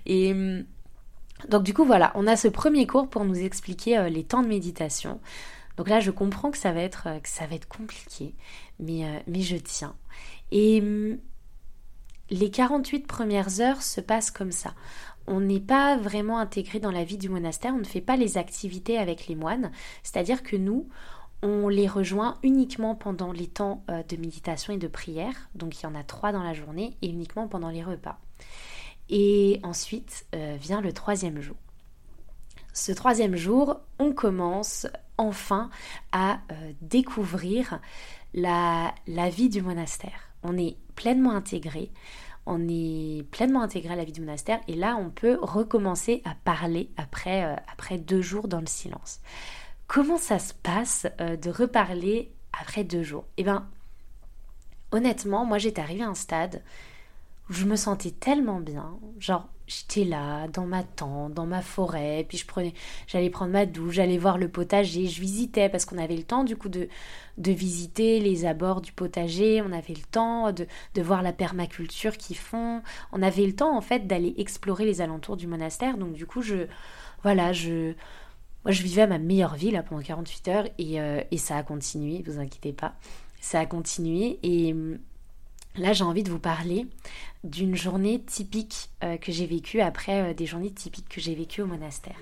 Et 0.07 0.31
hum, 0.31 0.65
donc 1.47 1.63
du 1.63 1.73
coup 1.73 1.85
voilà, 1.85 2.11
on 2.15 2.27
a 2.27 2.35
ce 2.35 2.47
premier 2.47 2.85
cours 2.85 3.07
pour 3.07 3.23
nous 3.23 3.39
expliquer 3.39 3.97
euh, 3.97 4.09
les 4.09 4.23
temps 4.23 4.43
de 4.43 4.47
méditation. 4.47 5.19
Donc 5.77 5.87
là 5.87 5.99
je 5.99 6.11
comprends 6.11 6.51
que 6.51 6.57
ça 6.57 6.73
va 6.73 6.81
être, 6.81 7.07
euh, 7.07 7.57
compliqué, 7.69 8.35
mais, 8.79 9.05
euh, 9.05 9.19
mais 9.27 9.41
je 9.41 9.55
tiens. 9.55 9.95
Et 10.51 10.81
hum, 10.81 11.17
les 12.29 12.51
48 12.51 13.07
premières 13.07 13.61
heures 13.61 13.81
se 13.81 14.01
passent 14.01 14.31
comme 14.31 14.51
ça. 14.51 14.73
On 15.27 15.39
n'est 15.39 15.61
pas 15.61 15.95
vraiment 15.95 16.39
intégré 16.39 16.79
dans 16.79 16.91
la 16.91 17.03
vie 17.03 17.17
du 17.17 17.29
monastère, 17.29 17.73
on 17.73 17.79
ne 17.79 17.83
fait 17.83 18.01
pas 18.01 18.17
les 18.17 18.37
activités 18.37 18.97
avec 18.97 19.27
les 19.27 19.35
moines, 19.35 19.71
c'est-à-dire 20.03 20.43
que 20.43 20.55
nous, 20.55 20.89
on 21.43 21.69
les 21.69 21.87
rejoint 21.87 22.37
uniquement 22.43 22.95
pendant 22.95 23.31
les 23.31 23.47
temps 23.47 23.83
de 23.87 24.17
méditation 24.17 24.73
et 24.73 24.77
de 24.77 24.87
prière, 24.87 25.49
donc 25.53 25.79
il 25.79 25.83
y 25.83 25.85
en 25.85 25.93
a 25.93 26.03
trois 26.03 26.31
dans 26.31 26.41
la 26.41 26.53
journée, 26.53 26.97
et 27.03 27.09
uniquement 27.09 27.47
pendant 27.47 27.69
les 27.69 27.83
repas. 27.83 28.19
Et 29.09 29.59
ensuite 29.63 30.25
euh, 30.35 30.55
vient 30.59 30.81
le 30.81 30.93
troisième 30.93 31.41
jour. 31.41 31.55
Ce 32.73 32.91
troisième 32.91 33.35
jour, 33.35 33.79
on 33.97 34.13
commence 34.13 34.87
enfin 35.17 35.69
à 36.11 36.39
euh, 36.51 36.71
découvrir 36.81 37.79
la, 38.33 38.93
vie 39.07 39.49
du 39.49 39.61
monastère. 39.61 40.29
On 40.43 40.57
est 40.57 40.77
pleinement 40.95 41.31
intégré, 41.31 41.91
on 42.45 42.67
est 42.69 43.23
pleinement 43.31 43.63
intégré 43.63 43.93
à 43.93 43.95
la 43.95 44.03
vie 44.03 44.11
du 44.11 44.21
monastère 44.21 44.59
et 44.67 44.75
là 44.75 44.95
on 44.95 45.09
peut 45.09 45.39
recommencer 45.41 46.21
à 46.25 46.35
parler 46.35 46.89
après, 46.95 47.43
euh, 47.43 47.55
après 47.71 47.97
deux 47.97 48.21
jours 48.21 48.47
dans 48.47 48.61
le 48.61 48.67
silence. 48.67 49.19
Comment 49.87 50.19
ça 50.19 50.37
se 50.37 50.53
passe 50.53 51.07
de 51.17 51.49
reparler 51.49 52.31
après 52.53 52.83
deux 52.83 53.01
jours? 53.01 53.25
Eh 53.37 53.43
bien, 53.43 53.67
honnêtement, 54.91 55.45
moi 55.45 55.57
j'étais 55.57 55.81
arrivée 55.81 56.03
à 56.03 56.09
un 56.09 56.15
stade 56.15 56.61
je 57.49 57.65
me 57.65 57.75
sentais 57.75 58.11
tellement 58.11 58.59
bien. 58.59 58.97
Genre, 59.19 59.47
j'étais 59.67 60.03
là, 60.03 60.47
dans 60.47 60.65
ma 60.65 60.83
tente, 60.83 61.33
dans 61.33 61.45
ma 61.45 61.61
forêt, 61.61 62.25
puis 62.27 62.37
je 62.37 62.45
prenais, 62.45 62.73
j'allais 63.07 63.29
prendre 63.29 63.51
ma 63.51 63.65
douche, 63.65 63.95
j'allais 63.95 64.17
voir 64.17 64.37
le 64.37 64.49
potager, 64.49 65.07
je 65.07 65.21
visitais 65.21 65.69
parce 65.69 65.85
qu'on 65.85 65.97
avait 65.97 66.15
le 66.15 66.23
temps 66.23 66.43
du 66.43 66.55
coup 66.55 66.69
de, 66.69 66.89
de 67.37 67.51
visiter 67.51 68.19
les 68.19 68.45
abords 68.45 68.81
du 68.81 68.91
potager, 68.91 69.61
on 69.61 69.71
avait 69.71 69.93
le 69.93 70.01
temps 70.11 70.51
de, 70.51 70.65
de 70.95 71.01
voir 71.01 71.21
la 71.21 71.33
permaculture 71.33 72.17
qu'ils 72.17 72.37
font, 72.37 72.81
on 73.11 73.21
avait 73.21 73.45
le 73.45 73.55
temps 73.55 73.75
en 73.75 73.81
fait 73.81 74.07
d'aller 74.07 74.33
explorer 74.37 74.85
les 74.85 75.01
alentours 75.01 75.37
du 75.37 75.47
monastère, 75.47 75.97
donc 75.97 76.13
du 76.13 76.25
coup 76.25 76.41
je, 76.41 76.67
voilà, 77.23 77.53
je, 77.53 77.93
moi 78.65 78.71
je 78.71 78.81
vivais 78.83 79.03
à 79.03 79.07
ma 79.07 79.19
meilleure 79.19 79.55
vie 79.55 79.71
là 79.71 79.83
pendant 79.83 80.01
48 80.01 80.47
heures 80.47 80.65
et, 80.79 80.99
euh, 80.99 81.21
et 81.29 81.37
ça 81.37 81.57
a 81.57 81.63
continué, 81.63 82.23
vous 82.25 82.39
inquiétez 82.39 82.73
pas, 82.73 82.95
ça 83.39 83.59
a 83.59 83.65
continué 83.67 84.39
et 84.41 84.75
Là, 85.77 85.93
j'ai 85.93 86.03
envie 86.03 86.23
de 86.23 86.31
vous 86.31 86.39
parler 86.39 86.87
d'une 87.43 87.75
journée 87.75 88.21
typique 88.21 88.89
euh, 89.03 89.17
que 89.17 89.31
j'ai 89.31 89.45
vécue 89.45 89.81
après 89.81 90.21
euh, 90.21 90.33
des 90.33 90.45
journées 90.45 90.71
typiques 90.71 91.07
que 91.07 91.21
j'ai 91.21 91.35
vécues 91.35 91.61
au 91.61 91.67
monastère. 91.67 92.15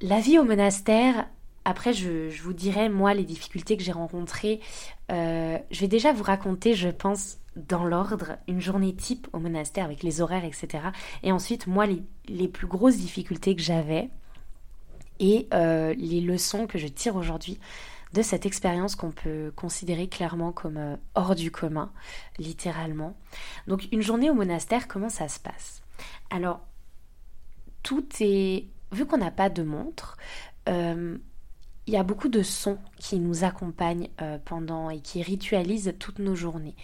La 0.00 0.20
vie 0.20 0.38
au 0.38 0.44
monastère, 0.44 1.26
après, 1.64 1.94
je, 1.94 2.30
vous 2.42 2.52
dirai, 2.52 2.88
moi, 2.88 3.14
les 3.14 3.24
difficultés 3.24 3.76
que 3.76 3.82
j'ai 3.82 3.92
rencontrées. 3.92 4.60
Euh, 5.10 5.58
je 5.70 5.80
vais 5.80 5.88
déjà 5.88 6.12
vous 6.12 6.24
raconter, 6.24 6.74
je 6.74 6.88
pense, 6.90 7.38
dans 7.56 7.84
l'ordre, 7.84 8.36
une 8.48 8.60
journée 8.60 8.94
type 8.94 9.28
au 9.32 9.38
monastère 9.38 9.84
avec 9.84 10.02
les 10.02 10.20
horaires, 10.20 10.44
etc. 10.44 10.84
Et 11.22 11.32
ensuite, 11.32 11.66
moi, 11.66 11.86
les, 11.86 12.02
les 12.28 12.48
plus 12.48 12.66
grosses 12.66 12.96
difficultés 12.96 13.54
que 13.54 13.62
j'avais 13.62 14.10
et 15.20 15.46
les 15.52 16.20
leçons 16.20 16.66
que 16.66 16.76
je 16.76 16.88
tire 16.88 17.14
aujourd'hui 17.14 17.60
de 18.14 18.22
cette 18.22 18.46
expérience 18.46 18.94
qu'on 18.94 19.10
peut 19.10 19.52
considérer 19.56 20.08
clairement 20.08 20.52
comme 20.52 20.76
euh, 20.76 20.96
hors 21.16 21.34
du 21.34 21.50
commun, 21.50 21.92
littéralement. 22.38 23.16
Donc 23.66 23.88
une 23.90 24.02
journée 24.02 24.30
au 24.30 24.34
monastère, 24.34 24.86
comment 24.86 25.08
ça 25.08 25.28
se 25.28 25.40
passe? 25.40 25.82
Alors, 26.30 26.60
tout 27.82 28.06
est... 28.20 28.66
Vu 28.92 29.04
qu'on 29.06 29.18
n'a 29.18 29.32
pas 29.32 29.50
de 29.50 29.64
montre, 29.64 30.16
euh, 30.68 31.18
il 31.86 31.92
y 31.92 31.96
a 31.96 32.04
beaucoup 32.04 32.28
de 32.28 32.44
sons 32.44 32.78
qui 32.96 33.18
nous 33.18 33.42
accompagnent 33.42 34.08
euh, 34.22 34.38
pendant 34.44 34.88
et 34.90 35.00
qui 35.00 35.20
ritualisent 35.20 35.92
toutes 35.98 36.20
nos 36.20 36.36
journées. 36.36 36.76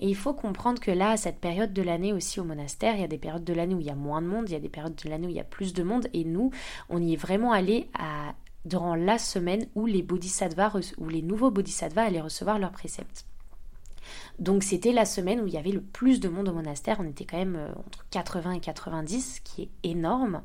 Et 0.00 0.08
il 0.08 0.16
faut 0.16 0.34
comprendre 0.34 0.80
que 0.80 0.90
là, 0.90 1.10
à 1.10 1.16
cette 1.16 1.38
période 1.38 1.72
de 1.72 1.82
l'année 1.82 2.12
aussi 2.12 2.40
au 2.40 2.44
monastère, 2.44 2.96
il 2.96 3.00
y 3.00 3.04
a 3.04 3.08
des 3.08 3.18
périodes 3.18 3.44
de 3.44 3.54
l'année 3.54 3.76
où 3.76 3.80
il 3.80 3.86
y 3.86 3.90
a 3.90 3.94
moins 3.94 4.20
de 4.20 4.26
monde, 4.26 4.48
il 4.48 4.52
y 4.52 4.56
a 4.56 4.60
des 4.60 4.68
périodes 4.68 4.96
de 4.96 5.08
l'année 5.08 5.28
où 5.28 5.30
il 5.30 5.36
y 5.36 5.40
a 5.40 5.44
plus 5.44 5.72
de 5.72 5.84
monde. 5.84 6.08
Et 6.12 6.24
nous, 6.24 6.50
on 6.88 7.00
y 7.00 7.12
est 7.12 7.16
vraiment 7.16 7.52
allé 7.52 7.88
à 7.96 8.34
durant 8.64 8.94
la 8.94 9.18
semaine 9.18 9.66
où 9.74 9.86
les 9.86 10.02
bodhisattvas, 10.02 10.72
où 10.98 11.08
les 11.08 11.22
nouveaux 11.22 11.50
bodhisattvas 11.50 12.04
allaient 12.04 12.20
recevoir 12.20 12.58
leurs 12.58 12.72
préceptes. 12.72 13.26
Donc 14.38 14.62
c'était 14.62 14.92
la 14.92 15.04
semaine 15.04 15.40
où 15.40 15.46
il 15.46 15.52
y 15.52 15.58
avait 15.58 15.70
le 15.70 15.80
plus 15.80 16.20
de 16.20 16.28
monde 16.28 16.48
au 16.48 16.52
monastère. 16.52 16.98
On 17.00 17.06
était 17.06 17.24
quand 17.24 17.36
même 17.36 17.56
euh, 17.56 17.70
entre 17.86 18.06
80 18.10 18.52
et 18.52 18.60
90, 18.60 19.36
ce 19.36 19.40
qui 19.40 19.62
est 19.62 19.68
énorme. 19.88 20.42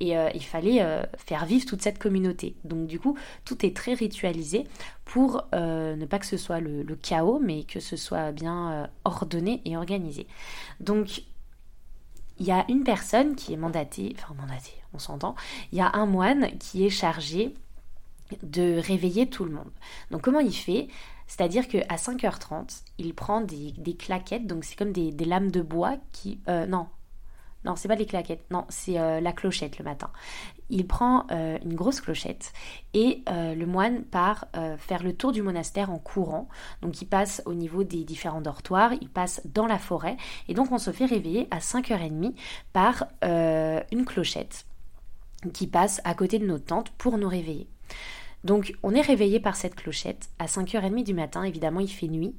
Et 0.00 0.16
euh, 0.16 0.30
il 0.34 0.44
fallait 0.44 0.82
euh, 0.82 1.02
faire 1.16 1.44
vivre 1.44 1.66
toute 1.66 1.82
cette 1.82 1.98
communauté. 1.98 2.56
Donc 2.64 2.86
du 2.86 2.98
coup, 2.98 3.16
tout 3.44 3.64
est 3.64 3.76
très 3.76 3.94
ritualisé 3.94 4.64
pour 5.04 5.44
ne 5.52 6.06
pas 6.06 6.18
que 6.18 6.26
ce 6.26 6.36
soit 6.36 6.60
le, 6.60 6.84
chaos, 7.00 7.38
mais 7.38 7.64
que 7.64 7.80
ce 7.80 7.96
soit 7.96 8.32
bien 8.32 8.88
ordonné 9.04 9.60
et 9.64 9.76
organisé. 9.76 10.26
Donc 10.80 11.22
il 12.38 12.46
y 12.46 12.50
a 12.50 12.64
une 12.68 12.84
personne 12.84 13.36
qui 13.36 13.52
est 13.52 13.56
mandatée, 13.56 14.16
enfin 14.18 14.34
mandatée, 14.34 14.83
s'entend, 14.98 15.34
il 15.72 15.78
y 15.78 15.80
a 15.80 15.90
un 15.94 16.06
moine 16.06 16.48
qui 16.58 16.86
est 16.86 16.90
chargé 16.90 17.54
de 18.42 18.78
réveiller 18.78 19.28
tout 19.28 19.44
le 19.44 19.52
monde. 19.52 19.70
Donc 20.10 20.22
comment 20.22 20.40
il 20.40 20.54
fait? 20.54 20.88
C'est-à-dire 21.26 21.68
qu'à 21.68 21.96
5h30, 21.96 22.82
il 22.98 23.14
prend 23.14 23.40
des, 23.40 23.72
claquettes, 23.98 24.46
donc 24.46 24.64
c'est 24.64 24.76
comme 24.76 24.92
des, 24.92 25.12
lames 25.24 25.50
de 25.50 25.62
bois 25.62 25.96
qui... 26.12 26.40
Euh, 26.48 26.66
non, 26.66 26.88
non, 27.64 27.76
c'est 27.76 27.88
pas 27.88 27.96
des 27.96 28.04
claquettes, 28.04 28.44
non, 28.50 28.66
c'est 28.68 28.98
euh, 28.98 29.20
la 29.20 29.32
clochette 29.32 29.78
le 29.78 29.84
matin. 29.84 30.10
Il 30.68 30.86
prend 30.86 31.26
euh, 31.30 31.58
une 31.64 31.74
grosse 31.74 32.02
clochette 32.02 32.52
et 32.92 33.22
le 33.26 33.64
moine 33.64 34.02
part 34.02 34.46
faire 34.78 35.02
le 35.02 35.14
tour 35.14 35.32
du 35.32 35.42
monastère 35.42 35.90
en 35.90 35.98
courant. 35.98 36.48
Donc 36.82 37.00
il 37.00 37.06
passe 37.06 37.42
au 37.46 37.54
niveau 37.54 37.84
des 37.84 38.04
différents 38.04 38.42
dortoirs, 38.42 38.92
il 39.00 39.08
passe 39.08 39.40
dans 39.46 39.66
la 39.66 39.78
forêt 39.78 40.16
et 40.48 40.54
donc 40.54 40.72
on 40.72 40.78
se 40.78 40.90
fait 40.90 41.06
réveiller 41.06 41.48
à 41.50 41.58
5h30 41.58 42.34
par 42.72 43.06
une 43.22 44.04
clochette 44.04 44.66
qui 45.52 45.66
passe 45.66 46.00
à 46.04 46.14
côté 46.14 46.38
de 46.38 46.46
notre 46.46 46.64
tente 46.64 46.90
pour 46.90 47.18
nous 47.18 47.28
réveiller. 47.28 47.68
Donc 48.44 48.74
on 48.82 48.94
est 48.94 49.00
réveillé 49.00 49.40
par 49.40 49.56
cette 49.56 49.74
clochette 49.74 50.28
à 50.38 50.44
5h30 50.44 51.02
du 51.02 51.14
matin, 51.14 51.42
évidemment 51.44 51.80
il 51.80 51.88
fait 51.88 52.08
nuit. 52.08 52.34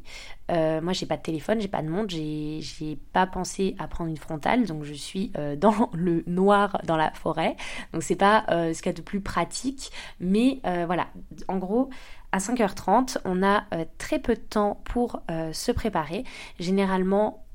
Euh, 0.51 0.80
moi 0.80 0.93
j'ai 0.93 1.08
pas 1.08 1.18
de 1.18 1.24
téléphone, 1.24 1.60
j'ai 1.60 1.68
pas 1.68 1.82
de 1.82 1.89
montre, 1.89 2.14
j'ai 2.14 2.99
pas 3.12 3.26
pensé 3.26 3.76
à 3.80 3.88
prendre 3.88 4.12
une 4.12 4.18
frontale, 4.18 4.66
donc 4.68 4.84
je 4.84 4.93
suis 4.93 5.32
euh, 5.38 5.56
dans 5.56 5.89
le 5.93 6.24
noir 6.28 6.80
dans 6.86 6.95
la 6.95 7.12
forêt. 7.12 7.56
Donc 7.91 8.03
c'est 8.03 8.16
pas 8.16 8.45
euh, 8.51 8.74
ce 8.74 8.84
qu'il 8.84 8.91
y 8.91 8.95
a 8.95 8.97
de 8.97 9.01
plus 9.01 9.20
pratique, 9.20 9.91
mais 10.20 10.62
voilà, 10.64 11.08
en 11.47 11.58
gros 11.58 11.89
à 12.32 12.38
5h30, 12.38 13.20
on 13.24 13.43
a 13.43 13.64
très 13.97 14.20
peu 14.20 14.36
de 14.36 14.39
temps 14.39 14.82
pour 14.84 15.22
se 15.53 15.72
préparer. 15.72 16.26
Généralement, 16.60 17.45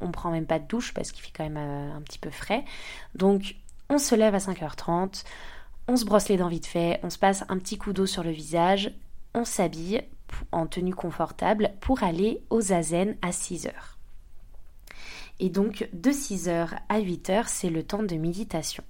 on 0.00 0.10
prend 0.10 0.30
même 0.30 0.46
pas 0.46 0.58
de 0.58 0.66
douche 0.66 0.92
parce 0.92 1.12
qu'il 1.12 1.22
fait 1.22 1.30
quand 1.34 1.44
même 1.44 1.56
un 1.56 2.00
petit 2.02 2.18
peu 2.18 2.30
frais. 2.30 2.64
Donc 3.14 3.54
on 3.88 3.98
se 3.98 4.14
lève 4.14 4.34
à 4.34 4.38
5h30. 4.38 5.24
On 5.88 5.96
se 5.96 6.04
brosse 6.04 6.28
les 6.28 6.36
dents 6.36 6.48
vite 6.48 6.66
fait, 6.66 6.98
on 7.04 7.10
se 7.10 7.18
passe 7.18 7.44
un 7.48 7.58
petit 7.58 7.78
coup 7.78 7.92
d'eau 7.92 8.06
sur 8.06 8.24
le 8.24 8.30
visage, 8.30 8.92
on 9.34 9.44
s'habille 9.44 10.02
en 10.50 10.66
tenue 10.66 10.94
confortable 10.94 11.70
pour 11.80 12.02
aller 12.02 12.42
aux 12.50 12.60
zazen 12.60 13.16
à 13.22 13.30
6 13.30 13.66
heures. 13.66 13.98
Et 15.38 15.50
donc 15.50 15.88
de 15.92 16.10
6h 16.10 16.70
à 16.88 17.00
8h, 17.00 17.44
c'est 17.46 17.70
le 17.70 17.82
temps 17.82 18.02
de 18.02 18.16
méditation. 18.16 18.82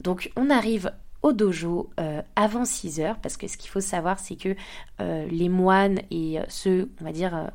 Donc 0.00 0.30
on 0.36 0.48
arrive 0.48 0.92
au 1.22 1.32
dojo 1.32 1.90
euh, 1.98 2.22
avant 2.36 2.64
6 2.64 3.00
heures 3.00 3.18
parce 3.18 3.36
que 3.36 3.48
ce 3.48 3.56
qu'il 3.56 3.70
faut 3.70 3.80
savoir 3.80 4.18
c'est 4.18 4.36
que 4.36 4.54
euh, 5.00 5.26
les 5.26 5.48
moines 5.48 6.00
et 6.10 6.38
ceux, 6.48 6.90
on 7.00 7.04
va 7.04 7.12
dire, 7.12 7.36
euh, 7.36 7.46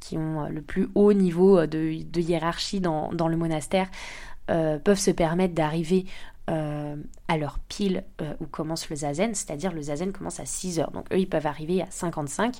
qui 0.00 0.18
ont 0.18 0.48
le 0.48 0.62
plus 0.62 0.88
haut 0.94 1.14
niveau 1.14 1.66
de, 1.66 1.90
hiérarchie 2.20 2.80
dans, 2.80 3.10
le 3.10 3.36
monastère 3.36 3.88
peuvent 4.46 5.00
se 5.00 5.10
permettre 5.10 5.54
d'arriver 5.54 6.06
euh, 6.48 6.94
à 7.26 7.38
leur 7.38 7.58
pile 7.58 8.04
euh, 8.20 8.34
où 8.40 8.46
commence 8.46 8.88
le 8.88 8.94
zazen, 8.94 9.34
c'est-à-dire 9.34 9.72
le 9.72 9.82
zazen 9.82 10.12
commence 10.12 10.38
à 10.38 10.46
6 10.46 10.78
heures. 10.78 10.92
Donc 10.92 11.12
eux, 11.12 11.18
ils 11.18 11.28
peuvent 11.28 11.46
arriver 11.46 11.82
à 11.82 11.86
55. 11.90 12.58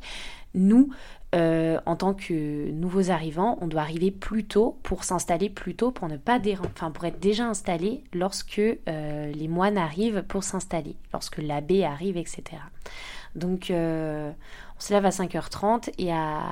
Nous, 0.54 0.90
euh, 1.36 1.78
en 1.86 1.94
tant 1.94 2.12
que 2.12 2.70
nouveaux 2.72 3.10
arrivants, 3.10 3.58
on 3.60 3.68
doit 3.68 3.82
arriver 3.82 4.10
plus 4.10 4.44
tôt 4.44 4.78
pour 4.82 5.04
s'installer 5.04 5.50
plus 5.50 5.76
tôt, 5.76 5.92
pour 5.92 6.08
ne 6.08 6.16
pas 6.16 6.40
être 6.44 7.20
déjà 7.20 7.46
installé 7.46 8.02
lorsque 8.12 8.56
les 8.56 9.48
moines 9.48 9.78
arrivent 9.78 10.24
pour 10.24 10.42
s'installer, 10.42 10.96
lorsque 11.12 11.38
l'abbé 11.38 11.84
arrive, 11.84 12.16
etc. 12.16 12.42
Donc 13.36 13.66
on 13.70 14.34
se 14.80 14.92
lève 14.92 15.06
à 15.06 15.10
5h30 15.10 15.92
et 15.98 16.12
à 16.12 16.42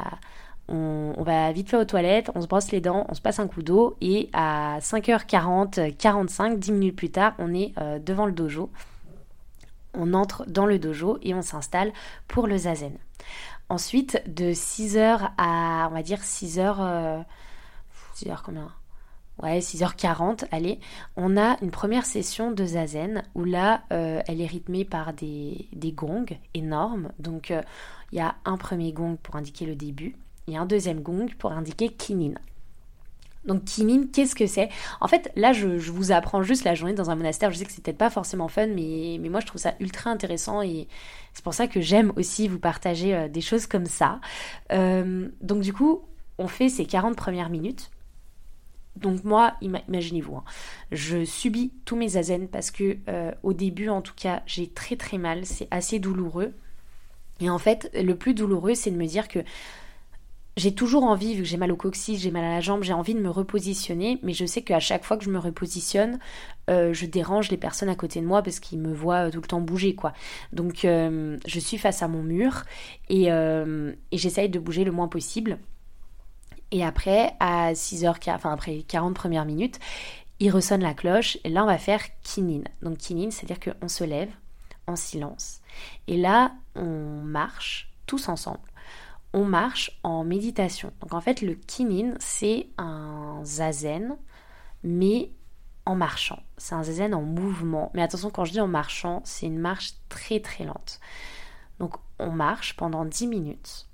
on, 0.68 1.22
va 1.22 1.52
vite 1.52 1.68
fait 1.68 1.76
aux 1.76 1.84
toilettes, 1.84 2.30
on 2.34 2.40
se 2.40 2.46
brosse 2.46 2.70
les 2.70 2.80
dents, 2.80 3.06
on 3.08 3.14
se 3.14 3.20
passe 3.20 3.38
un 3.38 3.48
coup 3.48 3.62
d'eau 3.62 3.96
et 4.00 4.30
à 4.32 4.78
5h40, 4.80 5.94
45, 5.96 6.58
10 6.58 6.72
minutes 6.72 6.96
plus 6.96 7.10
tard, 7.10 7.34
on 7.38 7.52
est 7.52 7.72
euh, 7.78 7.98
devant 7.98 8.26
le 8.26 8.32
dojo. 8.32 8.70
On 9.92 10.14
entre 10.14 10.44
dans 10.48 10.66
le 10.66 10.78
dojo 10.78 11.18
et 11.22 11.34
on 11.34 11.42
s'installe 11.42 11.92
pour 12.28 12.46
le 12.46 12.56
zazen. 12.56 12.96
Ensuite, 13.68 14.22
de 14.26 14.52
6h 14.52 15.30
à, 15.38 15.88
on 15.90 15.94
va 15.94 16.02
dire 16.02 16.20
6h... 16.20 17.24
6h 18.16 18.28
euh, 18.28 18.34
combien? 18.44 18.72
Ouais, 19.42 19.58
6h40, 19.58 20.44
allez, 20.52 20.78
on 21.16 21.36
a 21.36 21.56
une 21.60 21.72
première 21.72 22.06
session 22.06 22.52
de 22.52 22.64
zazen 22.64 23.24
où 23.34 23.42
là, 23.42 23.82
euh, 23.92 24.22
elle 24.28 24.40
est 24.40 24.46
rythmée 24.46 24.84
par 24.84 25.12
des, 25.12 25.68
des 25.72 25.90
gongs 25.90 26.38
énormes. 26.54 27.10
Donc, 27.18 27.50
il 28.12 28.18
y 28.18 28.20
a 28.20 28.36
un 28.44 28.56
premier 28.56 28.92
gong 28.92 29.16
pour 29.20 29.34
indiquer 29.34 29.66
le 29.66 29.74
début, 29.74 30.16
et 30.48 30.56
un 30.56 30.66
deuxième 30.66 31.00
gong 31.00 31.26
pour 31.38 31.52
indiquer 31.52 31.88
kinin. 31.88 32.34
Donc 33.44 33.64
kinin, 33.64 34.06
qu'est-ce 34.12 34.34
que 34.34 34.46
c'est? 34.46 34.70
En 35.00 35.08
fait, 35.08 35.30
là, 35.36 35.52
je, 35.52 35.66
vous 35.66 36.12
apprends 36.12 36.42
juste 36.42 36.64
la 36.64 36.74
journée 36.74 36.94
dans 36.94 37.10
un 37.10 37.14
monastère. 37.14 37.50
Je 37.50 37.58
sais 37.58 37.64
que 37.64 37.72
c'est 37.72 37.82
peut-être 37.82 37.98
pas 37.98 38.10
forcément 38.10 38.48
fun, 38.48 38.68
mais, 38.68 39.18
mais 39.20 39.28
moi, 39.28 39.40
je 39.40 39.46
trouve 39.46 39.60
ça 39.60 39.74
ultra 39.80 40.10
intéressant 40.10 40.62
et 40.62 40.88
c'est 41.34 41.44
pour 41.44 41.54
ça 41.54 41.66
que 41.66 41.80
j'aime 41.80 42.12
aussi 42.16 42.48
vous 42.48 42.58
partager 42.58 43.14
euh, 43.14 43.28
des 43.28 43.40
choses 43.40 43.66
comme 43.66 43.86
ça. 43.86 44.20
Euh, 44.72 45.28
donc 45.42 45.60
du 45.60 45.72
coup, 45.72 46.02
on 46.38 46.48
fait 46.48 46.68
ces 46.68 46.86
40 46.86 47.16
premières 47.16 47.50
minutes. 47.50 47.90
Donc 48.96 49.24
moi, 49.24 49.54
imaginez-vous, 49.60 50.36
hein, 50.36 50.44
je 50.92 51.24
subis 51.24 51.72
tous 51.84 51.96
mes 51.96 52.10
zazen 52.10 52.46
parce 52.46 52.70
que 52.70 52.98
euh, 53.08 53.32
au 53.42 53.52
début, 53.52 53.88
en 53.88 54.00
tout 54.00 54.14
cas, 54.14 54.42
j'ai 54.46 54.68
très 54.68 54.94
très 54.96 55.18
mal. 55.18 55.44
C'est 55.44 55.66
assez 55.72 55.98
douloureux. 55.98 56.54
Et 57.40 57.50
en 57.50 57.58
fait, 57.58 57.90
le 57.94 58.14
plus 58.14 58.34
douloureux, 58.34 58.76
c'est 58.76 58.92
de 58.92 58.96
me 58.96 59.06
dire 59.06 59.26
que 59.26 59.40
j'ai 60.56 60.72
toujours 60.72 61.02
envie, 61.04 61.34
vu 61.34 61.42
que 61.42 61.48
j'ai 61.48 61.56
mal 61.56 61.72
au 61.72 61.76
coccyx, 61.76 62.20
j'ai 62.20 62.30
mal 62.30 62.44
à 62.44 62.50
la 62.50 62.60
jambe, 62.60 62.84
j'ai 62.84 62.92
envie 62.92 63.14
de 63.14 63.20
me 63.20 63.30
repositionner, 63.30 64.20
mais 64.22 64.32
je 64.32 64.46
sais 64.46 64.62
qu'à 64.62 64.78
chaque 64.78 65.04
fois 65.04 65.16
que 65.16 65.24
je 65.24 65.30
me 65.30 65.38
repositionne, 65.38 66.20
euh, 66.70 66.92
je 66.92 67.06
dérange 67.06 67.50
les 67.50 67.56
personnes 67.56 67.88
à 67.88 67.96
côté 67.96 68.20
de 68.20 68.26
moi 68.26 68.42
parce 68.42 68.60
qu'ils 68.60 68.78
me 68.78 68.92
voient 68.94 69.30
tout 69.30 69.40
le 69.40 69.46
temps 69.46 69.60
bouger, 69.60 69.96
quoi. 69.96 70.12
Donc 70.52 70.84
euh, 70.84 71.38
je 71.46 71.58
suis 71.58 71.76
face 71.76 72.02
à 72.02 72.08
mon 72.08 72.22
mur 72.22 72.62
et, 73.08 73.32
euh, 73.32 73.92
j'essaye 74.12 74.48
de 74.48 74.60
bouger 74.60 74.84
le 74.84 74.92
moins 74.92 75.08
possible. 75.08 75.58
Et 76.70 76.84
après, 76.84 77.34
à 77.40 77.72
6h, 77.72 78.14
enfin 78.28 78.52
après 78.52 78.84
40 78.86 79.14
premières 79.14 79.44
minutes, 79.44 79.80
il 80.38 80.50
ressonne 80.50 80.82
la 80.82 80.94
cloche 80.94 81.36
et 81.42 81.48
là 81.48 81.64
on 81.64 81.66
va 81.66 81.78
faire 81.78 82.02
kinin. 82.22 82.62
Donc 82.80 82.98
kinin, 82.98 83.30
c'est-à-dire 83.30 83.58
qu'on 83.58 83.88
se 83.88 84.04
lève 84.04 84.30
en 84.86 84.94
silence. 84.94 85.60
Et 86.06 86.16
là, 86.16 86.52
on 86.76 87.22
marche 87.24 87.90
tous 88.06 88.28
ensemble 88.28 88.60
on 89.34 89.44
marche 89.44 89.90
en 90.04 90.24
méditation. 90.24 90.92
Donc 91.00 91.12
en 91.12 91.20
fait, 91.20 91.42
le 91.42 91.54
kinin, 91.54 92.14
c'est 92.20 92.68
un 92.78 93.40
zazen, 93.44 94.16
mais 94.84 95.32
en 95.84 95.96
marchant. 95.96 96.40
C'est 96.56 96.76
un 96.76 96.84
zazen 96.84 97.14
en 97.14 97.22
mouvement. 97.22 97.90
Mais 97.94 98.02
attention, 98.02 98.30
quand 98.30 98.44
je 98.44 98.52
dis 98.52 98.60
en 98.60 98.68
marchant, 98.68 99.22
c'est 99.24 99.46
une 99.46 99.58
marche 99.58 99.94
très 100.08 100.38
très 100.38 100.64
lente. 100.64 101.00
Donc 101.80 101.96
on 102.20 102.30
marche 102.30 102.76
pendant 102.76 103.04
10 103.04 103.26
minutes. 103.26 103.88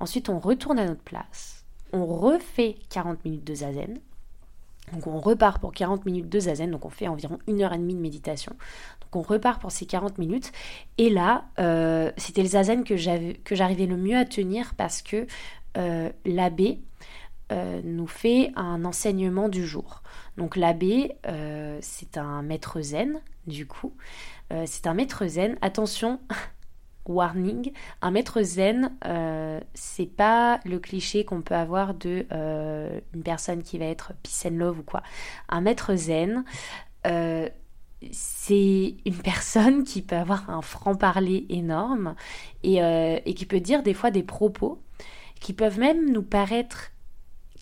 Ensuite, 0.00 0.28
on 0.28 0.38
retourne 0.38 0.78
à 0.78 0.86
notre 0.86 1.02
place. 1.02 1.64
On 1.94 2.04
refait 2.04 2.76
40 2.90 3.24
minutes 3.24 3.44
de 3.44 3.54
zazen. 3.54 4.00
Donc 4.92 5.06
on 5.06 5.18
repart 5.18 5.60
pour 5.60 5.72
40 5.72 6.04
minutes 6.04 6.28
de 6.28 6.38
zazen, 6.38 6.70
donc 6.70 6.84
on 6.84 6.90
fait 6.90 7.08
environ 7.08 7.38
une 7.46 7.62
heure 7.62 7.72
et 7.72 7.78
demie 7.78 7.94
de 7.94 8.00
méditation. 8.00 8.54
Donc 9.14 9.30
on 9.30 9.32
repart 9.32 9.60
pour 9.60 9.70
ces 9.70 9.86
40 9.86 10.18
minutes. 10.18 10.52
Et 10.98 11.10
là, 11.10 11.44
euh, 11.58 12.10
c'était 12.16 12.42
le 12.42 12.48
zazen 12.48 12.84
que 12.84 12.96
j'arrivais 12.96 13.86
le 13.86 13.96
mieux 13.96 14.16
à 14.16 14.24
tenir 14.24 14.74
parce 14.76 15.02
que 15.02 15.26
euh, 15.76 16.10
l'abbé 16.24 16.80
euh, 17.52 17.80
nous 17.84 18.06
fait 18.06 18.52
un 18.56 18.84
enseignement 18.84 19.48
du 19.48 19.66
jour. 19.66 20.02
Donc 20.36 20.56
l'abbé, 20.56 21.12
c'est 21.80 22.18
un 22.18 22.42
maître 22.42 22.80
zen, 22.80 23.20
du 23.46 23.66
coup. 23.66 23.92
c'est 24.66 24.86
un 24.88 24.94
maître 24.94 25.26
zen. 25.26 25.56
Attention, 25.62 26.18
warning, 27.06 27.70
un 28.02 28.10
maître 28.10 28.42
zen, 28.42 28.96
c'est 29.74 30.10
pas 30.10 30.58
le 30.64 30.80
cliché 30.80 31.24
qu'on 31.24 31.40
peut 31.40 31.54
avoir 31.54 31.94
de 31.94 32.26
une 33.14 33.22
personne 33.22 33.62
qui 33.62 33.78
va 33.78 33.84
être 33.84 34.12
peace 34.24 34.48
and 34.48 34.56
love 34.56 34.80
ou 34.80 34.82
quoi. 34.82 35.04
Un 35.48 35.60
maître 35.60 35.94
zen, 35.94 36.44
c'est 38.12 38.96
une 39.04 39.16
personne 39.22 39.84
qui 39.84 40.02
peut 40.02 40.16
avoir 40.16 40.50
un 40.50 40.62
franc-parler 40.62 41.46
énorme 41.48 42.14
et, 42.62 42.78
et, 42.78 43.34
qui 43.34 43.46
peut 43.46 43.60
dire 43.60 43.82
des 43.82 43.94
fois 43.94 44.10
des 44.10 44.22
propos 44.22 44.80
qui 45.40 45.52
peuvent 45.52 45.78
même 45.78 46.10
nous 46.10 46.22
paraître 46.22 46.93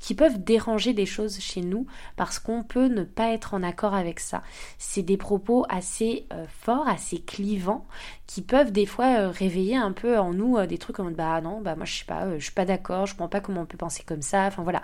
qui 0.03 0.15
peuvent 0.15 0.43
déranger 0.43 0.93
des 0.93 1.07
choses 1.07 1.39
chez 1.39 1.61
nous 1.61 1.87
parce 2.17 2.41
qu'on 2.41 2.65
peut 2.65 2.89
ne 2.89 3.05
pas 3.05 3.33
être 3.33 3.55
en 3.55 3.63
accord 3.63 3.95
avec 3.95 4.19
ça. 4.19 4.43
C'est 4.77 5.03
des 5.03 5.17
propos 5.17 5.65
assez 5.69 6.27
euh, 6.33 6.45
forts, 6.49 6.89
assez 6.89 7.21
clivants, 7.21 7.87
qui 8.27 8.43
peuvent 8.43 8.73
des 8.73 8.85
fois 8.85 9.21
euh, 9.21 9.29
réveiller 9.31 9.77
un 9.77 9.93
peu 9.93 10.19
en 10.19 10.35
nous 10.35 10.59
euh, 10.59 10.67
des 10.67 10.77
trucs 10.77 10.97
comme 10.97 11.15
bah 11.15 11.41
non, 11.41 11.61
bah 11.61 11.77
moi 11.77 11.85
je 11.85 12.01
sais 12.01 12.05
pas, 12.05 12.37
je 12.37 12.43
suis 12.43 12.53
pas 12.53 12.65
d'accord, 12.65 13.07
je 13.07 13.13
comprends 13.13 13.29
pas 13.29 13.41
comment 13.41 13.61
on 13.61 13.67
peut 13.67 13.79
penser 13.79 14.03
comme 14.05 14.23
ça. 14.23 14.47
Enfin 14.47 14.65
voilà, 14.65 14.83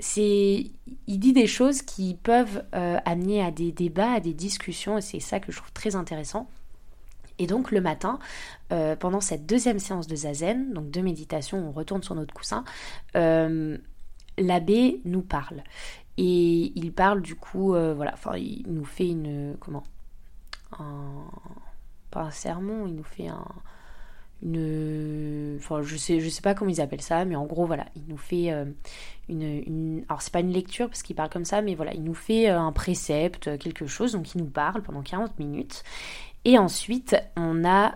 c'est 0.00 0.72
il 1.06 1.18
dit 1.20 1.32
des 1.32 1.46
choses 1.46 1.82
qui 1.82 2.14
peuvent 2.14 2.64
amener 2.72 3.44
à 3.44 3.52
des 3.52 3.70
débats, 3.70 4.14
à 4.14 4.20
des 4.20 4.34
discussions, 4.34 4.98
et 4.98 5.00
c'est 5.00 5.20
ça 5.20 5.38
que 5.38 5.52
je 5.52 5.58
trouve 5.58 5.72
très 5.72 5.94
intéressant. 5.94 6.50
Et 7.38 7.46
donc 7.46 7.70
le 7.70 7.80
matin, 7.80 8.18
pendant 8.98 9.20
cette 9.20 9.46
deuxième 9.46 9.78
séance 9.78 10.06
de 10.06 10.16
zazen, 10.16 10.72
donc 10.72 10.90
de 10.90 11.00
méditation, 11.02 11.68
on 11.68 11.72
retourne 11.72 12.02
sur 12.02 12.14
notre 12.14 12.34
coussin, 12.34 12.64
l'abbé 14.38 15.00
nous 15.04 15.22
parle. 15.22 15.62
Et 16.18 16.72
il 16.74 16.92
parle 16.92 17.20
du 17.20 17.34
coup, 17.34 17.74
euh, 17.74 17.94
voilà, 17.94 18.12
enfin, 18.14 18.36
il 18.36 18.64
nous 18.68 18.84
fait 18.84 19.08
une. 19.08 19.56
Comment? 19.60 19.82
Un, 20.78 21.30
Pas 22.10 22.22
un 22.22 22.30
sermon, 22.30 22.86
il 22.86 22.94
nous 22.94 23.04
fait 23.04 23.28
un. 23.28 23.44
Une. 24.42 25.56
Enfin, 25.58 25.82
je 25.82 25.96
sais, 25.96 26.20
sais 26.30 26.42
pas 26.42 26.54
comment 26.54 26.70
ils 26.70 26.80
appellent 26.80 27.02
ça, 27.02 27.24
mais 27.26 27.36
en 27.36 27.44
gros, 27.44 27.66
voilà, 27.66 27.86
il 27.96 28.04
nous 28.08 28.16
fait 28.16 28.50
euh, 28.50 28.64
une. 29.28 30.04
Alors, 30.08 30.22
c'est 30.22 30.32
pas 30.32 30.40
une 30.40 30.52
lecture 30.52 30.88
parce 30.88 31.02
qu'il 31.02 31.16
parle 31.16 31.30
comme 31.30 31.44
ça, 31.44 31.60
mais 31.60 31.74
voilà, 31.74 31.92
il 31.92 32.02
nous 32.02 32.14
fait 32.14 32.48
euh, 32.48 32.58
un 32.58 32.72
précepte, 32.72 33.58
quelque 33.58 33.86
chose, 33.86 34.12
donc 34.12 34.34
il 34.34 34.38
nous 34.38 34.50
parle 34.50 34.82
pendant 34.82 35.02
40 35.02 35.38
minutes. 35.38 35.84
Et 36.46 36.58
ensuite, 36.58 37.16
on 37.36 37.64
a 37.64 37.94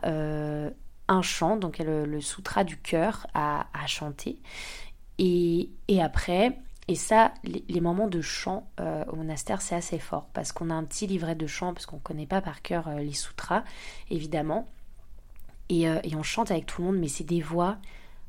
un 1.09 1.23
chant, 1.23 1.57
donc 1.57 1.79
le, 1.79 2.05
le 2.05 2.21
sutra 2.21 2.65
du 2.65 2.77
cœur 2.77 3.27
à 3.33 3.65
chanter. 3.87 4.41
Et, 5.23 6.01
après, 6.01 6.57
et 6.89 6.95
ça, 6.95 7.35
les, 7.45 7.81
moments 7.81 8.09
de 8.09 8.23
chant 8.23 8.67
euh, 8.81 9.05
au 9.13 9.17
monastère, 9.17 9.61
c'est 9.61 9.75
assez 9.75 9.99
fort 9.99 10.27
parce 10.33 10.51
qu'on 10.51 10.71
a 10.71 10.75
un 10.75 10.85
petit 10.85 11.07
livret 11.07 11.35
de 11.35 11.47
chant, 11.47 11.75
parce 11.75 11.85
qu'on 11.85 11.97
ne 11.97 12.01
connaît 12.01 12.27
pas 12.27 12.41
par 12.41 12.63
cœur 12.63 12.89
euh, 12.89 13.01
les 13.01 13.13
sutras, 13.13 13.63
évidemment. 14.11 14.67
Euh, 15.71 16.01
et, 16.03 16.17
on 16.17 16.23
chante 16.23 16.51
avec 16.51 16.65
tout 16.65 16.81
le 16.81 16.89
monde, 16.89 16.99
mais 16.99 17.09
c'est 17.09 17.25
des 17.25 17.43
voix 17.43 17.77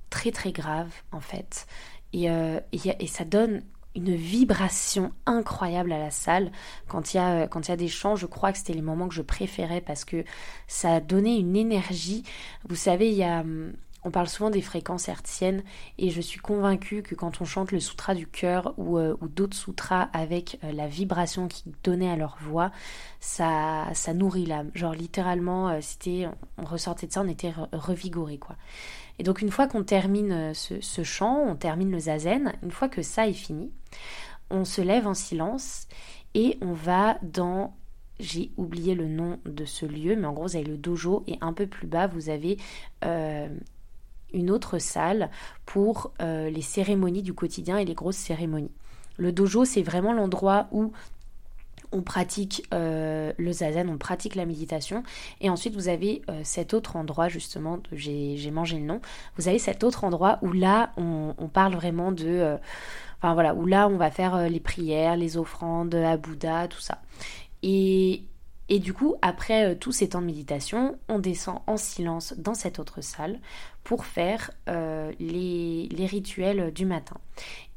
très 0.09 0.31
très 0.31 0.51
graves 0.51 0.91
en 1.13 1.21
fait. 1.21 1.65
Et, 2.11 2.25
et, 2.25 3.07
ça 3.07 3.23
donne 3.23 3.61
une 3.95 4.13
vibration 4.13 5.13
incroyable 5.25 5.93
à 5.93 5.97
la 5.97 6.11
salle. 6.11 6.51
Quand 6.89 7.13
il 7.13 7.17
y 7.17 7.19
a, 7.21 7.47
quand 7.47 7.69
il 7.69 7.71
y 7.71 7.73
a 7.73 7.77
des 7.77 7.87
chants, 7.87 8.17
je 8.17 8.25
crois 8.25 8.51
que 8.51 8.57
c'était 8.57 8.73
les 8.73 8.81
moments 8.81 9.07
que 9.07 9.15
je 9.15 9.21
préférais 9.21 9.79
parce 9.79 10.03
que 10.03 10.25
ça 10.67 10.99
donnait 10.99 11.39
une 11.39 11.55
énergie. 11.55 12.23
Vous 12.67 12.75
savez, 12.75 13.11
il 13.11 13.17
y 13.17 13.23
a 13.23 13.39
hum, 13.39 13.71
on 14.03 14.11
parle 14.11 14.27
souvent 14.27 14.49
des 14.49 14.61
fréquences 14.61 15.07
hertziennes 15.07 15.63
et 15.97 16.09
je 16.09 16.21
suis 16.21 16.39
convaincue 16.39 17.03
que 17.03 17.13
quand 17.13 17.41
on 17.41 17.45
chante 17.45 17.71
le 17.71 17.79
sutra 17.79 18.15
du 18.15 18.25
cœur 18.25 18.73
ou, 18.77 18.97
euh, 18.97 19.15
d'autres 19.21 19.55
sutras 19.55 20.09
avec 20.13 20.59
euh, 20.63 20.71
la 20.71 20.87
vibration 20.87 21.47
qui 21.47 21.63
donnait 21.83 22.09
à 22.09 22.15
leur 22.15 22.37
voix, 22.41 22.71
ça, 23.19 23.85
nourrit 24.13 24.45
l'âme. 24.45 24.71
Genre 24.73 24.93
littéralement, 24.93 25.69
euh, 25.69 25.79
c'était, 25.81 26.27
on 26.57 26.65
ressortait 26.65 27.07
de 27.07 27.13
ça, 27.13 27.21
on 27.21 27.27
était 27.27 27.53
revigoré 27.71 28.37
quoi. 28.37 28.55
Et 29.19 29.23
donc 29.23 29.41
une 29.41 29.51
fois 29.51 29.67
qu'on 29.67 29.83
termine 29.83 30.53
ce, 30.55 30.81
ce, 30.81 31.03
chant, 31.03 31.43
on 31.47 31.55
termine 31.55 31.91
le 31.91 31.99
zazen, 31.99 32.53
une 32.63 32.71
fois 32.71 32.89
que 32.89 33.03
ça 33.03 33.27
est 33.27 33.33
fini, 33.33 33.71
on 34.49 34.65
se 34.65 34.81
lève 34.81 35.05
en 35.05 35.13
silence 35.13 35.87
et 36.33 36.57
on 36.61 36.73
va 36.73 37.19
dans 37.21 37.75
j'ai 38.19 38.51
oublié 38.55 38.93
le 38.93 39.07
nom 39.07 39.39
de 39.45 39.65
ce 39.65 39.85
lieu, 39.85 40.15
mais 40.15 40.27
en 40.27 40.33
gros, 40.33 40.45
vous 40.45 40.55
avez 40.55 40.65
le 40.65 40.77
dojo 40.77 41.23
et 41.25 41.37
un 41.41 41.53
peu 41.53 41.65
plus 41.65 41.87
bas, 41.87 42.05
vous 42.05 42.29
avez 42.29 42.57
une 44.33 44.51
autre 44.51 44.79
salle 44.79 45.29
pour 45.65 46.11
euh, 46.21 46.49
les 46.49 46.61
cérémonies 46.61 47.21
du 47.21 47.33
quotidien 47.33 47.77
et 47.77 47.85
les 47.85 47.93
grosses 47.93 48.17
cérémonies. 48.17 48.71
Le 49.17 49.31
dojo, 49.31 49.65
c'est 49.65 49.81
vraiment 49.81 50.13
l'endroit 50.13 50.67
où 50.71 50.91
on 51.91 52.01
pratique 52.01 52.65
euh, 52.73 53.33
le 53.37 53.51
zazen, 53.51 53.89
on 53.89 53.97
pratique 53.97 54.35
la 54.35 54.45
méditation. 54.45 55.03
Et 55.41 55.49
ensuite, 55.49 55.75
vous 55.75 55.89
avez 55.89 56.21
euh, 56.29 56.39
cet 56.43 56.73
autre 56.73 56.95
endroit, 56.95 57.27
justement, 57.27 57.79
j'ai 57.91 58.51
mangé 58.51 58.77
le 58.77 58.85
nom, 58.85 59.01
vous 59.37 59.47
avez 59.47 59.59
cet 59.59 59.83
autre 59.83 60.05
endroit 60.05 60.39
où 60.41 60.53
là, 60.53 60.93
on, 60.95 61.33
parle 61.51 61.75
vraiment 61.75 62.13
de... 62.13 62.57
enfin 63.17 63.33
voilà, 63.33 63.53
où 63.53 63.65
là, 63.65 63.89
on 63.89 63.97
va 63.97 64.09
faire 64.09 64.49
les 64.49 64.61
prières, 64.61 65.17
les 65.17 65.35
offrandes 65.35 65.93
à 65.95 66.15
Bouddha, 66.15 66.69
tout 66.69 66.79
ça. 66.79 66.99
Et, 67.61 68.23
et 68.73 68.79
du 68.79 68.93
coup, 68.93 69.15
après 69.21 69.75
tous 69.75 69.91
ces 69.91 70.07
temps 70.07 70.21
de 70.21 70.27
méditation, 70.27 70.97
on 71.09 71.19
descend 71.19 71.59
en 71.67 71.75
silence 71.75 72.33
dans 72.37 72.53
cette 72.53 72.79
autre 72.79 73.01
salle 73.01 73.41
pour 73.83 74.05
faire 74.05 74.51
euh, 74.69 75.11
les, 75.19 75.89
rituels 76.05 76.71
du 76.71 76.85
matin. 76.85 77.17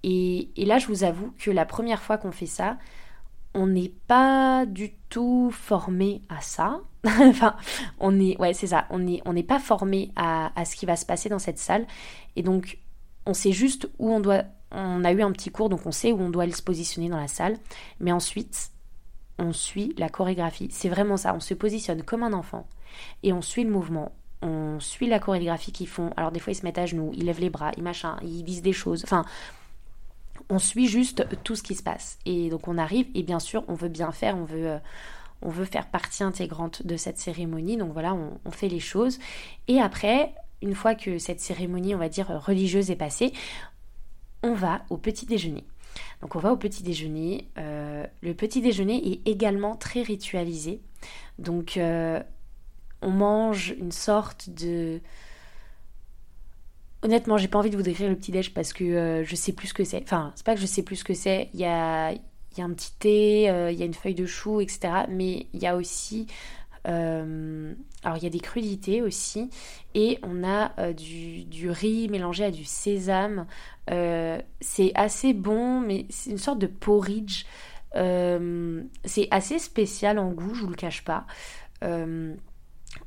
Et, 0.05 0.51
là, 0.57 0.79
je 0.79 0.87
vous 0.87 1.03
avoue 1.03 1.35
que 1.37 1.51
la 1.51 1.67
première 1.67 2.01
fois 2.01 2.17
qu'on 2.17 2.31
fait 2.31 2.47
ça, 2.47 2.79
on 3.55 3.67
n'est 3.67 3.93
pas 4.07 4.67
du 4.67 4.93
tout 5.09 5.51
formé 5.51 6.23
à 6.29 6.41
ça. 6.41 6.81
enfin, 7.05 7.57
on 7.99 8.21
est, 8.21 8.39
ouais, 8.39 8.55
c'est 8.55 8.69
ça. 8.69 8.87
On 8.91 9.01
n'est 9.01 9.21
on 9.25 9.35
pas 9.43 9.59
formé 9.59 10.13
à, 10.15 10.53
ce 10.65 10.77
qui 10.77 10.87
va 10.87 10.95
se 10.95 11.05
passer 11.05 11.29
dans 11.29 11.41
cette 11.41 11.59
salle. 11.59 11.89
Et 12.37 12.45
donc, 12.45 12.79
on 13.27 13.35
sait 13.35 13.51
juste 13.51 13.91
où 13.99 14.13
on 14.13 14.21
doit. 14.21 14.45
On 14.71 15.03
a 15.03 15.11
eu 15.11 15.23
un 15.23 15.33
petit 15.33 15.51
cours, 15.51 15.69
donc 15.69 15.87
on 15.87 15.93
sait 15.93 16.13
où 16.13 16.21
on 16.21 16.31
doit 16.31 16.49
se 16.53 16.63
positionner 16.63 17.09
dans 17.09 17.19
la 17.19 17.29
salle. 17.29 17.57
Mais 17.99 18.13
ensuite, 18.13 18.71
on 19.39 19.53
suit 19.53 19.95
la 19.99 20.09
chorégraphie. 20.09 20.69
C'est 20.71 20.89
vraiment 20.89 21.17
ça. 21.17 21.35
On 21.35 21.41
se 21.41 21.55
positionne 21.55 22.03
comme 22.03 22.23
un 22.23 22.33
enfant 22.33 22.67
et 23.23 23.33
on 23.33 23.43
suit 23.43 23.65
le 23.65 23.71
mouvement 23.71 24.13
on 24.45 24.79
suit 24.79 25.07
la 25.07 25.19
chorégraphie 25.19 25.73
qu'ils 25.73 25.89
font. 25.89 26.11
Alors 26.17 26.31
des 26.31 26.39
fois 26.39 26.53
ils 26.53 26.57
se 26.57 26.65
mettent 26.65 26.79
à 26.79 26.87
genoux, 26.87 27.11
ils 27.15 27.25
lèvent 27.25 27.41
les 27.41 27.51
bras, 27.51 27.73
ils 27.77 27.83
machin, 27.83 28.17
ils 28.23 28.45
disent 28.45 28.63
des 28.63 28.73
choses. 28.73 29.03
Enfin, 29.05 29.25
on 30.51 30.59
suit 30.59 30.87
juste 30.87 31.27
tout 31.43 31.57
ce 31.57 31.63
qui 31.63 31.75
se 31.75 31.83
passe. 31.83 32.19
Et 32.27 32.51
donc 32.51 32.69
on 32.69 32.77
arrive 32.77 33.07
et 33.15 33.23
bien 33.23 33.39
sûr 33.39 33.65
on 33.69 33.75
veut 33.75 33.89
bien 33.89 34.13
faire, 34.13 34.37
on 34.37 34.45
veut, 34.45 34.69
euh, 34.69 34.79
on 35.43 35.49
veut 35.49 35.65
faire 35.65 35.87
partie 35.89 36.23
intégrante 36.23 36.87
de 36.87 36.97
cette 36.97 37.19
cérémonie. 37.19 37.77
Donc 37.77 37.93
voilà, 37.93 38.15
on, 38.15 38.51
fait 38.51 38.69
les 38.69 38.81
choses. 38.81 39.19
Et 39.67 39.81
après, 39.81 40.35
une 40.63 40.75
fois 40.75 40.95
que 40.95 41.19
cette 41.19 41.41
cérémonie, 41.41 41.95
on 41.95 41.99
va 41.99 42.09
dire 42.09 42.29
religieuse 42.45 42.91
est 42.91 42.97
passée, 42.97 43.33
on 44.43 44.55
va 44.55 44.83
au 44.91 44.99
petit 44.99 45.25
déjeuner. 45.25 45.65
Donc 46.25 46.37
on 46.37 46.39
va 46.39 46.53
au 46.53 46.57
petit 46.57 46.83
déjeuner. 46.83 47.51
Euh, 47.59 48.07
le 48.23 48.33
petit 48.33 48.63
déjeuner 48.63 49.13
est 49.13 49.29
également 49.29 49.77
très 49.77 50.01
ritualisé. 50.01 50.81
Donc 51.39 51.77
euh, 51.77 52.19
on 53.03 53.11
mange 53.11 53.75
une 53.79 53.93
sorte 53.93 54.49
de... 54.49 55.03
Honnêtement, 57.03 57.37
j'ai 57.37 57.49
pas 57.49 57.59
envie 57.59 57.69
de 57.69 57.77
vous 57.77 57.83
décrire 57.83 58.09
le 58.09 58.17
petit-déj 58.17 58.55
parce 58.55 58.73
que 58.73 58.85
euh, 58.85 59.23
je 59.25 59.37
sais 59.37 59.53
plus 59.53 59.69
ce 59.69 59.75
que 59.75 59.85
c'est. 59.85 60.03
Enfin, 60.03 60.33
c'est 60.35 60.47
pas 60.47 60.55
que 60.55 60.63
je 60.63 60.67
sais 60.67 60.83
plus 60.83 60.97
ce 60.97 61.05
que 61.05 61.13
c'est. 61.13 61.51
Il 61.53 61.61
y 61.61 61.67
a, 61.67 62.13
y 62.13 62.61
a 62.63 62.65
un 62.65 62.73
petit 62.73 62.93
thé, 62.99 63.51
euh, 63.51 63.71
il 63.71 63.79
y 63.79 63.83
a 63.83 63.85
une 63.87 63.93
feuille 63.93 64.15
de 64.15 64.25
chou, 64.25 64.63
etc. 64.63 65.05
Mais 65.11 65.47
il 65.53 65.63
y 65.63 65.67
a 65.67 65.77
aussi... 65.77 66.27
Euh, 68.05 68.09
alors, 68.09 68.19
il 68.19 68.25
y 68.25 68.27
a 68.27 68.31
des 68.31 68.41
crudités 68.41 69.03
aussi. 69.03 69.51
Et 69.95 70.19
on 70.23 70.45
a 70.45 70.93
du, 70.93 71.45
du, 71.45 71.71
riz 71.71 72.09
mélangé 72.09 72.45
à 72.45 72.51
du 72.51 72.65
sésame. 72.65 73.47
c'est 73.89 74.93
assez 74.95 75.33
bon, 75.33 75.81
mais 75.81 76.07
c'est 76.11 76.31
une 76.31 76.39
sorte 76.39 76.59
de 76.59 76.67
porridge. 76.67 77.45
c'est 77.95 79.29
assez 79.31 79.59
spécial 79.59 80.19
en 80.19 80.31
goût, 80.33 80.55
je 80.55 80.63
vous 80.63 80.71
le 80.71 80.75
cache 80.75 81.05
pas. 81.05 81.27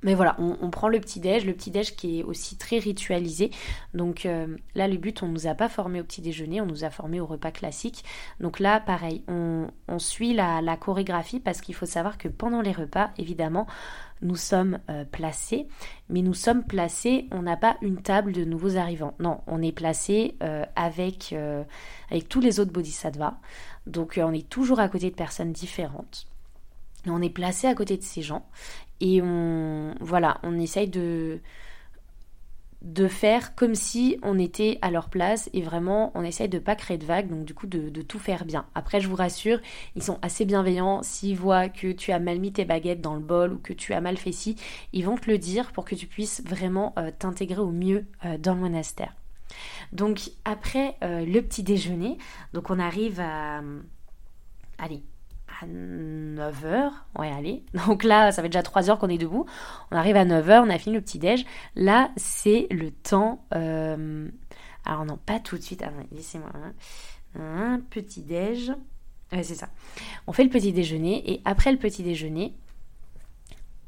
Mais 0.03 0.13
voilà, 0.13 0.35
on, 0.39 0.69
prend 0.69 0.89
le 0.89 0.99
petit-déj, 0.99 1.45
le 1.45 1.53
petit-déj 1.53 1.95
qui 1.95 2.19
est 2.19 2.23
aussi 2.23 2.57
très 2.57 2.77
ritualisé. 2.77 3.51
Donc 3.93 4.25
euh, 4.25 4.57
là, 4.75 4.87
le 4.87 4.97
but, 4.97 5.23
on 5.23 5.27
ne 5.27 5.33
nous 5.33 5.47
a 5.47 5.55
pas 5.55 5.69
formé 5.69 5.99
au 5.99 6.03
petit-déjeuner, 6.03 6.61
on 6.61 6.65
nous 6.65 6.83
a 6.83 6.89
formé 6.89 7.19
au 7.19 7.25
repas 7.25 7.51
classique. 7.51 8.03
Donc 8.39 8.59
là, 8.59 8.79
pareil, 8.79 9.23
on, 9.27 9.69
suit 9.97 10.33
la, 10.33 10.77
chorégraphie 10.77 11.39
parce 11.39 11.61
qu'il 11.61 11.73
faut 11.73 11.85
savoir 11.85 12.17
que 12.17 12.27
pendant 12.27 12.61
les 12.61 12.71
repas, 12.71 13.09
évidemment, 13.17 13.65
nous 14.21 14.35
sommes 14.35 14.79
euh, 14.89 15.05
placés, 15.05 15.67
mais 16.09 16.21
nous 16.21 16.33
sommes 16.33 16.63
placés, 16.63 17.27
on 17.31 17.41
n'a 17.41 17.57
pas 17.57 17.77
une 17.81 18.01
table 18.01 18.31
de 18.33 18.43
nouveaux 18.43 18.77
arrivants. 18.77 19.13
Non, 19.19 19.41
on 19.47 19.61
est 19.61 19.71
placé 19.71 20.35
euh, 20.43 20.65
avec, 20.75 21.33
avec 22.09 22.29
tous 22.29 22.39
les 22.39 22.59
autres 22.59 22.71
bodhisattvas. 22.71 23.37
Donc 23.85 24.19
on 24.21 24.33
est 24.33 24.49
toujours 24.49 24.79
à 24.79 24.89
côté 24.89 25.09
de 25.09 25.15
personnes 25.15 25.51
différentes. 25.51 26.27
On 27.05 27.21
est 27.21 27.29
placé 27.29 27.67
à 27.67 27.75
côté 27.75 27.97
de 27.97 28.03
ces 28.03 28.21
gens 28.21 28.45
et 28.99 29.21
on 29.21 29.93
voilà, 30.01 30.39
on 30.43 30.59
essaye 30.59 30.89
de 30.89 31.39
de 32.87 33.09
faire 33.09 33.53
comme 33.53 33.75
si 33.75 34.17
on 34.23 34.39
était 34.39 34.79
à 34.81 34.91
leur 34.91 35.09
place 35.09 35.49
et 35.51 35.61
vraiment 35.61 36.11
on 36.15 36.23
essaye 36.23 36.47
de 36.47 36.57
pas 36.57 36.75
créer 36.75 36.97
de 36.97 37.05
vagues 37.05 37.27
donc 37.27 37.43
du 37.43 37.53
coup 37.53 37.67
de, 37.67 37.89
tout 38.01 38.17
faire 38.17 38.45
bien. 38.45 38.65
Après 38.75 39.01
je 39.01 39.09
vous 39.09 39.15
rassure, 39.15 39.59
ils 39.95 40.03
sont 40.03 40.19
assez 40.21 40.45
bienveillants, 40.45 41.03
s'ils 41.03 41.35
voient 41.35 41.67
que 41.67 41.91
tu 41.91 42.13
as 42.13 42.19
mal 42.19 42.39
mis 42.39 42.53
tes 42.53 42.63
baguettes 42.63 43.01
dans 43.01 43.15
le 43.15 43.19
bol 43.19 43.53
ou 43.53 43.57
que 43.57 43.73
tu 43.73 43.93
as 43.93 43.99
mal 43.99 44.15
fait 44.15 44.31
ci, 44.31 44.55
ils 44.93 45.03
vont 45.03 45.17
te 45.17 45.29
le 45.29 45.37
dire 45.37 45.73
pour 45.73 45.83
que 45.83 45.95
tu 45.95 46.07
puisses 46.07 46.41
vraiment 46.45 46.93
euh, 46.97 47.11
t'intégrer 47.11 47.59
au 47.59 47.71
mieux 47.71 48.05
euh, 48.23 48.37
dans 48.37 48.55
le 48.55 48.61
monastère. 48.61 49.13
Donc 49.91 50.31
après 50.45 50.95
euh, 51.03 51.25
le 51.25 51.41
petit 51.41 51.63
déjeuner, 51.63 52.17
donc 52.53 52.69
on 52.69 52.79
arrive 52.79 53.19
à 53.19 53.61
allez, 54.77 55.03
à 55.61 55.65
9h. 55.65 56.91
Ouais, 57.17 57.31
allez. 57.31 57.63
Donc 57.87 58.03
là, 58.03 58.31
ça 58.31 58.41
fait 58.41 58.49
déjà 58.49 58.63
3 58.63 58.89
heures 58.89 58.99
qu'on 58.99 59.09
est 59.09 59.17
debout. 59.17 59.45
On 59.91 59.95
arrive 59.95 60.15
à 60.15 60.25
9h, 60.25 60.63
on 60.65 60.69
a 60.69 60.77
fini 60.77 60.95
le 60.95 61.01
petit-déj. 61.01 61.45
Là, 61.75 62.11
c'est 62.17 62.67
le 62.71 62.91
temps. 62.91 63.43
Euh, 63.53 64.27
alors, 64.85 65.05
non, 65.05 65.17
pas 65.17 65.39
tout 65.39 65.57
de 65.57 65.61
suite. 65.61 65.83
laissez-moi. 66.11 66.49
Hein. 66.55 66.73
un 67.39 67.79
petit 67.79 68.21
déj. 68.21 68.71
c'est 69.31 69.43
ça. 69.43 69.69
On 70.27 70.33
fait 70.33 70.43
le 70.43 70.49
petit 70.49 70.71
déjeuner 70.71 71.31
et 71.31 71.41
après 71.45 71.71
le 71.71 71.77
petit 71.77 72.03
déjeuner, 72.03 72.53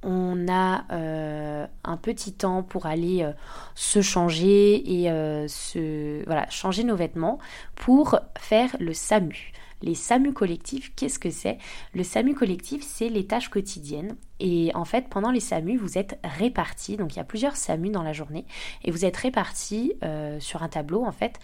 on 0.01 0.47
a 0.47 0.85
euh, 0.93 1.67
un 1.83 1.97
petit 1.97 2.31
temps 2.31 2.63
pour 2.63 2.85
aller 2.85 3.21
euh, 3.21 3.33
se 3.75 4.01
changer 4.01 5.03
et 5.03 5.09
se 5.49 6.23
voilà 6.25 6.49
changer 6.49 6.85
nos 6.85 6.95
vêtements 6.95 7.37
pour 7.75 8.17
faire 8.37 8.75
le 8.79 8.93
SAMU. 8.93 9.51
Les 9.81 9.95
SAMU 9.95 10.33
collectifs, 10.33 10.93
qu'est-ce 10.95 11.19
que 11.19 11.29
c'est? 11.29 11.57
Le 11.93 12.03
SAMU 12.03 12.35
collectif, 12.35 12.83
c'est 12.83 13.09
les 13.09 13.25
tâches 13.25 13.49
quotidiennes. 13.49 14.15
Et 14.39 14.71
en 14.75 14.85
fait, 14.85 15.09
pendant 15.09 15.31
les 15.31 15.39
SAMU, 15.39 15.77
vous 15.77 15.97
êtes 15.97 16.19
répartis. 16.23 16.97
Donc, 16.97 17.13
il 17.13 17.17
y 17.17 17.21
a 17.21 17.25
plusieurs 17.25 17.55
SAMU 17.55 17.89
dans 17.89 18.03
la 18.03 18.13
journée. 18.13 18.45
Et 18.83 18.91
vous 18.91 19.05
êtes 19.05 19.17
répartis 19.17 19.93
sur 20.39 20.63
un 20.63 20.69
tableau, 20.69 21.05
en 21.05 21.11
fait. 21.11 21.39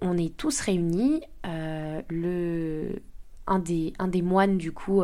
On 0.00 0.16
est 0.16 0.36
tous 0.36 0.60
réunis. 0.60 1.22
le, 1.44 3.02
un, 3.46 3.58
des, 3.58 3.92
un 3.98 4.08
des 4.08 4.22
moines, 4.22 4.56
du 4.56 4.72
coup, 4.72 5.02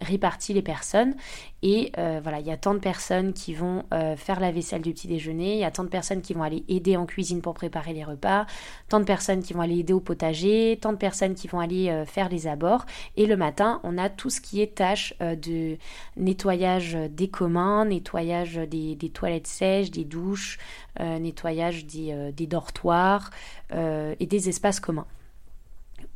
répartit 0.00 0.54
les 0.54 0.62
personnes. 0.62 1.14
Et 1.62 1.90
euh, 1.98 2.20
voilà 2.22 2.38
il 2.38 2.46
y 2.46 2.52
a 2.52 2.56
tant 2.56 2.72
de 2.72 2.78
personnes 2.78 3.32
qui 3.32 3.52
vont 3.52 3.84
euh, 3.92 4.14
faire 4.16 4.38
la 4.38 4.52
vaisselle 4.52 4.80
du 4.80 4.92
petit 4.92 5.08
déjeuner 5.08 5.54
il 5.54 5.58
y 5.58 5.64
a 5.64 5.72
tant 5.72 5.82
de 5.82 5.88
personnes 5.88 6.20
qui 6.20 6.32
vont 6.32 6.44
aller 6.44 6.62
aider 6.68 6.96
en 6.96 7.04
cuisine 7.04 7.40
pour 7.40 7.54
préparer 7.54 7.92
les 7.92 8.04
repas 8.04 8.46
tant 8.88 9.00
de 9.00 9.04
personnes 9.04 9.42
qui 9.42 9.54
vont 9.54 9.60
aller 9.60 9.80
aider 9.80 9.92
au 9.92 9.98
potager 9.98 10.78
tant 10.80 10.92
de 10.92 10.98
personnes 10.98 11.34
qui 11.34 11.48
vont 11.48 11.58
aller 11.58 11.88
euh, 11.88 12.04
faire 12.04 12.28
les 12.28 12.46
abords. 12.46 12.86
Et 13.16 13.26
le 13.26 13.36
matin 13.36 13.80
on 13.82 13.98
a 13.98 14.08
tout 14.08 14.30
ce 14.30 14.40
qui 14.40 14.62
est 14.62 14.76
tâche 14.76 15.14
de 15.20 15.78
nettoyage 16.16 16.96
des 17.10 17.28
communs 17.28 17.84
nettoyage 17.84 18.54
des, 18.54 18.96
toilettes 19.12 19.48
sèches 19.48 19.90
des 19.90 20.04
douches 20.04 20.58
nettoyage 21.00 21.86
des, 21.86 22.32
des 22.32 22.46
dortoirs 22.46 23.30
et 23.72 24.26
des 24.26 24.48
espaces 24.48 24.80
communs 24.80 25.06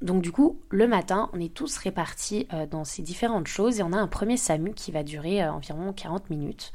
donc 0.02 0.20
du 0.20 0.32
coup, 0.32 0.60
le 0.70 0.88
matin, 0.88 1.30
on 1.32 1.40
est 1.40 1.54
tous 1.54 1.76
répartis 1.76 2.48
euh, 2.52 2.66
dans 2.66 2.84
ces 2.84 3.02
différentes 3.02 3.46
choses 3.46 3.78
et 3.78 3.82
on 3.82 3.92
a 3.92 3.96
un 3.96 4.08
premier 4.08 4.36
SAMU 4.36 4.74
qui 4.74 4.90
va 4.90 5.04
durer 5.04 5.42
euh, 5.42 5.52
environ 5.52 5.92
40 5.92 6.28
minutes. 6.28 6.72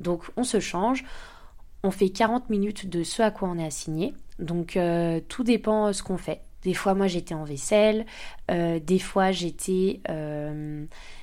Donc 0.00 0.24
on 0.36 0.44
se 0.44 0.58
change, 0.58 1.04
on 1.82 1.90
fait 1.90 2.08
40 2.08 2.48
minutes 2.48 2.88
de 2.88 3.02
ce 3.02 3.22
à 3.22 3.30
quoi 3.30 3.48
on 3.50 3.58
est 3.58 3.66
assigné. 3.66 4.14
Donc 4.38 4.76
euh, 4.76 5.20
tout 5.28 5.44
dépend 5.44 5.92
ce 5.92 6.02
qu'on 6.02 6.16
fait. 6.16 6.40
Des 6.62 6.74
fois, 6.74 6.94
moi, 6.94 7.08
j'étais 7.08 7.34
en 7.34 7.42
vaisselle. 7.42 8.06
des 8.48 8.98
fois, 9.00 9.32
j'étais, 9.32 10.00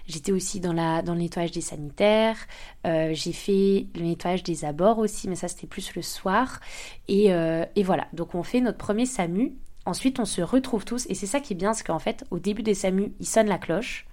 j'étais 0.05 0.31
aussi 0.33 0.59
dans, 0.59 0.73
la, 0.73 1.01
dans 1.01 1.13
le 1.13 1.21
nettoyage 1.21 1.51
des 1.51 1.61
sanitaires. 1.61 2.35
j'ai 2.83 3.31
fait 3.31 3.87
le 3.95 4.01
nettoyage 4.01 4.43
des 4.43 4.65
abords 4.65 4.99
aussi, 4.99 5.29
mais 5.29 5.35
ça, 5.35 5.47
c'était 5.47 5.65
plus 5.65 5.95
le 5.95 6.01
soir. 6.01 6.59
Et, 7.07 7.27
et, 7.27 7.83
voilà. 7.83 8.07
Donc, 8.11 8.35
on 8.35 8.43
fait 8.43 8.59
notre 8.59 8.79
premier 8.79 9.05
SAMU 9.05 9.53
Ensuite, 9.89 10.19
on 10.19 10.25
se 10.25 10.43
retrouve 10.43 10.85
tous, 10.85 11.07
et 11.09 11.15
c'est 11.15 11.25
ça 11.25 11.39
qui 11.39 11.53
est 11.53 11.55
bien, 11.55 11.73
c'est 11.73 11.83
qu'en 11.83 11.97
fait, 11.97 12.23
au 12.29 12.37
début 12.37 12.61
des 12.61 12.75
SAMU, 12.75 13.11
il 13.19 13.25
sonne 13.25 13.47
la 13.47 13.57
cloche. 13.57 14.05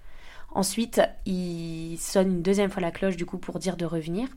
Ensuite, 0.49 0.99
il 1.27 1.97
sonne 1.99 2.31
une 2.31 2.41
deuxième 2.41 2.71
fois 2.71 2.81
la 2.81 2.89
cloche, 2.89 3.15
du 3.15 3.27
coup, 3.27 3.37
pour 3.37 3.59
dire 3.59 3.77
de 3.77 3.85
revenir. 3.85 4.27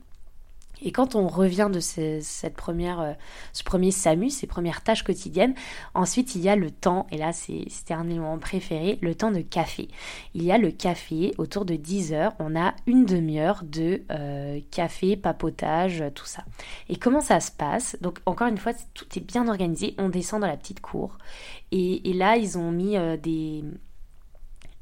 Et 0.83 0.93
quand 0.93 1.15
on 1.15 1.29
revient 1.29 1.69
de 1.73 1.81
cette 1.81 2.55
première, 2.55 3.01
euh, 3.01 3.13
ce 3.53 3.63
premier 3.63 3.91
SAMU, 3.91 4.31
ces 4.31 4.47
premières 4.47 4.83
tâches 4.83 5.03
quotidiennes, 5.03 5.55
ensuite 5.95 6.35
il 6.35 6.43
y 6.43 6.49
a 6.49 6.57
le 6.57 6.71
temps, 6.71 7.07
et 7.11 7.19
là 7.19 7.33
c'était 7.33 7.95
un 7.95 8.09
élément 8.09 8.39
préféré, 8.39 8.99
le 9.01 9.15
temps 9.15 9.31
de 9.31 9.41
café. 9.41 9.89
Il 10.35 10.43
y 10.43 10.53
a 10.53 10.59
le 10.59 10.71
café 10.71 11.35
autour 11.39 11.65
de 11.65 11.75
10 11.75 12.13
heures, 12.13 12.33
on 12.39 12.57
a 12.57 12.75
une 12.87 13.05
demi-heure 13.05 13.63
de 13.65 14.03
euh, 14.11 14.61
café, 14.71 15.17
papotage, 15.17 16.05
tout 16.15 16.27
ça. 16.27 16.45
Et 16.89 16.97
comment 16.97 17.21
ça 17.21 17.41
se 17.41 17.51
passe? 17.51 17.97
Donc 18.01 18.19
encore 18.27 18.49
une 18.49 18.59
fois, 18.59 18.73
tout 18.95 19.07
est 19.17 19.25
bien 19.25 19.49
organisé, 19.49 19.95
on 19.99 20.09
descend 20.09 20.41
dans 20.41 20.47
la 20.47 20.57
petite 20.57 20.81
cour, 20.81 21.19
et, 21.73 22.01
là 22.15 22.37
ils 22.37 22.59
ont 22.59 22.71
mis 22.71 22.97
euh, 22.97 23.17
des 23.17 23.65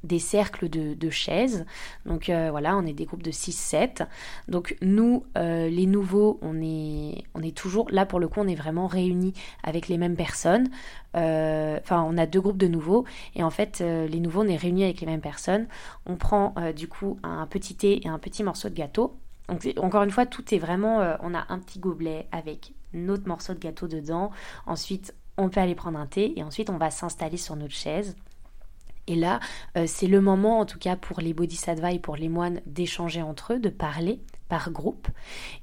des 0.05 0.19
cercles 0.19 0.69
de, 0.69 1.11
chaises. 1.11 1.65
Donc 2.07 2.29
euh, 2.29 2.49
voilà, 2.51 2.77
on 2.77 2.87
est 2.87 2.93
des 2.93 3.05
groupes 3.05 3.23
de 3.23 3.31
6-7. 3.31 4.07
Donc 4.49 4.77
nous, 4.83 5.25
euh, 5.37 5.69
les 5.69 5.87
nouveaux, 5.87 6.39
on 6.43 6.61
est, 6.63 7.25
on 7.35 7.43
est 7.43 7.57
toujours, 7.57 7.89
là 7.91 8.07
pour 8.07 8.21
le 8.21 8.29
coup, 8.29 8.41
on 8.41 8.49
est 8.49 8.55
vraiment 8.55 8.87
réunis 8.87 9.33
avec 9.63 9.89
les 9.89 9.99
mêmes 9.99 10.17
personnes. 10.17 10.69
Euh, 11.17 11.79
enfin, 11.83 12.05
on 12.09 12.17
a 12.19 12.27
deux 12.27 12.41
groupes 12.41 12.59
de 12.59 12.69
nouveaux. 12.69 13.05
Et 13.35 13.43
en 13.43 13.51
fait, 13.51 13.81
les 13.81 14.21
nouveaux, 14.21 14.43
on 14.43 14.49
est 14.49 14.57
réunis 14.57 14.85
avec 14.85 15.01
les 15.01 15.07
mêmes 15.07 15.21
personnes. 15.21 15.67
On 16.07 16.17
prend 16.17 16.55
du 16.77 16.89
coup 16.89 17.19
un 17.23 17.47
petit 17.47 17.75
thé 17.75 18.01
et 18.05 18.09
un 18.09 18.19
petit 18.19 18.43
morceau 18.43 18.69
de 18.69 18.75
gâteau. 18.75 19.17
Donc 19.49 19.67
encore 19.79 20.03
une 20.03 20.11
fois, 20.11 20.27
tout 20.27 20.55
est 20.55 20.59
vraiment, 20.59 21.17
on 21.23 21.35
a 21.35 21.47
un 21.49 21.59
petit 21.59 21.79
gobelet 21.79 22.29
avec 22.33 22.75
notre 22.93 23.27
morceau 23.27 23.55
de 23.55 23.59
gâteau 23.59 23.89
dedans. 23.89 24.31
Ensuite, 24.67 25.15
on 25.39 25.49
peut 25.49 25.61
aller 25.61 25.75
prendre 25.75 25.99
un 25.99 26.07
thé 26.07 26.39
et 26.39 26.43
ensuite 26.43 26.69
on 26.69 26.77
va 26.77 26.91
s'installer 26.91 27.37
sur 27.37 27.57
notre 27.57 27.75
chaise. 27.75 28.17
Et 29.09 29.17
là, 29.17 29.41
euh, 29.77 29.85
c'est 29.87 30.07
le 30.07 30.21
moment, 30.21 30.61
en 30.61 30.67
tout 30.67 30.79
cas 30.79 30.95
pour 30.95 31.21
les 31.21 31.33
bodhisattvas 31.33 31.93
et 31.93 31.99
pour 31.99 32.15
les 32.15 32.29
moines, 32.29 32.61
d'échanger 32.67 33.23
entre 33.23 33.55
eux, 33.55 33.59
de 33.59 33.71
parler 33.71 34.21
par 34.49 34.71
groupe. 34.71 35.09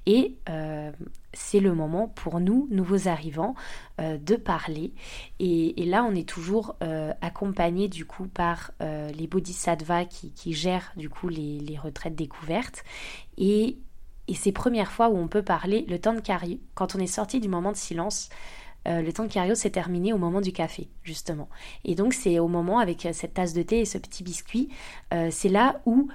Et 0.05 0.35
euh, 0.49 0.91
c'est 1.33 1.59
le 1.59 1.73
moment 1.73 2.07
pour 2.07 2.39
nous, 2.39 2.67
nouveaux 2.71 3.07
arrivants, 3.07 3.55
euh, 4.01 4.17
de 4.17 4.35
parler. 4.35 4.93
Et, 5.39 5.73
là, 5.85 6.03
on 6.03 6.15
est 6.15 6.27
toujours 6.27 6.75
accompagné 7.21 7.87
du 7.87 8.05
coup 8.05 8.27
par 8.27 8.71
les 8.79 9.27
bodhisattvas 9.27 10.05
qui, 10.05 10.53
gèrent 10.53 10.91
du 10.97 11.09
coup 11.09 11.29
les, 11.29 11.59
les 11.59 11.77
retraites 11.77 12.15
découvertes. 12.15 12.83
Et, 13.37 13.77
et 14.27 14.33
ces 14.33 14.51
premières 14.51 14.91
fois 14.91 15.09
où 15.09 15.17
on 15.17 15.27
peut 15.27 15.43
parler, 15.43 15.85
le 15.87 15.99
temps 15.99 16.13
de 16.13 16.21
carrière, 16.21 16.57
quand 16.73 16.95
on 16.95 16.99
est 16.99 17.07
sorti 17.07 17.39
du 17.39 17.47
moment 17.47 17.71
de 17.71 17.77
silence, 17.77 18.29
euh, 18.87 19.01
le 19.01 19.11
temps 19.11 19.23
de 19.23 19.31
cario 19.31 19.55
s'est 19.55 19.69
terminé 19.69 20.13
au 20.13 20.17
moment 20.17 20.41
du 20.41 20.51
café, 20.51 20.89
justement. 21.03 21.49
Et 21.83 21.95
donc 21.95 22.13
c'est 22.13 22.39
au 22.39 22.47
moment 22.47 22.79
avec 22.79 23.05
euh, 23.05 23.13
cette 23.13 23.33
tasse 23.33 23.53
de 23.53 23.61
thé 23.61 23.79
et 23.79 23.85
ce 23.85 23.97
petit 23.97 24.23
biscuit, 24.23 24.69
euh, 25.13 25.29
c'est 25.31 25.49
là 25.49 25.81
où 25.85 26.07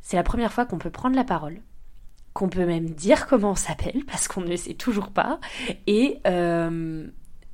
c'est 0.00 0.16
la 0.16 0.22
première 0.22 0.52
fois 0.52 0.64
qu'on 0.66 0.78
peut 0.78 0.90
prendre 0.90 1.16
la 1.16 1.24
parole, 1.24 1.60
qu'on 2.32 2.48
peut 2.48 2.66
même 2.66 2.90
dire 2.90 3.26
comment 3.26 3.52
on 3.52 3.56
s'appelle, 3.56 4.04
parce 4.06 4.28
qu'on 4.28 4.42
ne 4.42 4.48
le 4.48 4.56
sait 4.56 4.74
toujours 4.74 5.10
pas. 5.10 5.40
Et 5.86 6.20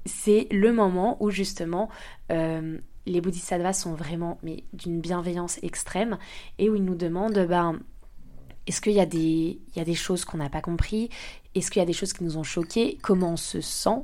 c'est 0.06 0.46
le 0.50 0.72
moment 0.72 1.16
où 1.20 1.30
justement 1.30 1.88
les 2.28 3.20
bodhisattvas 3.20 3.72
sont 3.72 3.94
vraiment 3.94 4.38
d'une 4.72 5.00
bienveillance 5.00 5.58
extrême 5.62 6.18
et 6.58 6.68
où 6.68 6.74
ils 6.74 6.84
nous 6.84 6.94
demandent 6.94 7.46
ben, 7.48 7.80
est-ce 8.66 8.80
qu'il 8.80 8.92
y, 8.92 9.00
a 9.00 9.06
des, 9.06 9.60
y 9.76 9.80
a 9.80 9.84
des 9.84 9.94
choses 9.94 10.24
qu'on 10.24 10.38
n'a 10.38 10.48
pas 10.48 10.62
compris? 10.62 11.10
Est-ce 11.54 11.70
qu'il 11.70 11.80
y 11.80 11.82
a 11.82 11.86
des 11.86 11.92
choses 11.92 12.12
qui 12.12 12.24
nous 12.24 12.38
ont 12.38 12.42
choqués? 12.42 12.98
Comment 13.02 13.32
on 13.32 13.36
se 13.36 13.60
sent? 13.60 14.02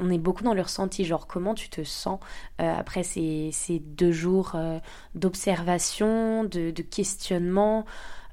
On 0.00 0.10
est 0.10 0.18
beaucoup 0.18 0.42
dans 0.42 0.54
le 0.54 0.62
ressenti, 0.62 1.04
genre 1.04 1.26
comment 1.26 1.54
tu 1.54 1.68
te 1.68 1.84
sens 1.84 2.18
euh, 2.60 2.74
après 2.74 3.02
ces, 3.02 3.50
ces, 3.52 3.78
deux 3.78 4.12
jours 4.12 4.52
euh, 4.54 4.78
d'observation, 5.14 6.44
de, 6.44 6.70
de, 6.70 6.82
questionnement. 6.82 7.84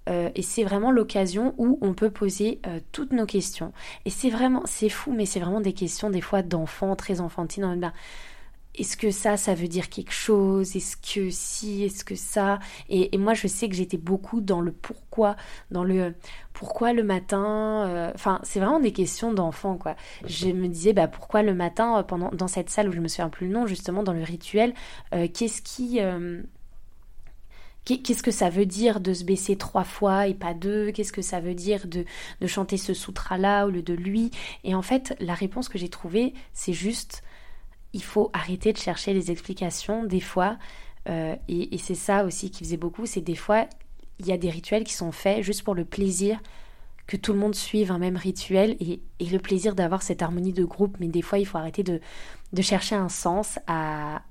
Euh, 0.10 0.30
et 0.36 0.42
c'est 0.42 0.64
vraiment 0.64 0.90
l'occasion 0.90 1.54
où 1.58 1.78
on 1.82 1.94
peut 1.94 2.12
poser 2.12 2.62
toutes 2.94 3.12
nos 3.12 3.26
questions. 3.26 3.74
Et 4.06 4.10
c'est 4.10 4.30
vraiment, 4.30 4.64
c'est 4.66 4.90
fou, 4.90 5.12
mais 5.12 5.26
c'est 5.26 5.42
vraiment 5.42 5.62
des 5.62 5.74
questions 5.74 6.10
des 6.10 6.22
fois 6.22 6.44
d'enfants, 6.44 6.96
très 6.96 7.20
enfantines. 7.20 7.66
En 7.66 7.76
ben, 7.76 7.92
est-ce 8.78 8.96
que 8.96 9.10
ça, 9.12 9.38
ça 9.38 9.56
veut 9.56 9.68
dire 9.68 9.90
quelque 9.90 10.12
chose? 10.12 10.76
Est-ce 10.76 10.98
que 10.98 11.30
si? 11.32 11.84
Est-ce 11.84 12.06
que 12.06 12.16
ça? 12.16 12.60
Et, 12.90 13.18
moi, 13.18 13.34
je 13.34 13.48
sais 13.48 13.68
que 13.68 13.76
j'étais 13.76 13.98
beaucoup 13.98 14.40
dans 14.40 14.62
le 14.62 14.72
pourquoi, 14.72 15.36
dans 15.72 15.84
le 15.84 16.14
pourquoi 16.54 16.94
le 16.94 17.04
matin. 17.04 17.88
Euh, 17.88 18.12
enfin, 18.14 18.40
c'est 18.44 18.60
vraiment 18.60 18.80
des 18.80 18.94
questions 18.94 19.34
d'enfant, 19.34 19.78
quoi. 19.78 19.96
Je 20.26 20.50
me 20.50 20.68
disais, 20.68 20.94
bah 20.94 21.08
pourquoi 21.08 21.42
le 21.42 21.56
matin, 21.56 22.00
euh, 22.00 22.04
pendant 22.04 22.30
dans 22.30 22.48
cette 22.48 22.70
salle 22.70 22.90
où 22.90 22.92
je 22.92 23.00
me 23.00 23.08
souviens 23.08 23.30
plus 23.30 23.48
le 23.48 23.54
nom, 23.54 23.66
justement 23.66 24.04
dans 24.04 24.14
le 24.14 24.24
rituel, 24.24 24.74
euh, 25.14 25.28
qu'est-ce 25.28 25.62
qui 25.62 26.00
Qu'est-ce 27.86 28.22
que 28.22 28.32
ça 28.32 28.50
veut 28.50 28.66
dire 28.66 29.00
de 29.00 29.14
se 29.14 29.24
baisser 29.24 29.56
trois 29.56 29.86
fois 29.86 30.28
et 30.28 30.34
pas 30.34 30.54
deux? 30.54 30.92
Qu'est-ce 30.92 31.14
que 31.14 31.22
ça 31.22 31.40
veut 31.40 31.54
dire 31.54 31.88
de, 31.88 32.04
de 32.42 32.48
chanter 32.48 32.76
ce 32.76 32.94
sutra-là 32.94 33.66
au 33.66 33.70
lieu 33.70 33.82
de 33.82 33.94
lui? 33.94 34.30
Et 34.66 34.76
en 34.76 34.82
fait, 34.82 35.16
la 35.22 35.34
réponse 35.34 35.70
que 35.70 35.78
j'ai 35.78 35.88
trouvée, 35.88 36.34
c'est 36.52 36.74
juste 36.74 37.24
il 37.98 38.04
faut 38.04 38.30
arrêter 38.32 38.72
de 38.74 38.78
chercher 38.78 39.14
les 39.14 39.32
explications 39.32 40.04
des 40.04 40.20
fois. 40.20 40.58
Euh, 41.10 41.36
et, 41.50 41.78
c'est 41.80 41.96
ça 41.96 42.24
aussi 42.26 42.52
qui 42.52 42.64
faisait 42.64 42.78
beaucoup, 42.78 43.06
c'est 43.06 43.22
des 43.22 43.36
fois, 43.36 43.66
il 44.20 44.28
y 44.28 44.32
a 44.32 44.38
des 44.38 44.50
rituels 44.50 44.84
qui 44.84 44.94
sont 44.94 45.12
faits 45.12 45.42
juste 45.44 45.64
pour 45.64 45.74
le 45.74 45.84
plaisir 45.84 46.40
que 47.08 47.18
tout 47.18 47.34
le 47.34 47.40
monde 47.40 47.56
suive 47.56 47.92
un 47.92 47.98
même 47.98 48.18
rituel 48.18 48.76
et, 48.80 49.02
le 49.20 49.40
plaisir 49.40 49.74
d'avoir 49.74 50.02
cette 50.04 50.22
harmonie 50.22 50.54
de 50.54 50.64
groupe. 50.64 50.98
Mais 51.00 51.08
des 51.08 51.22
fois, 51.22 51.40
il 51.40 51.46
faut 51.46 51.58
arrêter 51.58 51.82
de, 51.82 52.00
chercher 52.62 52.96
un 52.96 53.10
sens 53.10 53.60
à 53.68 54.22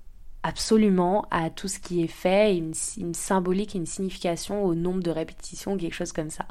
absolument 0.43 1.27
à 1.33 1.51
tout 1.51 1.67
ce 1.67 1.81
qui 1.81 2.05
est 2.05 2.07
fait, 2.07 2.57
une, 2.57 2.73
symbolique 3.15 3.75
une 3.75 3.87
signification 3.87 4.65
au 4.65 4.77
nombre 4.77 5.03
de 5.03 5.11
répétitions, 5.11 5.77
quelque 5.77 5.95
chose 5.95 6.13
comme 6.13 6.31
ça. 6.31 6.47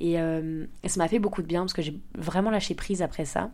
Euh, 0.00 0.66
et 0.84 0.88
ça 0.88 0.98
m'a 1.00 1.08
fait 1.08 1.18
beaucoup 1.18 1.42
de 1.42 1.48
bien 1.48 1.62
parce 1.62 1.72
que 1.72 1.82
j'ai 1.82 1.98
vraiment 2.16 2.50
lâché 2.50 2.76
prise 2.76 3.02
après 3.02 3.24
ça. 3.24 3.50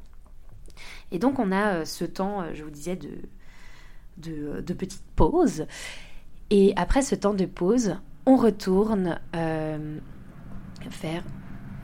Et 1.12 1.18
donc 1.18 1.38
on 1.38 1.52
a 1.52 1.74
euh, 1.74 1.84
ce 1.84 2.04
temps, 2.04 2.42
euh, 2.42 2.50
je 2.54 2.62
vous 2.62 2.70
disais, 2.70 2.96
de, 2.96 4.60
de, 4.60 4.74
petite 4.74 5.04
pause. 5.16 5.66
Et 6.50 6.72
après 6.76 7.02
ce 7.02 7.14
temps 7.14 7.34
de 7.34 7.46
pause, 7.46 7.96
on 8.26 8.36
retourne 8.36 9.18
euh, 9.34 9.98
faire... 10.90 11.24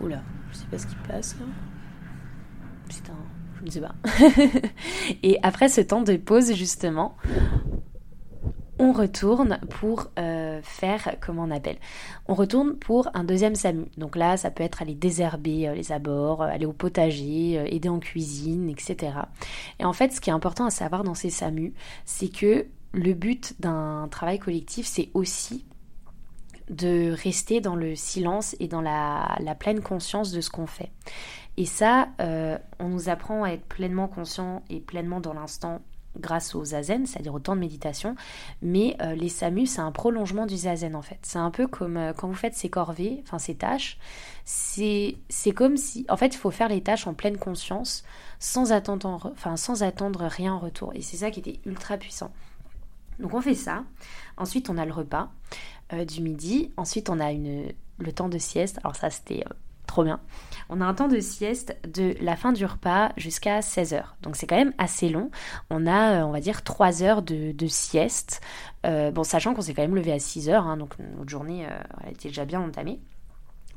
Oula, 0.01 0.23
je 0.53 0.59
sais 0.59 0.67
pas 0.67 0.79
ce 0.79 0.87
qui 0.87 0.97
passe 1.09 1.37
là. 1.39 1.47
Putain, 2.89 3.17
je 3.59 3.65
ne 3.65 3.71
sais 3.71 3.81
pas. 3.81 3.95
et 5.23 5.39
après 5.43 5.69
ce 5.69 5.81
temps 5.81 6.03
de 6.03 6.17
pause, 6.17 6.53
justement, 6.55 7.17
on 8.79 8.93
retourne 8.93 9.59
pour 9.71 10.09
euh, 10.19 10.61
faire, 10.63 11.17
comment 11.21 11.45
on 11.45 11.51
appelle 11.51 11.79
On 12.27 12.35
retourne 12.35 12.77
pour 12.77 13.09
un 13.15 13.25
deuxième 13.25 13.55
SAMU. 13.55 13.87
Donc 13.97 14.17
là, 14.17 14.37
ça 14.37 14.51
peut 14.51 14.63
être 14.63 14.83
aller 14.83 14.95
désherber 14.95 15.69
euh, 15.69 15.75
les 15.75 15.93
abords, 15.93 16.43
euh, 16.43 16.49
aller 16.49 16.67
au 16.67 16.73
potager, 16.73 17.55
aider 17.75 17.89
en 17.89 17.99
cuisine, 17.99 18.69
etc. 18.69 19.13
Et 19.79 19.85
en 19.85 19.93
fait, 19.93 20.13
ce 20.13 20.21
qui 20.21 20.31
est 20.31 20.35
important 20.35 20.67
à 20.67 20.71
savoir 20.71 21.05
dans 21.05 21.15
ces 21.15 21.31
SAMU, 21.31 21.73
c'est 22.05 22.29
que 22.29 22.67
le 22.93 23.15
but 23.15 23.55
d'un 23.61 24.09
travail 24.11 24.39
collectif, 24.39 24.87
c'est 24.87 25.11
aussi 25.15 25.65
de 26.69 27.13
rester 27.13 27.61
dans 27.61 27.77
le 27.77 27.95
silence 27.95 28.57
et 28.59 28.69
dans 28.69 28.81
la, 28.81 29.39
pleine 29.59 29.81
conscience 29.81 30.33
de 30.33 30.41
ce 30.41 30.51
qu'on 30.51 30.67
fait. 30.67 30.91
Et 31.57 31.65
ça, 31.65 32.09
on 32.19 32.89
nous 32.89 33.09
apprend 33.09 33.45
à 33.45 33.51
être 33.51 33.65
pleinement 33.67 34.09
conscient 34.09 34.63
et 34.69 34.81
pleinement 34.81 35.21
dans 35.21 35.33
l'instant 35.33 35.81
grâce 36.21 36.55
au 36.55 36.65
zazen, 36.65 37.07
c'est-à-dire 37.07 37.35
au 37.35 37.39
temps 37.39 37.55
de 37.55 37.61
méditation, 37.61 38.17
mais 38.63 38.97
euh, 39.01 39.15
les 39.15 39.29
SAMU, 39.29 39.67
c'est 39.67 39.81
un 39.81 39.93
prolongement 39.93 40.47
du 40.47 40.57
zazen 40.57 40.95
en 40.95 41.03
fait. 41.03 41.19
C'est 41.23 41.39
un 41.39 41.51
peu 41.51 41.67
comme 41.67 41.97
euh, 41.97 42.13
quand 42.13 42.29
vous 42.29 42.35
faites 42.35 42.55
ces 42.55 42.69
corvées, 42.69 43.21
enfin 43.23 43.39
ces 43.39 43.55
tâches, 43.55 43.99
c'est 44.45 45.17
comme 45.55 45.77
si, 45.77 46.07
en 46.09 46.17
fait, 46.17 46.35
il 46.35 46.39
faut 46.39 46.51
faire 46.51 46.69
les 46.69 46.83
tâches 46.83 47.07
en 47.07 47.15
pleine 47.15 47.37
conscience, 47.37 48.05
sans 48.39 48.73
attendre, 48.73 49.31
enfin, 49.33 49.57
sans 49.57 49.83
attendre 49.83 50.25
rien 50.27 50.55
en 50.55 50.59
retour. 50.59 50.93
Et 50.95 51.03
c'est 51.03 51.17
ça 51.17 51.31
qui 51.31 51.41
était 51.41 51.61
ultra 51.67 51.97
puissant. 51.97 52.33
Donc 53.19 53.35
on 53.35 53.41
fait 53.41 53.55
ça. 53.55 53.85
Ensuite, 54.37 54.71
on 54.71 54.79
a 54.79 54.85
le 54.85 54.93
repas 54.93 55.31
euh, 55.93 56.05
du 56.05 56.21
midi. 56.21 56.71
Ensuite, 56.77 57.09
on 57.11 57.19
a 57.19 57.33
le 57.33 58.13
temps 58.13 58.29
de 58.29 58.39
sieste. 58.39 58.79
Alors 58.83 58.95
ça, 58.95 59.11
c'était 59.11 59.45
trop 59.87 60.05
bien. 60.05 60.21
On 60.69 60.81
a 60.81 60.85
un 60.85 60.95
temps 60.95 61.09
de 61.09 61.21
sieste 61.21 61.77
de 61.87 62.15
la 62.21 62.37
fin 62.37 62.53
du 62.53 62.65
repas 62.65 63.13
jusqu'à 63.17 63.61
16h. 63.61 64.03
Donc 64.23 64.37
c'est 64.37 64.47
quand 64.47 64.57
même 64.57 64.75
assez 64.79 65.09
long. 65.09 65.31
On 65.71 65.87
a, 65.87 66.21
euh, 66.21 66.25
on 66.25 66.33
va 66.33 66.41
dire, 66.41 66.63
3 66.63 67.03
heures 67.03 67.23
de, 67.23 67.55
sieste. 67.67 68.41
Euh, 68.85 69.11
bon, 69.11 69.23
sachant 69.23 69.55
qu'on 69.55 69.63
s'est 69.63 69.75
quand 69.75 69.83
même 69.83 69.95
levé 69.95 70.13
à 70.13 70.19
6h, 70.19 70.55
hein, 70.55 70.77
donc 70.77 70.99
notre 70.99 71.31
journée 71.31 71.67
euh, 71.67 72.11
était 72.11 72.29
déjà 72.29 72.45
bien 72.45 72.61
entamée. 72.61 73.01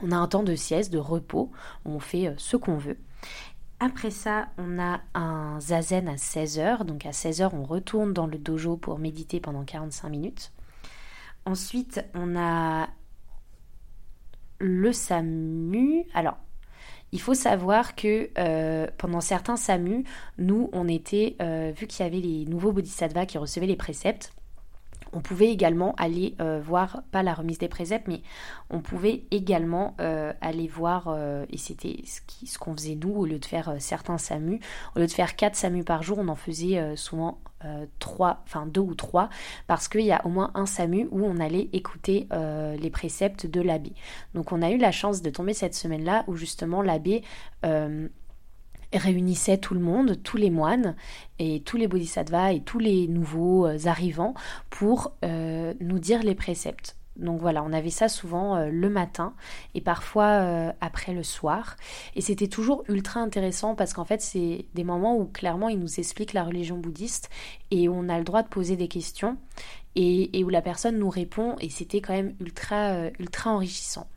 On 0.02 0.12
a 0.12 0.16
un 0.16 0.28
temps 0.28 0.44
de 0.44 0.56
sieste, 0.56 0.92
de 0.92 0.98
repos, 0.98 1.52
on 1.86 2.00
fait 2.00 2.34
ce 2.38 2.56
qu'on 2.56 2.78
veut. 2.78 2.98
Après 3.82 4.12
ça, 4.12 4.48
on 4.58 4.80
a 4.80 5.02
un 5.14 5.60
zazen 5.60 6.08
à 6.08 6.16
16h. 6.16 6.86
Donc 6.86 7.06
à 7.06 7.12
16h, 7.12 7.50
on 7.54 7.64
retourne 7.64 8.14
dans 8.14 8.28
le 8.28 8.38
dojo 8.38 8.78
pour 8.78 9.00
méditer 9.00 9.40
pendant 9.40 9.64
45 9.64 10.10
minutes. 10.10 10.52
Ensuite, 11.46 12.04
on 12.14 12.38
a 12.38 12.88
le 14.60 14.92
SAMU. 14.92 16.06
Alors, 16.14 16.38
il 17.12 17.22
faut 17.22 17.34
savoir 17.34 17.96
que 17.96 18.30
euh, 18.38 18.88
pendant 18.98 19.22
certains 19.22 19.58
SAMU, 19.58 20.04
nous, 20.38 20.70
on 20.74 20.88
était, 20.88 21.36
euh, 21.42 21.72
vu 21.76 21.88
qu'il 21.88 22.06
y 22.06 22.08
avait 22.08 22.20
les 22.20 22.46
nouveaux 22.46 22.72
bodhisattvas 22.72 23.26
qui 23.26 23.38
recevaient 23.38 23.68
les 23.68 23.76
préceptes, 23.76 24.32
on 25.14 25.22
pouvait 25.22 25.50
également 25.50 25.96
aller 25.98 26.36
euh, 26.40 26.60
voir, 26.64 27.04
pas 27.12 27.24
la 27.24 27.34
remise 27.34 27.58
des 27.58 27.68
préceptes, 27.68 28.08
mais 28.08 28.22
on 28.70 28.80
pouvait 28.80 29.24
également 29.32 29.96
aller 29.98 30.68
voir, 30.68 31.18
et 31.50 31.58
c'était 31.58 32.04
ce 32.06 32.60
qu'on 32.60 32.76
faisait 32.76 32.96
nous, 32.96 33.14
au 33.14 33.26
lieu 33.26 33.40
de 33.40 33.46
faire 33.46 33.76
certains 33.80 34.18
SAMU, 34.18 34.60
au 34.96 35.00
lieu 35.00 35.08
de 35.08 35.12
faire 35.12 35.36
4 35.36 35.56
SAMU 35.56 35.84
par 35.84 36.04
jour, 36.04 36.20
on 36.20 36.28
en 36.28 36.36
faisait 36.36 36.96
souvent 36.96 37.40
euh, 37.66 37.88
trois, 38.00 38.42
enfin 38.46 38.66
deux 38.66 38.80
ou 38.80 38.96
trois, 38.96 39.28
parce 39.68 39.90
qu'il 39.90 40.06
y 40.06 40.14
a 40.14 40.26
au 40.26 40.30
moins 40.30 40.50
un 40.54 40.66
SAMU 40.66 41.10
où 41.12 41.26
on 41.26 41.42
allait 41.42 41.68
écouter 41.74 42.26
euh, 42.32 42.78
les 42.78 42.90
préceptes 42.90 43.48
de 43.48 43.60
l'abbé. 43.60 43.92
Donc 44.34 44.54
on 44.54 44.62
a 44.62 44.72
eu 44.72 44.78
la 44.78 44.94
chance 44.94 45.22
de 45.22 45.30
tomber 45.30 45.54
cette 45.54 45.76
semaine-là 45.76 46.24
où 46.28 46.38
justement 46.38 46.82
l'abbé 46.82 47.22
euh, 47.66 48.08
réunissait 48.94 49.58
tout 49.58 49.74
le 49.74 49.80
monde, 49.80 50.22
tous 50.24 50.38
les 50.38 50.50
moines 50.50 50.96
et 51.38 51.62
tous 51.62 51.78
les 51.78 51.88
bodhisattvas 51.88 52.54
et 52.54 52.62
tous 52.62 52.80
les 52.80 53.08
nouveaux 53.08 53.68
arrivants 53.88 54.34
pour 54.70 55.14
nous 55.24 56.00
dire 56.00 56.24
les 56.24 56.36
préceptes. 56.36 56.96
Donc 57.20 57.42
voilà, 57.42 57.64
on 57.64 57.74
avait 57.74 57.90
ça 57.90 58.08
souvent 58.08 58.56
euh, 58.56 58.70
le 58.70 58.90
matin 58.90 59.34
et 59.76 59.82
parfois 59.82 60.26
euh, 60.26 60.72
après 60.80 61.14
le 61.14 61.24
soir. 61.24 61.76
Et 62.16 62.22
c'était 62.22 62.48
toujours 62.48 62.84
ultra 62.88 63.20
intéressant 63.20 63.76
parce 63.76 63.94
qu'en 63.94 64.06
fait, 64.06 64.22
c'est 64.22 64.66
des 64.74 64.84
moments 64.84 65.18
où 65.18 65.26
clairement 65.26 65.70
ils 65.70 65.80
nous 65.80 66.00
expliquent 66.00 66.34
la 66.34 66.44
religion 66.44 66.78
bouddhiste 66.78 67.30
et 67.72 67.90
on 67.90 68.08
a 68.10 68.18
le 68.18 68.24
droit 68.24 68.42
de 68.42 68.48
poser 68.48 68.78
des 68.78 68.88
questions 68.88 69.38
et, 69.96 70.44
où 70.44 70.50
la 70.50 70.62
personne 70.62 70.98
nous 70.98 71.10
répond 71.10 71.58
et 71.60 71.70
c'était 71.70 72.00
quand 72.00 72.14
même 72.14 72.36
ultra, 72.40 72.92
euh, 72.92 73.10
ultra 73.20 73.52
enrichissant. 73.52 74.08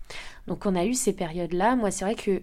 Donc 0.46 0.64
on 0.64 0.76
a 0.76 0.84
eu 0.84 0.94
ces 0.94 1.12
périodes-là. 1.12 1.74
Moi, 1.74 1.90
c'est 1.90 2.04
vrai 2.04 2.14
que 2.14 2.40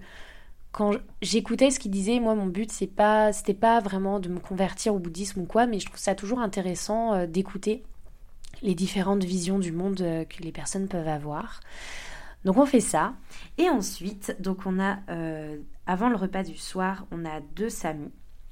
quand 0.71 0.93
j'écoutais 1.21 1.71
ce 1.71 1.79
qu'il 1.79 1.91
disait, 1.91 2.19
moi 2.19 2.35
mon 2.35 2.45
but 2.45 2.71
c'est 2.71 2.87
pas 2.87 3.33
c'était 3.33 3.53
pas 3.53 3.79
vraiment 3.79 4.19
de 4.19 4.29
me 4.29 4.39
convertir 4.39 4.93
au 4.93 4.99
bouddhisme 4.99 5.41
ou 5.41 5.45
quoi, 5.45 5.65
mais 5.65 5.79
je 5.79 5.87
trouve 5.87 5.99
ça 5.99 6.15
toujours 6.15 6.39
intéressant 6.39 7.25
d'écouter 7.25 7.83
les 8.61 8.75
différentes 8.75 9.23
visions 9.23 9.59
du 9.59 9.71
monde 9.71 10.01
euh, 10.01 10.25
que 10.25 10.41
les 10.41 10.51
personnes 10.51 10.87
peuvent 10.87 11.07
avoir. 11.07 11.61
Donc 12.45 12.57
on 12.57 12.65
fait 12.65 12.79
ça. 12.79 13.13
Et 13.57 13.69
ensuite, 13.69 14.35
donc 14.39 14.65
on 14.65 14.79
a, 14.79 14.99
euh, 15.09 15.57
avant 15.85 16.09
le 16.09 16.15
repas 16.15 16.43
du 16.43 16.57
soir, 16.57 17.05
on 17.11 17.25
a 17.25 17.41
deux 17.55 17.69
SAMU. 17.69 18.11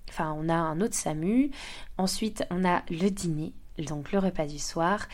Enfin, 0.09 0.36
on 0.38 0.49
a 0.49 0.55
un 0.55 0.82
autre 0.82 0.95
SAMU. 0.95 1.51
Ensuite, 1.97 2.45
on 2.49 2.65
a 2.65 2.84
le 2.89 3.09
dîner, 3.09 3.53
donc 3.84 4.11
le 4.11 4.19
repas 4.19 4.45
du 4.45 4.59
soir. 4.59 5.07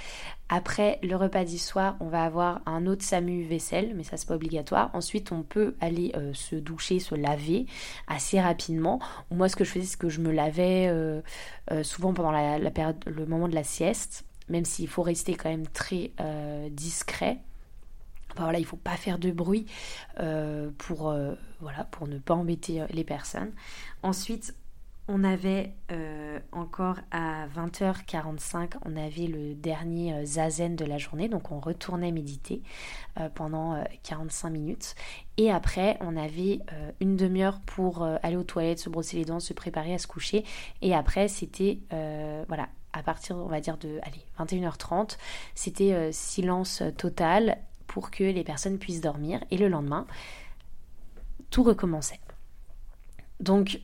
Après 0.50 1.00
le 1.04 1.16
repas 1.16 1.46
du 1.46 1.58
soir, 1.58 1.96
on 2.00 2.08
va 2.08 2.24
avoir 2.24 2.62
un 2.66 2.86
autre 2.86 3.04
SAMU 3.04 3.44
vaisselle, 3.44 3.94
mais 3.96 4.04
ça 4.04 4.18
c'est 4.18 4.28
pas 4.28 4.36
obligatoire. 4.36 4.90
Ensuite, 4.94 5.32
on 5.32 5.44
peut 5.44 5.76
aller 5.82 6.12
euh, 6.16 6.34
se 6.34 6.56
doucher, 6.56 7.00
se 7.00 7.16
laver 7.16 7.66
assez 8.08 8.40
rapidement. 8.40 9.00
Moi, 9.32 9.50
ce 9.50 9.56
que 9.56 9.64
je 9.64 9.72
faisais, 9.72 9.86
c'est 9.86 10.00
que 10.00 10.10
je 10.10 10.22
me 10.22 10.32
lavais 10.32 10.92
souvent 11.82 12.14
pendant 12.14 12.32
la 12.32 12.72
période, 12.72 12.98
le 13.06 13.26
moment 13.26 13.48
de 13.48 13.56
la 13.56 13.64
sieste 13.64 14.26
même 14.50 14.66
s'il 14.66 14.88
faut 14.88 15.02
rester 15.02 15.36
quand 15.36 15.50
même 15.50 15.68
très 15.68 16.12
euh, 16.20 16.70
discret. 16.70 17.40
Enfin, 18.32 18.44
voilà, 18.44 18.60
il 18.60 18.64
ne 18.64 18.68
faut 18.68 18.78
pas 18.78 18.98
faire 18.98 19.20
de 19.20 19.32
bruit 19.32 19.68
euh, 20.20 20.72
pour, 20.78 21.10
euh, 21.10 21.36
voilà, 21.60 21.84
pour 21.86 22.08
ne 22.08 22.18
pas 22.18 22.34
embêter 22.34 22.84
les 22.92 23.04
personnes. 23.04 23.52
Ensuite, 24.02 24.56
on 25.08 25.24
avait 25.24 25.74
encore 26.52 26.98
à 27.12 27.48
20h45, 27.48 28.74
on 28.86 28.96
avait 28.96 29.28
le 29.28 29.54
dernier 29.54 30.26
zazen 30.26 30.76
de 30.76 30.86
la 30.86 30.98
journée, 30.98 31.30
donc 31.30 31.52
on 31.52 31.60
retournait 31.60 32.12
méditer 32.12 32.62
pendant 33.36 33.84
45 34.04 34.50
minutes. 34.50 34.96
Et 35.38 35.52
après, 35.52 35.98
on 36.02 36.16
avait 36.16 36.60
une 37.00 37.18
demi-heure 37.18 37.60
pour 37.62 38.04
aller 38.24 38.38
aux 38.38 38.44
toilettes, 38.44 38.80
se 38.80 38.90
brosser 38.90 39.18
les 39.18 39.26
dents, 39.26 39.40
se 39.40 39.54
préparer 39.54 39.94
à 39.94 39.98
se 39.98 40.08
coucher. 40.08 40.46
Et 40.82 40.96
après, 40.96 41.28
c'était 41.28 41.80
voilà, 42.48 42.70
à 42.94 43.02
partir, 43.02 43.36
on 43.36 43.48
va 43.48 43.60
dire, 43.60 43.78
de 43.78 44.00
allez, 44.04 44.24
21h30, 44.40 45.18
c'était 45.56 45.94
euh, 45.94 46.12
silence 46.12 46.84
total 46.98 47.58
pour 47.88 48.12
que 48.12 48.24
les 48.24 48.44
personnes 48.44 48.78
puissent 48.78 49.02
dormir. 49.02 49.44
Et 49.52 49.58
le 49.58 49.68
lendemain, 49.68 50.06
tout 51.50 51.64
recommençait. 51.64 52.20
Donc, 53.40 53.82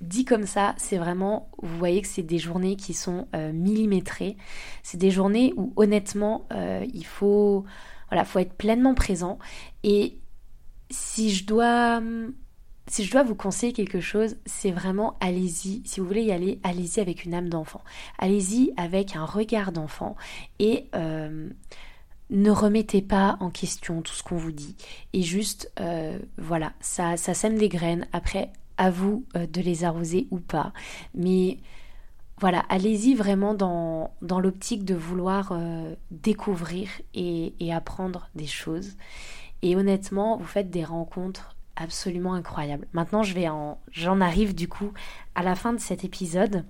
dit 0.00 0.24
comme 0.24 0.46
ça, 0.46 0.74
c'est 0.78 0.96
vraiment, 0.96 1.50
vous 1.62 1.76
voyez 1.76 2.00
que 2.00 2.08
c'est 2.08 2.22
des 2.22 2.38
journées 2.38 2.76
qui 2.76 2.94
sont 2.94 3.28
euh, 3.34 3.52
millimétrées. 3.52 4.36
C'est 4.82 4.98
des 4.98 5.10
journées 5.10 5.52
où 5.56 5.72
honnêtement, 5.76 6.46
euh, 6.52 6.86
il 6.92 7.04
faut, 7.04 7.64
voilà, 8.08 8.24
faut 8.24 8.38
être 8.38 8.54
pleinement 8.54 8.94
présent. 8.94 9.38
Et 9.82 10.18
si 10.90 11.30
je 11.30 11.44
dois 11.46 12.02
si 12.86 13.04
je 13.04 13.12
dois 13.12 13.22
vous 13.22 13.36
conseiller 13.36 13.72
quelque 13.72 14.00
chose, 14.00 14.36
c'est 14.46 14.72
vraiment 14.72 15.16
allez-y. 15.20 15.82
Si 15.84 16.00
vous 16.00 16.06
voulez 16.06 16.24
y 16.24 16.32
aller, 16.32 16.58
allez-y 16.64 16.98
avec 16.98 17.24
une 17.24 17.34
âme 17.34 17.48
d'enfant. 17.48 17.82
Allez-y 18.18 18.72
avec 18.76 19.14
un 19.14 19.24
regard 19.24 19.70
d'enfant 19.70 20.16
et 20.58 20.88
euh, 20.96 21.48
ne 22.30 22.50
remettez 22.50 23.00
pas 23.00 23.36
en 23.38 23.50
question 23.50 24.02
tout 24.02 24.14
ce 24.14 24.24
qu'on 24.24 24.36
vous 24.36 24.50
dit. 24.50 24.76
Et 25.12 25.22
juste, 25.22 25.72
voilà, 26.36 26.72
ça, 26.80 27.16
ça 27.16 27.32
sème 27.32 27.58
des 27.58 27.68
graines. 27.68 28.08
Après, 28.12 28.50
à 28.80 28.90
vous 28.90 29.26
euh, 29.36 29.46
de 29.46 29.60
les 29.60 29.84
arroser 29.84 30.26
ou 30.30 30.40
pas. 30.40 30.72
Mais 31.14 31.58
voilà, 32.40 32.60
allez-y 32.70 33.14
vraiment 33.14 33.52
dans, 33.52 34.14
dans 34.22 34.40
l'optique 34.40 34.86
de 34.86 34.94
vouloir 34.94 35.52
découvrir 36.10 36.88
et, 37.12 37.52
apprendre 37.70 38.30
des 38.34 38.46
choses. 38.46 38.96
Et 39.60 39.76
honnêtement, 39.76 40.38
vous 40.38 40.46
faites 40.46 40.70
des 40.70 40.82
rencontres 40.82 41.54
absolument 41.76 42.32
incroyable. 42.32 42.86
Maintenant, 42.94 43.22
je 43.22 43.34
vais 43.34 43.50
en, 43.50 43.78
j'en 43.92 44.22
arrive 44.22 44.54
du 44.54 44.68
coup 44.68 44.92
à 45.34 45.42
la 45.42 45.54
fin 45.54 45.74
de 45.74 45.80
cet 45.80 46.02
épisode 46.02 46.64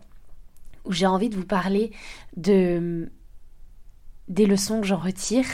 où 0.84 0.92
j'ai 0.92 1.06
envie 1.06 1.28
de 1.28 1.36
vous 1.36 1.46
parler 1.46 1.92
de 2.36 3.08
des 4.26 4.46
leçons 4.46 4.80
que 4.80 4.86
j'en 4.88 4.98
retire, 4.98 5.46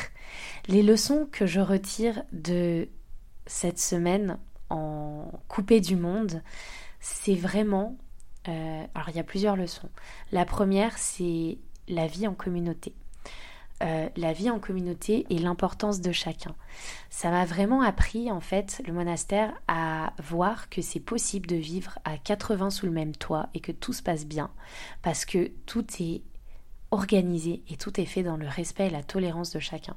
les 0.68 0.82
leçons 0.82 1.28
que 1.30 1.44
je 1.46 1.60
retire 1.60 2.22
de 2.32 2.88
cette 3.46 3.78
semaine 3.78 4.38
en 4.70 5.30
coupé 5.48 5.80
du 5.80 5.96
monde, 5.96 6.42
c'est 7.00 7.34
vraiment 7.34 7.96
euh, 8.48 8.84
alors 8.94 9.08
il 9.08 9.16
y 9.16 9.20
a 9.20 9.24
plusieurs 9.24 9.56
leçons. 9.56 9.88
La 10.32 10.44
première, 10.44 10.96
c'est 10.98 11.58
la 11.88 12.06
vie 12.06 12.26
en 12.26 12.34
communauté. 12.34 12.94
Euh, 13.82 14.08
la 14.16 14.32
vie 14.32 14.48
en 14.48 14.58
communauté 14.58 15.26
et 15.28 15.38
l'importance 15.38 16.00
de 16.00 16.10
chacun. 16.10 16.54
Ça 17.10 17.30
m'a 17.30 17.44
vraiment 17.44 17.82
appris 17.82 18.30
en 18.32 18.40
fait 18.40 18.80
le 18.86 18.94
monastère 18.94 19.52
à 19.68 20.14
voir 20.22 20.70
que 20.70 20.80
c'est 20.80 21.00
possible 21.00 21.46
de 21.46 21.56
vivre 21.56 21.98
à 22.04 22.16
80 22.16 22.70
sous 22.70 22.86
le 22.86 22.92
même 22.92 23.14
toit 23.14 23.50
et 23.52 23.60
que 23.60 23.72
tout 23.72 23.92
se 23.92 24.02
passe 24.02 24.24
bien 24.24 24.50
parce 25.02 25.26
que 25.26 25.50
tout 25.66 25.84
est 26.00 26.22
organisé 26.90 27.62
et 27.68 27.76
tout 27.76 28.00
est 28.00 28.06
fait 28.06 28.22
dans 28.22 28.38
le 28.38 28.48
respect 28.48 28.86
et 28.86 28.90
la 28.90 29.02
tolérance 29.02 29.50
de 29.50 29.60
chacun. 29.60 29.96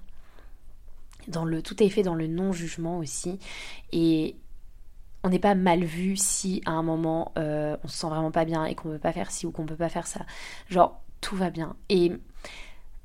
Dans 1.29 1.45
le, 1.45 1.61
tout 1.61 1.81
est 1.81 1.89
fait 1.89 2.03
dans 2.03 2.15
le 2.15 2.27
non-jugement 2.27 2.97
aussi. 2.97 3.39
Et 3.93 4.35
on 5.23 5.29
n'est 5.29 5.39
pas 5.39 5.55
mal 5.55 5.83
vu 5.83 6.15
si 6.15 6.61
à 6.65 6.71
un 6.71 6.83
moment 6.83 7.33
euh, 7.37 7.75
on 7.83 7.87
se 7.87 7.97
sent 7.97 8.07
vraiment 8.07 8.31
pas 8.31 8.45
bien 8.45 8.65
et 8.65 8.75
qu'on 8.75 8.89
peut 8.89 8.99
pas 8.99 9.11
faire 9.11 9.31
ci 9.31 9.45
ou 9.45 9.51
qu'on 9.51 9.65
peut 9.65 9.75
pas 9.75 9.89
faire 9.89 10.07
ça. 10.07 10.21
Genre, 10.69 11.01
tout 11.21 11.35
va 11.35 11.49
bien. 11.49 11.75
Et 11.89 12.13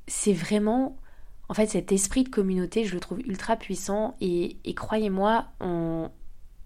c'est 0.07 0.33
vraiment. 0.33 0.97
En 1.47 1.53
fait, 1.53 1.67
cet 1.67 1.91
esprit 1.91 2.23
de 2.23 2.29
communauté, 2.29 2.85
je 2.85 2.93
le 2.93 2.99
trouve 2.99 3.19
ultra 3.19 3.55
puissant. 3.55 4.15
Et, 4.19 4.57
croyez-moi, 4.75 5.45
on, 5.59 6.09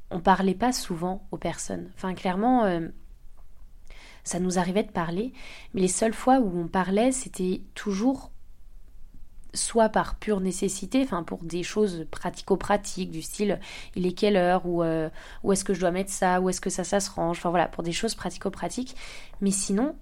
on 0.10 0.20
parlait 0.22 0.54
pas 0.56 0.72
souvent 0.72 1.28
aux 1.32 1.38
personnes. 1.38 1.90
Enfin, 1.96 2.14
clairement. 2.14 2.66
Euh, 2.66 2.88
ça 4.24 4.40
nous 4.40 4.60
arrivait 4.60 4.84
de 4.84 4.92
parler, 4.92 5.34
mais 5.74 5.82
les 5.82 5.88
seules 5.88 6.14
fois 6.14 6.40
où 6.40 6.60
on 6.60 6.68
parlait, 6.68 7.12
c'était 7.12 7.62
toujours 7.74 8.32
soit 9.54 9.90
par 9.90 10.16
pure 10.16 10.40
nécessité, 10.42 11.02
enfin 11.04 11.24
pour 11.24 11.44
des 11.44 11.64
choses 11.64 12.06
pratico-pratiques 12.12 13.12
du 13.12 13.22
style 13.22 13.60
il 13.96 14.06
est 14.06 14.12
quelle 14.12 14.36
heure 14.36 14.66
ou 14.66 14.84
euh, 14.84 15.10
où 15.44 15.52
est-ce 15.52 15.64
que 15.64 15.74
je 15.74 15.80
dois 15.80 15.92
mettre 15.92 16.12
ça, 16.12 16.42
où 16.42 16.50
est-ce 16.50 16.62
que 16.62 16.70
ça 16.70 16.84
se 16.84 17.10
range, 17.12 17.38
enfin 17.38 17.50
voilà 17.50 17.68
pour 17.68 17.84
des 17.84 17.92
choses 17.92 18.16
pratico-pratiques. 18.16 18.96
Mais 19.42 19.52
sinon, 19.52 19.96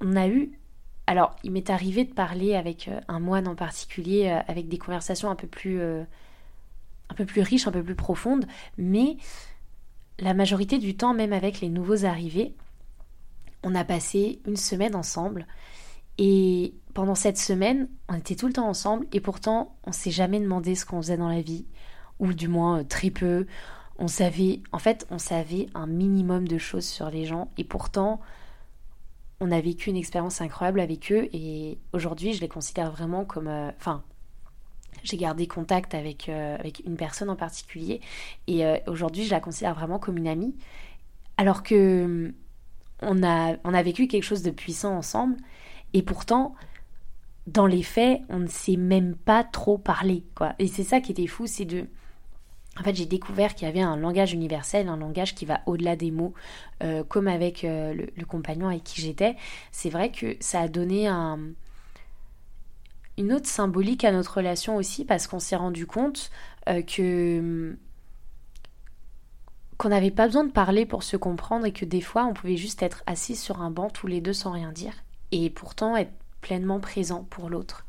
on 0.00 0.16
a 0.16 0.26
eu 0.28 0.52
alors 1.06 1.36
il 1.42 1.52
m'est 1.52 1.70
arrivé 1.70 2.04
de 2.04 2.12
parler 2.12 2.54
avec 2.54 2.88
euh, 2.88 3.00
un 3.08 3.20
moine 3.20 3.48
en 3.48 3.54
particulier, 3.54 4.28
euh, 4.30 4.40
avec 4.48 4.68
des 4.68 4.78
conversations 4.78 5.30
un 5.30 5.36
peu 5.36 5.46
plus 5.46 5.80
un 5.82 7.14
peu 7.14 7.26
plus 7.26 7.42
riches, 7.42 7.66
un 7.66 7.72
peu 7.72 7.82
plus 7.82 7.94
profondes, 7.94 8.46
mais 8.78 9.16
la 10.18 10.34
majorité 10.34 10.78
du 10.78 10.96
temps, 10.96 11.14
même 11.14 11.32
avec 11.32 11.60
les 11.60 11.68
nouveaux 11.68 12.04
arrivés, 12.04 12.54
on 13.62 13.74
a 13.74 13.84
passé 13.84 14.40
une 14.46 14.56
semaine 14.56 14.94
ensemble 14.94 15.46
et 16.18 16.74
pendant 16.94 17.14
cette 17.14 17.38
semaine, 17.38 17.88
on 18.08 18.14
était 18.14 18.36
tout 18.36 18.46
le 18.46 18.52
temps 18.52 18.68
ensemble 18.68 19.06
et 19.12 19.20
pourtant, 19.20 19.76
on 19.84 19.92
s'est 19.92 20.10
jamais 20.10 20.40
demandé 20.40 20.74
ce 20.74 20.84
qu'on 20.84 21.00
faisait 21.00 21.16
dans 21.16 21.28
la 21.28 21.40
vie, 21.40 21.66
ou 22.18 22.32
du 22.32 22.48
moins 22.48 22.80
euh, 22.80 22.84
très 22.84 23.10
peu. 23.10 23.46
On 23.98 24.08
savait, 24.08 24.60
en 24.72 24.78
fait, 24.78 25.06
on 25.10 25.18
savait 25.18 25.68
un 25.74 25.86
minimum 25.86 26.46
de 26.46 26.58
choses 26.58 26.86
sur 26.86 27.10
les 27.10 27.24
gens 27.24 27.50
et 27.56 27.64
pourtant, 27.64 28.20
on 29.40 29.50
a 29.50 29.60
vécu 29.60 29.90
une 29.90 29.96
expérience 29.96 30.40
incroyable 30.40 30.80
avec 30.80 31.10
eux 31.10 31.28
et 31.32 31.78
aujourd'hui, 31.92 32.32
je 32.32 32.40
les 32.40 32.48
considère 32.48 32.90
vraiment 32.90 33.24
comme, 33.24 33.48
euh, 33.48 33.70
enfin, 33.76 34.02
j'ai 35.02 35.16
gardé 35.16 35.46
contact 35.46 35.94
avec, 35.94 36.28
euh, 36.28 36.56
avec 36.58 36.82
une 36.86 36.96
personne 36.96 37.30
en 37.30 37.36
particulier 37.36 38.00
et 38.46 38.64
aujourd'hui, 38.86 39.24
je 39.24 39.30
la 39.30 39.40
considère 39.40 39.74
vraiment 39.74 39.98
comme 39.98 40.16
une 40.16 40.28
amie. 40.28 40.54
Alors 41.38 41.62
que 41.62 42.32
on 43.00 43.22
a, 43.24 43.56
on 43.64 43.74
a 43.74 43.82
vécu 43.82 44.06
quelque 44.06 44.22
chose 44.22 44.42
de 44.42 44.50
puissant 44.50 44.96
ensemble 44.96 45.36
et 45.92 46.02
pourtant, 46.02 46.54
dans 47.46 47.66
les 47.66 47.82
faits, 47.82 48.20
on 48.28 48.38
ne 48.38 48.46
sait 48.46 48.76
même 48.76 49.16
pas 49.16 49.44
trop 49.44 49.78
parler, 49.78 50.24
quoi. 50.34 50.54
Et 50.58 50.68
c'est 50.68 50.84
ça 50.84 51.00
qui 51.00 51.12
était 51.12 51.26
fou, 51.26 51.46
c'est 51.46 51.64
de... 51.64 51.86
En 52.80 52.82
fait, 52.82 52.94
j'ai 52.94 53.04
découvert 53.04 53.54
qu'il 53.54 53.66
y 53.66 53.70
avait 53.70 53.82
un 53.82 53.96
langage 53.96 54.32
universel, 54.32 54.88
un 54.88 54.96
langage 54.96 55.34
qui 55.34 55.44
va 55.44 55.60
au-delà 55.66 55.94
des 55.94 56.10
mots, 56.10 56.32
euh, 56.82 57.04
comme 57.04 57.28
avec 57.28 57.64
euh, 57.64 57.94
le, 58.16 58.24
compagnon 58.24 58.68
avec 58.68 58.84
qui 58.84 59.02
j'étais. 59.02 59.36
C'est 59.72 59.90
vrai 59.90 60.10
que 60.10 60.36
ça 60.40 60.60
a 60.60 60.68
donné 60.68 61.06
un, 61.06 61.38
une 63.18 63.32
autre 63.32 63.46
symbolique 63.46 64.04
à 64.04 64.12
notre 64.12 64.38
relation 64.38 64.76
aussi, 64.76 65.04
parce 65.04 65.26
qu'on 65.26 65.40
s'est 65.40 65.56
rendu 65.56 65.86
compte 65.86 66.30
euh, 66.68 66.82
que 66.82 67.76
qu'on 69.78 69.88
n'avait 69.88 70.12
pas 70.12 70.26
besoin 70.26 70.44
de 70.44 70.52
parler 70.52 70.86
pour 70.86 71.02
se 71.02 71.16
comprendre 71.16 71.66
et 71.66 71.72
que 71.72 71.84
des 71.84 72.00
fois 72.00 72.24
on 72.24 72.34
pouvait 72.34 72.56
juste 72.56 72.84
être 72.84 73.02
assis 73.06 73.34
sur 73.34 73.60
un 73.60 73.70
banc 73.70 73.90
tous 73.90 74.06
les 74.06 74.20
deux 74.20 74.32
sans 74.32 74.52
rien 74.52 74.70
dire 74.70 74.92
et 75.32 75.50
pourtant 75.50 75.96
être 75.96 76.12
pleinement 76.42 76.80
présent 76.80 77.24
pour 77.30 77.48
l'autre. 77.48 77.86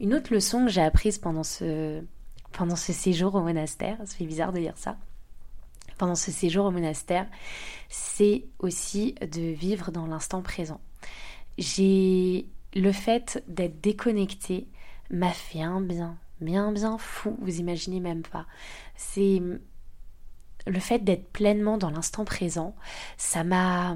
Une 0.00 0.14
autre 0.14 0.34
leçon 0.34 0.64
que 0.64 0.70
j'ai 0.72 0.82
apprise 0.82 1.18
pendant 1.18 1.44
ce, 1.44 2.02
pendant 2.50 2.74
ce 2.74 2.92
séjour 2.92 3.36
au 3.36 3.40
monastère, 3.42 3.98
ça 4.04 4.24
bizarre 4.24 4.52
de 4.52 4.58
dire 4.58 4.76
ça, 4.76 4.96
pendant 5.98 6.16
ce 6.16 6.32
séjour 6.32 6.66
au 6.66 6.70
monastère, 6.72 7.26
c'est 7.88 8.46
aussi 8.58 9.14
de 9.20 9.42
vivre 9.52 9.92
dans 9.92 10.06
l'instant 10.06 10.42
présent. 10.42 10.80
J'ai 11.58 12.48
le 12.74 12.90
fait 12.90 13.44
d'être 13.46 13.80
déconnecté 13.80 14.66
m'a 15.10 15.30
fait 15.30 15.62
un 15.62 15.80
bien, 15.80 16.16
bien 16.40 16.72
bien 16.72 16.96
fou, 16.98 17.36
vous 17.40 17.60
imaginez 17.60 18.00
même 18.00 18.22
pas. 18.22 18.46
C'est 18.96 19.40
le 20.66 20.80
fait 20.80 21.00
d'être 21.00 21.30
pleinement 21.30 21.76
dans 21.76 21.90
l'instant 21.90 22.24
présent, 22.24 22.74
ça 23.18 23.44
m'a 23.44 23.94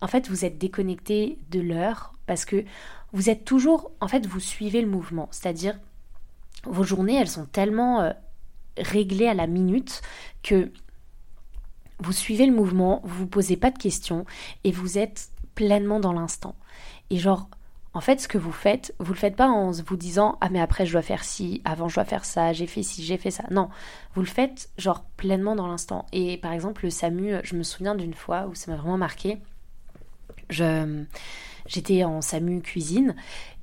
en 0.00 0.08
fait, 0.08 0.28
vous 0.28 0.44
êtes 0.44 0.58
déconnecté 0.58 1.38
de 1.50 1.60
l'heure 1.60 2.12
parce 2.26 2.44
que 2.44 2.64
vous 3.12 3.30
êtes 3.30 3.44
toujours, 3.44 3.90
en 4.00 4.08
fait, 4.08 4.26
vous 4.26 4.40
suivez 4.40 4.82
le 4.82 4.88
mouvement. 4.88 5.28
C'est-à-dire, 5.30 5.78
vos 6.64 6.82
journées, 6.82 7.16
elles 7.16 7.28
sont 7.28 7.46
tellement 7.46 8.02
euh, 8.02 8.12
réglées 8.76 9.28
à 9.28 9.34
la 9.34 9.46
minute 9.46 10.02
que 10.42 10.70
vous 11.98 12.12
suivez 12.12 12.46
le 12.46 12.52
mouvement, 12.52 13.00
vous 13.04 13.20
vous 13.20 13.26
posez 13.26 13.56
pas 13.56 13.70
de 13.70 13.78
questions 13.78 14.26
et 14.64 14.72
vous 14.72 14.98
êtes 14.98 15.30
pleinement 15.54 16.00
dans 16.00 16.12
l'instant. 16.12 16.54
Et 17.08 17.16
genre, 17.16 17.48
en 17.94 18.00
fait, 18.00 18.20
ce 18.20 18.28
que 18.28 18.36
vous 18.36 18.52
faites, 18.52 18.94
vous 18.98 19.14
le 19.14 19.18
faites 19.18 19.36
pas 19.36 19.48
en 19.48 19.70
vous 19.70 19.96
disant 19.96 20.36
ah 20.42 20.50
mais 20.50 20.60
après 20.60 20.84
je 20.84 20.92
dois 20.92 21.00
faire 21.00 21.24
ci, 21.24 21.62
avant 21.64 21.88
je 21.88 21.94
dois 21.94 22.04
faire 22.04 22.26
ça, 22.26 22.52
j'ai 22.52 22.66
fait 22.66 22.82
ci, 22.82 23.02
j'ai 23.02 23.16
fait 23.16 23.30
ça. 23.30 23.44
Non, 23.50 23.70
vous 24.14 24.20
le 24.20 24.26
faites 24.26 24.68
genre 24.76 25.04
pleinement 25.16 25.56
dans 25.56 25.66
l'instant. 25.66 26.04
Et 26.12 26.36
par 26.36 26.52
exemple 26.52 26.84
le 26.84 26.90
SAMU, 26.90 27.36
je 27.42 27.56
me 27.56 27.62
souviens 27.62 27.94
d'une 27.94 28.12
fois 28.12 28.48
où 28.48 28.54
ça 28.54 28.70
m'a 28.70 28.76
vraiment 28.76 28.98
marqué. 28.98 29.38
Je 30.50 31.04
j'étais 31.66 32.04
en 32.04 32.20
SAMU 32.20 32.60
cuisine 32.60 33.14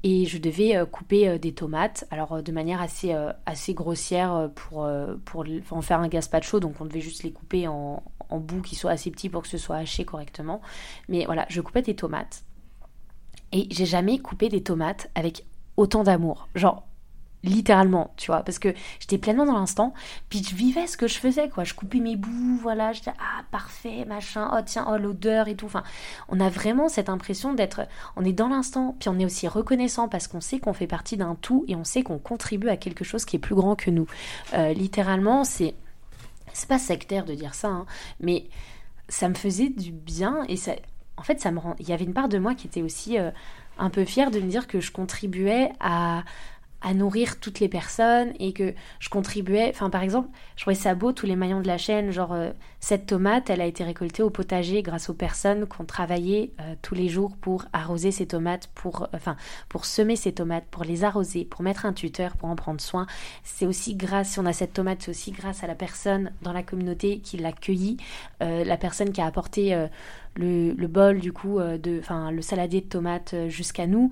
et 0.04 0.26
je 0.26 0.38
devais 0.38 0.76
euh, 0.76 0.86
couper 0.86 1.28
euh, 1.30 1.38
des 1.38 1.54
tomates, 1.54 2.06
alors 2.12 2.34
euh, 2.34 2.42
de 2.42 2.52
manière 2.52 2.82
assez, 2.82 3.16
assez 3.46 3.74
grossière 3.74 4.50
pour, 4.56 4.88
pour 5.26 5.46
en 5.72 5.82
faire 5.82 6.00
un 6.00 6.08
gazpacho, 6.08 6.60
donc 6.60 6.76
on 6.80 6.86
devait 6.86 7.02
juste 7.02 7.24
les 7.24 7.32
couper 7.32 7.68
en, 7.68 8.04
en 8.30 8.40
bouts 8.40 8.62
qui 8.62 8.76
soient 8.76 8.92
assez 8.92 9.12
petits 9.12 9.30
pour 9.30 9.44
que 9.44 9.48
ce 9.48 9.58
soit 9.58 9.78
haché 9.78 10.06
correctement. 10.06 10.62
Mais 11.08 11.26
voilà, 11.26 11.46
je 11.50 11.62
coupais 11.62 11.82
des 11.82 11.96
tomates 11.96 12.44
et 13.52 13.68
j'ai 13.70 13.86
jamais 13.86 14.20
coupé 14.20 14.50
des 14.50 14.64
tomates 14.64 15.10
avec 15.16 15.46
autant 15.78 16.04
d'amour. 16.04 16.48
Genre, 16.56 16.86
littéralement, 17.44 18.14
tu 18.16 18.28
vois, 18.28 18.42
parce 18.44 18.58
que 18.58 18.74
j'étais 19.00 19.18
pleinement 19.18 19.46
dans 19.46 19.58
l'instant, 19.58 19.94
puis 20.30 20.44
je 20.44 20.56
vivais 20.56 20.88
ce 20.88 20.98
que 20.98 21.08
je 21.08 21.18
faisais, 21.18 21.50
quoi. 21.50 21.64
Je 21.64 21.74
coupais 21.74 22.00
mes 22.00 22.16
bouts, 22.16 22.58
voilà, 22.62 22.94
j'étais 22.94 23.12
ah 23.20 23.44
parfait, 23.52 24.06
machin, 24.06 24.50
oh 24.54 24.62
tiens, 24.66 24.88
oh 24.90 24.98
l'odeur 24.98 25.48
et 25.48 25.56
tout. 25.56 25.66
Enfin, 25.66 25.84
on 26.30 26.40
a 26.40 26.50
vraiment 26.50 26.88
cette 26.88 27.10
impression 27.10 27.54
d'être, 27.54 27.82
on 28.16 28.24
est 28.24 28.34
dans 28.34 28.48
l'instant, 28.48 28.96
puis 29.00 29.10
on 29.10 29.20
est 29.20 29.26
aussi 29.26 29.48
reconnaissant 29.48 30.08
parce 30.08 30.28
qu'on 30.28 30.42
sait 30.42 30.60
qu'on 30.60 30.74
fait 30.74 30.88
partie 30.88 31.18
d'un 31.18 31.36
tout 31.36 31.66
et 31.68 31.76
on 31.76 31.84
sait 31.84 32.02
qu'on 32.04 32.20
contribue 32.20 32.70
à 32.70 32.78
quelque 32.78 33.04
chose 33.04 33.26
qui 33.26 33.36
est 33.36 33.40
plus 33.40 33.56
grand 33.56 33.76
que 33.76 33.92
nous. 33.92 34.08
Euh, 34.54 34.74
littéralement, 34.74 35.44
c'est, 35.44 35.76
c'est 36.54 36.70
pas 36.70 36.80
sectaire 36.80 37.26
de 37.26 37.34
dire 37.34 37.56
ça, 37.56 37.68
hein, 37.68 37.86
mais 38.22 38.48
ça 39.10 39.28
me 39.28 39.36
faisait 39.36 39.70
du 39.70 39.92
bien 39.92 40.44
et 40.48 40.56
ça, 40.56 40.74
en 41.18 41.24
fait, 41.24 41.42
ça 41.42 41.52
me 41.52 41.60
rend, 41.60 41.76
il 41.80 41.90
y 41.90 41.94
avait 41.94 42.06
une 42.06 42.14
part 42.14 42.30
de 42.30 42.38
moi 42.40 42.56
qui 42.56 42.68
était 42.68 42.82
aussi 42.82 43.20
euh, 43.20 43.32
un 43.78 43.90
peu 43.90 44.06
fière 44.06 44.32
de 44.32 44.40
me 44.40 44.50
dire 44.50 44.68
que 44.68 44.80
je 44.80 44.92
contribuais 44.92 45.72
à 45.80 46.24
à 46.84 46.94
nourrir 46.94 47.40
toutes 47.40 47.62
les 47.62 47.70
personnes 47.70 48.34
et 48.40 48.52
que 48.52 48.74
je 49.00 49.10
contribuais. 49.10 49.70
Enfin, 49.70 49.90
par 49.90 50.04
exemple, 50.04 50.30
je 50.58 50.62
trouvais 50.62 50.76
ça 50.76 50.94
beau 50.96 51.14
tous 51.14 51.26
les 51.26 51.38
maillons 51.38 51.62
de 51.62 51.68
la 51.68 51.78
chaîne. 51.78 52.12
Genre, 52.12 52.34
euh, 52.34 52.52
cette 52.82 53.06
tomate, 53.06 53.50
elle 53.50 53.62
a 53.62 53.66
été 53.66 53.86
récoltée 53.86 54.22
au 54.22 54.30
potager 54.30 54.84
grâce 54.84 55.10
aux 55.10 55.14
personnes 55.14 55.66
qui 55.66 55.82
ont 55.82 55.86
travaillé 55.86 56.54
euh, 56.60 56.76
tous 56.82 56.94
les 56.94 57.08
jours 57.08 57.38
pour 57.38 57.66
arroser 57.72 58.12
ces 58.12 58.28
tomates, 58.28 58.70
pour, 58.76 59.08
enfin, 59.14 59.38
pour 59.70 59.86
semer 59.86 60.18
ces 60.18 60.34
tomates, 60.34 60.66
pour 60.70 60.84
les 60.84 61.06
arroser, 61.06 61.46
pour 61.46 61.64
mettre 61.64 61.86
un 61.86 61.94
tuteur, 61.94 62.36
pour 62.36 62.50
en 62.50 62.56
prendre 62.58 62.82
soin. 62.82 63.08
C'est 63.44 63.66
aussi 63.66 63.96
grâce, 63.96 64.32
si 64.32 64.40
on 64.40 64.46
a 64.46 64.54
cette 64.54 64.74
tomate, 64.74 65.04
c'est 65.04 65.12
aussi 65.12 65.32
grâce 65.32 65.64
à 65.64 65.68
la 65.68 65.76
personne 65.76 66.34
dans 66.42 66.52
la 66.52 66.64
communauté 66.64 67.20
qui 67.20 67.38
l'a 67.38 67.54
cueillie, 67.54 67.96
euh, 68.42 68.66
la 68.66 68.76
personne 68.76 69.14
qui 69.14 69.22
a 69.22 69.26
apporté 69.26 69.74
le, 70.36 70.74
le, 70.74 70.88
bol, 70.88 71.20
du 71.20 71.32
coup, 71.32 71.60
de, 71.60 72.00
enfin, 72.00 72.30
le 72.32 72.42
saladier 72.42 72.82
de 72.82 72.88
tomates 72.88 73.36
jusqu'à 73.48 73.88
nous. 73.88 74.12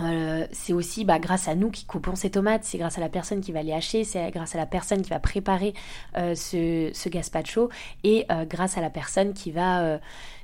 Euh, 0.00 0.46
c'est 0.52 0.72
aussi 0.72 1.04
bah, 1.04 1.18
grâce 1.18 1.48
à 1.48 1.54
nous 1.54 1.70
qui 1.70 1.84
coupons 1.84 2.14
ces 2.14 2.30
tomates, 2.30 2.64
c'est 2.64 2.78
grâce 2.78 2.96
à 2.96 3.00
la 3.00 3.10
personne 3.10 3.40
qui 3.40 3.52
va 3.52 3.62
les 3.62 3.72
hacher, 3.72 4.04
c'est 4.04 4.30
grâce 4.30 4.54
à 4.54 4.58
la 4.58 4.66
personne 4.66 5.02
qui 5.02 5.10
va 5.10 5.20
préparer 5.20 5.74
euh, 6.16 6.34
ce, 6.34 6.90
ce, 6.94 7.08
gazpacho 7.08 7.68
et 8.02 8.24
euh, 8.30 8.46
grâce 8.46 8.78
à 8.78 8.80
la 8.80 8.88
personne 8.88 9.34
qui 9.34 9.52
va, 9.52 10.00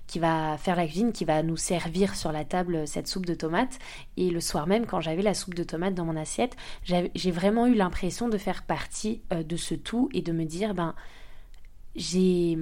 qui 0.06 0.18
va 0.18 0.58
faire 0.58 0.76
la 0.76 0.86
cuisine, 0.86 1.12
qui 1.12 1.24
va 1.24 1.42
nous 1.42 1.56
servir 1.56 2.14
sur 2.14 2.30
la 2.30 2.44
table 2.44 2.86
cette 2.86 3.08
soupe 3.08 3.26
de 3.26 3.34
tomates. 3.34 3.78
Et 4.16 4.30
le 4.30 4.40
soir 4.40 4.66
même, 4.66 4.84
quand 4.86 5.00
j'avais 5.00 5.22
la 5.22 5.34
soupe 5.34 5.54
de 5.54 5.64
tomates 5.64 5.94
dans 5.94 6.04
mon 6.04 6.16
assiette, 6.16 6.54
j'ai 6.84 7.30
vraiment 7.30 7.66
eu 7.66 7.74
l'impression 7.74 8.28
de 8.28 8.36
faire 8.36 8.64
partie 8.64 9.22
de 9.30 9.56
ce 9.56 9.74
tout 9.74 10.10
et 10.12 10.20
de 10.20 10.32
me 10.32 10.44
dire, 10.44 10.74
ben, 10.74 10.94
j'ai 11.96 12.56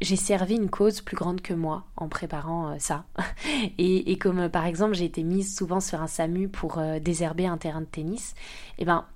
j'ai 0.00 0.16
servi 0.16 0.56
une 0.56 0.70
cause 0.70 1.00
plus 1.00 1.16
grande 1.16 1.40
que 1.40 1.54
moi 1.54 1.84
en 1.96 2.08
préparant 2.08 2.72
euh, 2.72 2.76
ça. 2.78 3.04
et, 3.78 4.16
comme 4.18 4.40
euh, 4.40 4.48
par 4.48 4.66
exemple 4.66 4.94
j'ai 4.94 5.04
été 5.04 5.22
mise 5.22 5.56
souvent 5.56 5.80
sur 5.80 6.02
un 6.02 6.06
SAMU 6.06 6.48
pour 6.48 6.78
euh, 6.78 6.98
désherber 6.98 7.46
un 7.46 7.56
terrain 7.56 7.80
de 7.80 7.86
tennis, 7.86 8.34
et 8.78 8.82
eh 8.82 8.84
ben 8.84 9.06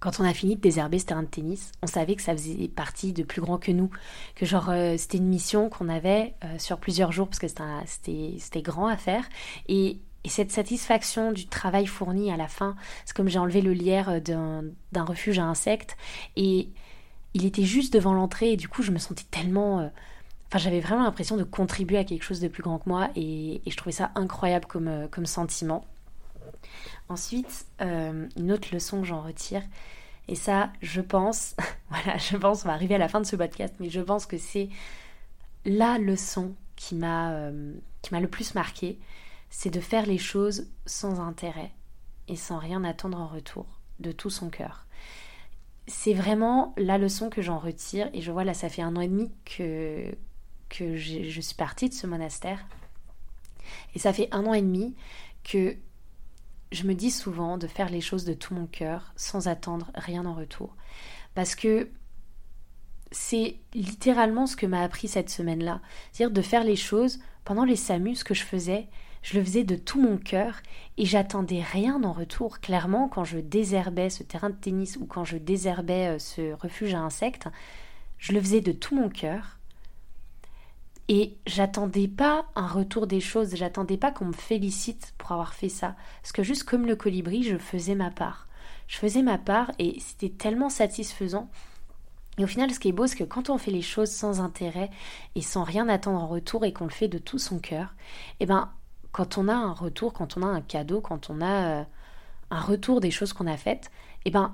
quand 0.00 0.18
on 0.18 0.24
a 0.24 0.34
fini 0.34 0.56
de 0.56 0.60
désherber 0.60 0.98
ce 0.98 1.06
terrain 1.06 1.22
de 1.22 1.28
tennis, 1.28 1.70
on 1.80 1.86
savait 1.86 2.16
que 2.16 2.22
ça 2.22 2.32
faisait 2.32 2.66
partie 2.66 3.12
de 3.12 3.22
plus 3.22 3.40
grand 3.40 3.58
que 3.58 3.70
nous, 3.70 3.88
que 4.34 4.44
genre 4.44 4.72
c'était 4.96 5.18
une 5.18 5.28
mission 5.28 5.68
qu'on 5.68 5.88
avait 5.88 6.34
sur 6.58 6.78
plusieurs 6.78 7.12
jours 7.12 7.28
parce 7.28 7.38
que 7.38 7.46
c'était 7.46 8.62
grand 8.62 8.88
à 8.88 8.96
faire. 8.96 9.24
Et, 9.68 10.00
cette 10.24 10.52
satisfaction 10.52 11.32
du 11.32 11.48
travail 11.48 11.86
fourni 11.86 12.32
à 12.32 12.36
la 12.36 12.46
fin, 12.46 12.76
c'est 13.04 13.16
comme 13.16 13.28
j'ai 13.28 13.40
enlevé 13.40 13.60
le 13.60 13.72
lierre 13.72 14.20
d'un 14.20 15.04
refuge 15.04 15.40
à 15.40 15.44
insectes. 15.44 15.96
Et 16.36 16.68
il 17.34 17.44
était 17.46 17.64
juste 17.64 17.92
devant 17.92 18.14
l'entrée 18.14 18.52
et 18.52 18.56
du 18.56 18.68
coup 18.68 18.82
je 18.82 18.90
me 18.90 18.98
sentais 18.98 19.24
tellement 19.30 19.90
Enfin, 20.48 20.58
j'avais 20.58 20.80
vraiment 20.80 21.04
l'impression 21.04 21.38
de 21.38 21.44
contribuer 21.44 21.96
à 21.96 22.04
quelque 22.04 22.24
chose 22.24 22.40
de 22.40 22.48
plus 22.48 22.62
grand 22.62 22.78
que 22.78 22.86
moi 22.86 23.08
et, 23.16 23.62
je 23.66 23.74
trouvais 23.74 23.92
ça 23.92 24.10
incroyable 24.16 24.66
comme, 24.66 25.08
comme 25.10 25.24
sentiment. 25.24 25.86
Ensuite, 27.08 27.66
euh, 27.80 28.28
une 28.36 28.52
autre 28.52 28.68
leçon 28.72 29.00
que 29.00 29.06
j'en 29.06 29.22
retire, 29.22 29.62
et 30.28 30.34
ça, 30.34 30.70
je 30.80 31.00
pense, 31.00 31.56
voilà, 31.90 32.18
je 32.18 32.36
pense, 32.36 32.64
on 32.64 32.68
va 32.68 32.74
arriver 32.74 32.94
à 32.94 32.98
la 32.98 33.08
fin 33.08 33.20
de 33.20 33.26
ce 33.26 33.36
podcast, 33.36 33.74
mais 33.80 33.90
je 33.90 34.00
pense 34.00 34.26
que 34.26 34.38
c'est 34.38 34.68
la 35.64 35.98
leçon 35.98 36.54
qui 36.76 36.94
m'a 36.94 37.32
euh, 37.32 37.74
m'a 38.10 38.20
le 38.20 38.28
plus 38.28 38.54
marqué, 38.54 38.98
c'est 39.50 39.70
de 39.70 39.80
faire 39.80 40.06
les 40.06 40.18
choses 40.18 40.68
sans 40.86 41.20
intérêt 41.20 41.72
et 42.28 42.36
sans 42.36 42.58
rien 42.58 42.84
attendre 42.84 43.20
en 43.20 43.26
retour, 43.26 43.66
de 44.00 44.12
tout 44.12 44.30
son 44.30 44.50
cœur. 44.50 44.86
C'est 45.86 46.14
vraiment 46.14 46.74
la 46.76 46.98
leçon 46.98 47.28
que 47.28 47.42
j'en 47.42 47.58
retire, 47.58 48.08
et 48.12 48.20
je 48.20 48.30
vois 48.30 48.44
là, 48.44 48.54
ça 48.54 48.68
fait 48.68 48.82
un 48.82 48.94
an 48.96 49.00
et 49.00 49.08
demi 49.08 49.30
que, 49.44 50.14
que 50.68 50.96
je 50.96 51.40
suis 51.40 51.54
partie 51.54 51.88
de 51.88 51.94
ce 51.94 52.06
monastère, 52.06 52.64
et 53.94 53.98
ça 53.98 54.12
fait 54.12 54.28
un 54.32 54.46
an 54.46 54.54
et 54.54 54.62
demi 54.62 54.94
que 55.44 55.76
je 56.70 56.84
me 56.84 56.94
dis 56.94 57.10
souvent 57.10 57.58
de 57.58 57.66
faire 57.66 57.90
les 57.90 58.00
choses 58.00 58.24
de 58.24 58.34
tout 58.34 58.54
mon 58.54 58.66
cœur 58.66 59.12
sans 59.16 59.48
attendre 59.48 59.90
rien 59.94 60.24
en 60.24 60.34
retour. 60.34 60.74
Parce 61.34 61.54
que 61.54 61.90
c'est 63.10 63.56
littéralement 63.74 64.46
ce 64.46 64.56
que 64.56 64.66
m'a 64.66 64.82
appris 64.82 65.08
cette 65.08 65.28
semaine-là. 65.28 65.80
C'est-à-dire 66.12 66.34
de 66.34 66.42
faire 66.42 66.64
les 66.64 66.76
choses 66.76 67.20
pendant 67.44 67.64
les 67.64 67.76
SAMU, 67.76 68.14
ce 68.14 68.24
que 68.24 68.34
je 68.34 68.44
faisais, 68.44 68.88
je 69.22 69.38
le 69.38 69.44
faisais 69.44 69.64
de 69.64 69.76
tout 69.76 70.00
mon 70.00 70.16
cœur 70.16 70.56
et 70.98 71.06
j'attendais 71.06 71.62
rien 71.62 72.02
en 72.02 72.12
retour. 72.12 72.60
Clairement, 72.60 73.08
quand 73.08 73.24
je 73.24 73.38
désherbais 73.38 74.10
ce 74.10 74.22
terrain 74.22 74.50
de 74.50 74.56
tennis 74.56 74.96
ou 74.96 75.06
quand 75.06 75.24
je 75.24 75.36
désherbais 75.36 76.16
euh, 76.16 76.18
ce 76.18 76.52
refuge 76.54 76.94
à 76.94 77.00
insectes, 77.00 77.48
je 78.18 78.32
le 78.32 78.40
faisais 78.40 78.60
de 78.60 78.72
tout 78.72 78.94
mon 78.94 79.08
cœur 79.08 79.58
et 81.08 81.36
j'attendais 81.46 82.08
pas 82.08 82.46
un 82.54 82.66
retour 82.66 83.06
des 83.06 83.20
choses, 83.20 83.54
j'attendais 83.54 83.96
pas 83.96 84.12
qu'on 84.12 84.26
me 84.26 84.32
félicite 84.32 85.14
pour 85.18 85.32
avoir 85.32 85.54
fait 85.54 85.68
ça. 85.68 85.94
Parce 86.22 86.32
que 86.32 86.42
juste 86.42 86.64
comme 86.64 86.86
le 86.86 86.96
colibri, 86.96 87.42
je 87.42 87.58
faisais 87.58 87.94
ma 87.94 88.10
part. 88.10 88.48
Je 88.86 88.96
faisais 88.96 89.22
ma 89.22 89.38
part 89.38 89.72
et 89.78 89.98
c'était 90.00 90.30
tellement 90.30 90.70
satisfaisant. 90.70 91.50
Et 92.38 92.44
au 92.44 92.46
final, 92.46 92.70
ce 92.70 92.78
qui 92.78 92.88
est 92.88 92.92
beau, 92.92 93.06
c'est 93.06 93.16
que 93.16 93.24
quand 93.24 93.50
on 93.50 93.58
fait 93.58 93.70
les 93.70 93.82
choses 93.82 94.10
sans 94.10 94.40
intérêt 94.40 94.90
et 95.34 95.42
sans 95.42 95.64
rien 95.64 95.88
attendre 95.88 96.22
en 96.22 96.26
retour 96.26 96.64
et 96.64 96.72
qu'on 96.72 96.84
le 96.84 96.90
fait 96.90 97.08
de 97.08 97.18
tout 97.18 97.38
son 97.38 97.58
cœur, 97.58 97.94
eh 98.40 98.46
ben, 98.46 98.70
quand 99.12 99.38
on 99.38 99.48
a 99.48 99.54
un 99.54 99.72
retour, 99.72 100.12
quand 100.12 100.36
on 100.36 100.42
a 100.42 100.46
un 100.46 100.62
cadeau, 100.62 101.00
quand 101.00 101.30
on 101.30 101.40
a 101.40 101.80
euh, 101.80 101.84
un 102.50 102.60
retour 102.60 103.00
des 103.00 103.10
choses 103.10 103.32
qu'on 103.32 103.46
a 103.46 103.56
faites, 103.56 103.90
eh 104.24 104.30
ben, 104.30 104.52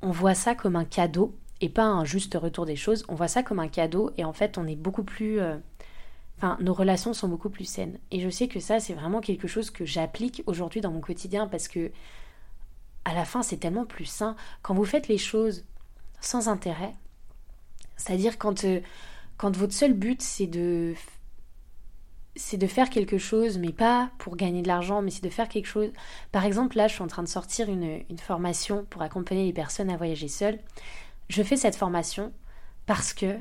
on 0.00 0.10
voit 0.10 0.34
ça 0.34 0.54
comme 0.54 0.76
un 0.76 0.84
cadeau 0.84 1.36
et 1.60 1.68
pas 1.68 1.84
un 1.84 2.04
juste 2.04 2.34
retour 2.34 2.66
des 2.66 2.76
choses. 2.76 3.04
On 3.08 3.14
voit 3.14 3.28
ça 3.28 3.42
comme 3.42 3.60
un 3.60 3.68
cadeau 3.68 4.10
et 4.16 4.24
en 4.24 4.32
fait 4.32 4.58
on 4.58 4.66
est 4.66 4.76
beaucoup 4.76 5.04
plus... 5.04 5.38
Euh, 5.38 5.58
enfin, 6.38 6.56
nos 6.60 6.74
relations 6.74 7.12
sont 7.12 7.28
beaucoup 7.28 7.50
plus 7.50 7.66
saines. 7.66 7.98
Et 8.10 8.20
je 8.20 8.28
sais 8.28 8.48
que 8.48 8.58
ça, 8.58 8.80
c'est 8.80 8.94
vraiment 8.94 9.20
quelque 9.20 9.46
chose 9.46 9.70
que 9.70 9.84
j'applique 9.84 10.42
aujourd'hui 10.46 10.80
dans 10.80 10.90
mon 10.90 11.00
quotidien 11.00 11.46
parce 11.46 11.68
que 11.68 11.92
à 13.04 13.14
la 13.14 13.24
fin, 13.24 13.42
c'est 13.42 13.56
tellement 13.56 13.84
plus 13.84 14.04
sain. 14.04 14.36
Quand 14.62 14.74
vous 14.74 14.84
faites 14.84 15.08
les 15.08 15.18
choses 15.18 15.64
sans 16.20 16.48
intérêt, 16.48 16.94
c'est-à-dire 17.96 18.38
quand, 18.38 18.64
euh, 18.64 18.80
quand 19.36 19.56
votre 19.56 19.72
seul 19.72 19.92
but, 19.92 20.22
c'est 20.22 20.46
de 20.46 20.94
c'est 22.34 22.56
de 22.56 22.66
faire 22.66 22.90
quelque 22.90 23.18
chose, 23.18 23.58
mais 23.58 23.72
pas 23.72 24.10
pour 24.18 24.36
gagner 24.36 24.62
de 24.62 24.68
l'argent, 24.68 25.02
mais 25.02 25.10
c'est 25.10 25.24
de 25.24 25.30
faire 25.30 25.48
quelque 25.48 25.66
chose. 25.66 25.90
Par 26.30 26.44
exemple, 26.44 26.76
là, 26.76 26.88
je 26.88 26.94
suis 26.94 27.02
en 27.02 27.06
train 27.06 27.22
de 27.22 27.28
sortir 27.28 27.68
une, 27.68 28.04
formation 28.18 28.86
pour 28.88 29.02
accompagner 29.02 29.44
les 29.44 29.52
personnes 29.52 29.90
à 29.90 29.96
voyager 29.96 30.28
seules 30.28 30.58
je 31.32 31.42
fais 31.42 31.56
cette 31.56 31.76
formation 31.76 32.32
parce 32.86 33.12
que 33.12 33.38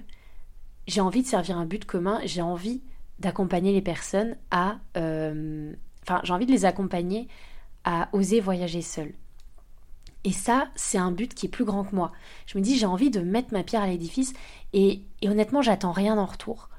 j'ai 0.87 1.01
envie 1.01 1.21
de 1.21 1.27
servir 1.27 1.57
un 1.57 1.65
but 1.65 1.85
commun, 1.85 2.19
j'ai 2.23 2.41
envie 2.41 2.81
d'accompagner 3.19 3.73
les 3.73 3.81
personnes 3.81 4.35
à... 4.49 4.77
Euh, 4.97 5.73
enfin, 6.03 6.21
j'ai 6.23 6.33
envie 6.33 6.45
de 6.45 6.51
les 6.51 6.65
accompagner 6.65 7.27
à 7.83 8.09
oser 8.13 8.39
voyager 8.39 8.81
seules. 8.81 9.13
Et 10.23 10.31
ça, 10.31 10.69
c'est 10.75 10.97
un 10.97 11.11
but 11.11 11.33
qui 11.33 11.47
est 11.47 11.49
plus 11.49 11.65
grand 11.65 11.83
que 11.83 11.95
moi. 11.95 12.11
Je 12.45 12.57
me 12.57 12.63
dis, 12.63 12.77
j'ai 12.77 12.85
envie 12.85 13.09
de 13.09 13.21
mettre 13.21 13.53
ma 13.53 13.63
pierre 13.63 13.81
à 13.81 13.87
l'édifice 13.87 14.33
et 14.73 15.03
honnêtement, 15.23 15.61
j'attends 15.61 15.91
rien 15.91 16.17
en 16.17 16.25
retour. 16.25 16.69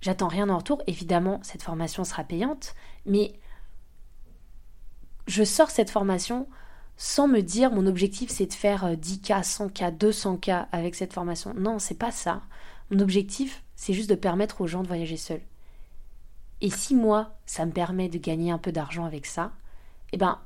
J'attends 0.00 0.28
rien 0.28 0.48
en 0.48 0.58
retour. 0.58 0.82
Évidemment, 0.86 1.40
cette 1.42 1.62
formation 1.62 2.04
sera 2.04 2.24
payante, 2.24 2.74
mais 3.04 3.32
je 5.26 5.44
sors 5.44 5.70
cette 5.70 5.90
formation 5.90 6.48
sans 6.96 7.28
me 7.28 7.40
dire 7.40 7.70
mon 7.70 7.86
objectif 7.86 8.30
c'est 8.30 8.46
de 8.46 8.52
faire 8.52 8.96
10K, 8.96 9.44
100K, 9.44 9.96
200K 9.96 10.66
avec 10.72 10.94
cette 10.94 11.12
formation. 11.12 11.54
Non, 11.54 11.78
c'est 11.78 11.98
pas 11.98 12.10
ça. 12.10 12.42
Mon 12.90 13.00
objectif 13.00 13.62
c'est 13.76 13.92
juste 13.92 14.10
de 14.10 14.16
permettre 14.16 14.60
aux 14.60 14.66
gens 14.66 14.82
de 14.82 14.88
voyager 14.88 15.16
seuls. 15.16 15.42
Et 16.60 16.70
si 16.70 16.96
moi 16.96 17.38
ça 17.46 17.66
me 17.66 17.72
permet 17.72 18.08
de 18.08 18.18
gagner 18.18 18.50
un 18.50 18.58
peu 18.58 18.72
d'argent 18.72 19.04
avec 19.04 19.26
ça, 19.26 19.52
eh 20.12 20.16
ben 20.16 20.40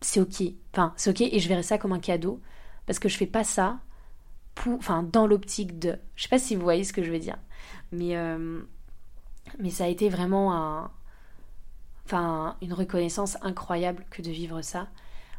c'est 0.00 0.20
ok. 0.20 0.42
Enfin, 0.72 0.94
c'est 0.96 1.10
ok 1.10 1.20
et 1.20 1.38
je 1.38 1.48
verrai 1.48 1.62
ça 1.62 1.76
comme 1.76 1.92
un 1.92 2.00
cadeau 2.00 2.40
parce 2.86 2.98
que 2.98 3.08
je 3.08 3.16
fais 3.16 3.26
pas 3.26 3.44
ça 3.44 3.78
dans 5.12 5.26
l'optique 5.26 5.78
de. 5.78 5.98
Je 6.16 6.22
sais 6.22 6.28
pas 6.28 6.38
si 6.38 6.56
vous 6.56 6.62
voyez 6.62 6.84
ce 6.84 6.92
que 6.92 7.02
je 7.02 7.10
veux 7.10 7.18
dire, 7.18 7.36
mais 7.92 8.16
euh, 8.16 8.62
mais 9.58 9.70
ça 9.70 9.84
a 9.84 9.88
été 9.88 10.08
vraiment 10.08 10.54
un, 10.54 10.90
enfin, 12.06 12.56
une 12.62 12.72
reconnaissance 12.72 13.36
incroyable 13.42 14.04
que 14.10 14.22
de 14.22 14.30
vivre 14.30 14.62
ça. 14.62 14.88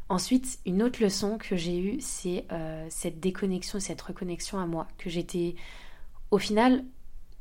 Ensuite, 0.10 0.60
une 0.66 0.84
autre 0.84 1.01
leçon 1.01 1.38
que 1.38 1.56
j'ai 1.56 1.80
eue, 1.80 2.01
c'est 2.01 2.45
euh, 2.51 2.86
cette 2.89 3.20
déconnexion, 3.20 3.80
cette 3.80 4.01
reconnexion 4.01 4.60
à 4.60 4.66
moi, 4.66 4.88
que 4.97 5.10
j'étais, 5.10 5.56
au 6.30 6.38
final, 6.38 6.84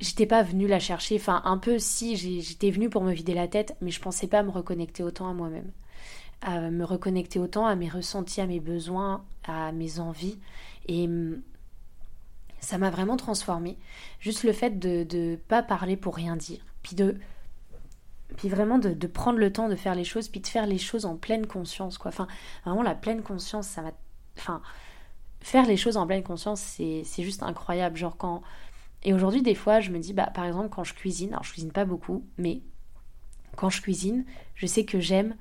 j'étais 0.00 0.26
pas 0.26 0.42
venue 0.42 0.66
la 0.66 0.78
chercher, 0.78 1.16
enfin 1.16 1.42
un 1.44 1.58
peu 1.58 1.78
si, 1.78 2.16
j'étais 2.16 2.70
venue 2.70 2.88
pour 2.88 3.02
me 3.02 3.12
vider 3.12 3.34
la 3.34 3.48
tête, 3.48 3.76
mais 3.80 3.90
je 3.90 4.00
pensais 4.00 4.26
pas 4.26 4.42
me 4.42 4.50
reconnecter 4.50 5.02
autant 5.02 5.28
à 5.28 5.34
moi-même, 5.34 5.70
à 6.40 6.70
me 6.70 6.84
reconnecter 6.84 7.38
autant 7.38 7.66
à 7.66 7.74
mes 7.74 7.88
ressentis, 7.88 8.40
à 8.40 8.46
mes 8.46 8.60
besoins, 8.60 9.24
à 9.44 9.72
mes 9.72 9.98
envies, 9.98 10.38
et 10.86 11.08
ça 12.62 12.78
m'a 12.78 12.90
vraiment 12.90 13.16
transformée. 13.16 13.76
Juste 14.20 14.44
le 14.44 14.52
fait 14.52 14.78
de 14.78 15.06
ne 15.12 15.36
pas 15.36 15.62
parler 15.62 15.96
pour 15.96 16.16
rien 16.16 16.36
dire, 16.36 16.64
puis 16.82 16.96
de 16.96 17.18
puis 18.36 18.48
vraiment 18.48 18.78
de, 18.78 19.06
prendre 19.06 19.38
le 19.38 19.52
temps 19.52 19.68
de 19.68 19.76
faire 19.76 19.94
les 19.94 20.04
choses, 20.04 20.28
puis 20.28 20.40
de 20.40 20.46
faire 20.46 20.66
les 20.66 20.78
choses 20.78 21.04
en 21.04 21.16
pleine 21.16 21.46
conscience, 21.46 21.98
quoi. 21.98 22.08
Enfin, 22.08 22.26
vraiment 22.64 22.82
la 22.82 22.94
pleine 22.94 23.22
conscience, 23.22 23.68
ça 23.68 23.82
va... 23.82 23.92
Enfin, 24.38 24.62
faire 25.40 25.66
les 25.66 25.76
choses 25.76 25.96
en 25.96 26.06
pleine 26.06 26.22
conscience, 26.22 26.60
c'est 26.60 27.22
juste 27.22 27.42
incroyable. 27.42 27.96
Genre 27.96 28.16
quand... 28.16 28.42
Et 29.02 29.12
aujourd'hui, 29.12 29.42
des 29.42 29.54
fois, 29.54 29.80
je 29.80 29.90
me 29.90 29.98
dis, 29.98 30.12
bah, 30.12 30.30
par 30.32 30.44
exemple, 30.44 30.68
quand 30.70 30.84
je 30.84 30.94
cuisine, 30.94 31.30
alors 31.32 31.44
je 31.44 31.52
cuisine 31.52 31.72
pas 31.72 31.84
beaucoup, 31.84 32.24
mais 32.38 32.62
quand 33.56 33.68
je 33.68 33.82
cuisine, 33.82 34.24
je 34.54 34.66
sais 34.66 34.84
que 34.84 35.00
j'aime 35.00 35.36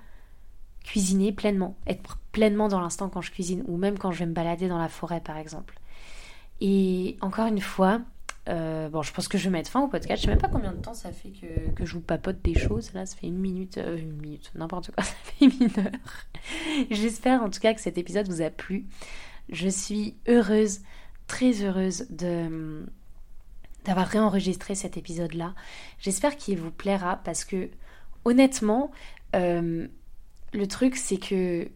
cuisiner 0.84 1.32
pleinement, 1.32 1.78
être 1.86 2.18
pleinement 2.32 2.68
dans 2.68 2.80
l'instant 2.80 3.08
quand 3.08 3.22
je 3.22 3.32
cuisine, 3.32 3.64
ou 3.68 3.78
même 3.78 4.00
quand 4.00 4.12
je 4.12 4.20
vais 4.20 4.26
me 4.26 4.34
balader 4.34 4.68
dans 4.68 4.80
la 4.80 4.90
forêt, 4.90 5.22
par 5.22 5.38
exemple. 5.38 5.80
Et 6.62 7.18
encore 7.22 7.48
une 7.48 7.60
fois, 7.60 8.02
euh, 8.50 8.90
bon, 8.90 9.02
je 9.02 9.12
pense 9.14 9.28
que 9.28 9.38
je 9.38 9.46
vais 9.46 9.50
mettre 9.50 9.70
fin 9.70 9.82
au 9.82 9.88
podcast. 9.88 10.22
Je 10.22 10.26
sais 10.26 10.32
même 10.32 10.42
pas 10.42 10.48
combien 10.48 10.72
de 10.72 10.82
temps 10.82 10.94
ça 10.94 11.12
fait 11.12 11.30
que, 11.30 11.72
que 11.72 11.86
je 11.86 11.94
vous 11.94 12.02
papote 12.02 12.42
des 12.44 12.58
choses. 12.58 12.94
Là, 12.94 13.06
ça 13.06 13.16
fait 13.16 13.28
une 13.28 13.38
minute, 13.38 13.78
euh, 13.78 13.98
une 13.98 14.14
minute, 14.14 14.52
n'importe 14.56 14.92
quoi, 14.92 15.04
ça 15.04 15.14
fait 15.24 15.46
une 15.46 15.64
heure. 15.78 16.88
J'espère 16.90 17.44
en 17.44 17.50
tout 17.50 17.60
cas 17.60 17.74
que 17.74 17.82
cet 17.82 17.98
épisode 17.98 18.28
vous 18.28 18.42
a 18.42 18.50
plu. 18.50 18.86
Je 19.50 19.68
suis 19.68 20.16
heureuse, 20.28 20.80
très 21.28 21.64
heureuse 21.64 22.06
de 22.10 22.86
d'avoir 23.84 24.06
réenregistré 24.08 24.76
cet 24.76 24.96
épisode-là. 24.96 25.56
J'espère 25.98 26.38
qu'il 26.38 26.60
vous 26.60 26.70
plaira 26.70 27.20
parce 27.24 27.44
que 27.44 27.70
honnêtement, 28.26 28.92
euh, 29.36 29.88
le 30.54 30.68
truc 30.68 30.96
c'est 30.96 31.18
que 31.18 31.68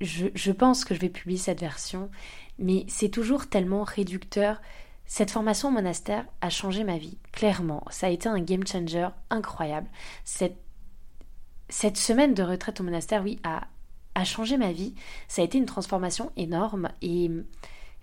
je, 0.00 0.28
je 0.34 0.52
pense 0.52 0.86
que 0.86 0.94
je 0.94 1.00
vais 1.00 1.10
publier 1.10 1.38
cette 1.38 1.60
version, 1.60 2.10
mais 2.58 2.84
c'est 2.88 3.08
toujours 3.08 3.48
tellement 3.48 3.82
réducteur 3.82 4.60
cette 5.06 5.30
formation 5.30 5.68
au 5.68 5.72
monastère 5.72 6.24
a 6.40 6.50
changé 6.50 6.82
ma 6.82 6.96
vie, 6.96 7.18
clairement. 7.32 7.84
Ça 7.90 8.06
a 8.06 8.10
été 8.10 8.28
un 8.28 8.40
game 8.40 8.66
changer 8.66 9.08
incroyable. 9.30 9.88
Cette, 10.24 10.56
semaine 11.96 12.34
de 12.34 12.42
retraite 12.42 12.80
au 12.80 12.84
monastère, 12.84 13.22
oui, 13.22 13.38
a, 13.44 13.66
a 14.14 14.24
changé 14.24 14.56
ma 14.56 14.72
vie. 14.72 14.94
Ça 15.28 15.42
a 15.42 15.44
été 15.44 15.58
une 15.58 15.66
transformation 15.66 16.32
énorme 16.36 16.88
et, 17.02 17.30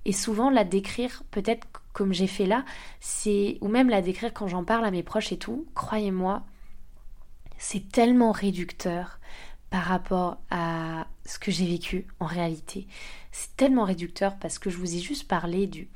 et 0.06 0.14
souvent 0.14 0.50
la 0.50 0.64
décrire, 0.64 1.24
peut-être 1.32 1.68
comme 1.94 2.14
j'ai 2.14 2.28
fait 2.28 2.46
là, 2.46 2.64
c'est 3.00 3.58
ou 3.62 3.68
même 3.68 3.90
la 3.90 4.02
décrire 4.02 4.34
quand 4.34 4.48
j'en 4.48 4.64
parle 4.64 4.86
à 4.86 4.92
mes 4.92 5.04
proches 5.04 5.32
et 5.32 5.38
tout, 5.38 5.66
croyez-moi, 5.74 6.44
c'est 7.58 7.92
tellement 7.92 8.32
réducteur 8.32 9.20
par 9.70 9.84
rapport 9.84 10.38
à, 10.50 11.08
ce 11.26 11.40
que 11.40 11.52
j'ai 11.52 11.66
vécu 11.66 12.08
en 12.20 12.26
réalité. 12.26 12.88
C'est 13.32 13.56
tellement 13.56 13.86
réducteur 13.86 14.38
parce 14.38 14.60
que 14.60 14.70
je 14.70 14.78
vous 14.78 14.96
ai 14.96 15.00
juste 15.00 15.28
parlé 15.28 15.68
du, 15.68 15.90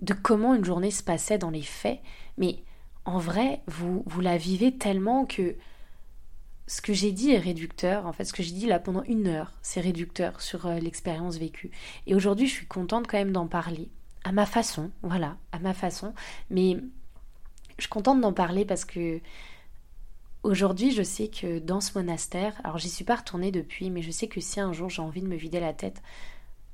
de 0.00 0.12
comment 0.12 0.54
une 0.54 0.64
journée 0.64 0.90
se 0.90 1.02
passait 1.02 1.38
dans 1.38 1.50
les 1.50 1.62
faits, 1.62 2.00
mais 2.38 2.62
en 3.04 3.18
vrai, 3.18 3.60
vous, 3.66 4.02
vous 4.06 4.20
la 4.20 4.36
vivez 4.36 4.76
tellement 4.76 5.24
que 5.26 5.56
ce 6.66 6.82
que 6.82 6.92
j'ai 6.92 7.12
dit 7.12 7.30
est 7.30 7.38
réducteur. 7.38 8.06
En 8.06 8.12
fait, 8.12 8.24
ce 8.24 8.32
que 8.32 8.42
j'ai 8.42 8.52
dit 8.52 8.66
là 8.66 8.78
pendant 8.78 9.04
une 9.04 9.28
heure, 9.28 9.52
c'est 9.62 9.80
réducteur 9.80 10.40
sur 10.40 10.66
euh, 10.66 10.78
l'expérience 10.78 11.36
vécue. 11.36 11.70
Et 12.06 12.14
aujourd'hui, 12.14 12.48
je 12.48 12.52
suis 12.52 12.66
contente 12.66 13.06
quand 13.06 13.18
même 13.18 13.32
d'en 13.32 13.46
parler. 13.46 13.88
À 14.24 14.32
ma 14.32 14.46
façon, 14.46 14.90
voilà, 15.02 15.36
à 15.52 15.60
ma 15.60 15.72
façon. 15.72 16.12
Mais 16.50 16.76
je 17.78 17.82
suis 17.82 17.90
contente 17.90 18.20
d'en 18.20 18.32
parler 18.32 18.64
parce 18.64 18.84
que 18.84 19.20
aujourd'hui, 20.42 20.90
je 20.90 21.02
sais 21.02 21.28
que 21.28 21.60
dans 21.60 21.80
ce 21.80 21.96
monastère, 21.96 22.60
alors 22.64 22.78
j'y 22.78 22.88
suis 22.88 23.04
pas 23.04 23.16
retournée 23.16 23.52
depuis, 23.52 23.90
mais 23.90 24.02
je 24.02 24.10
sais 24.10 24.26
que 24.26 24.40
si 24.40 24.58
un 24.58 24.72
jour 24.72 24.90
j'ai 24.90 25.02
envie 25.02 25.22
de 25.22 25.28
me 25.28 25.36
vider 25.36 25.60
la 25.60 25.72
tête, 25.72 26.02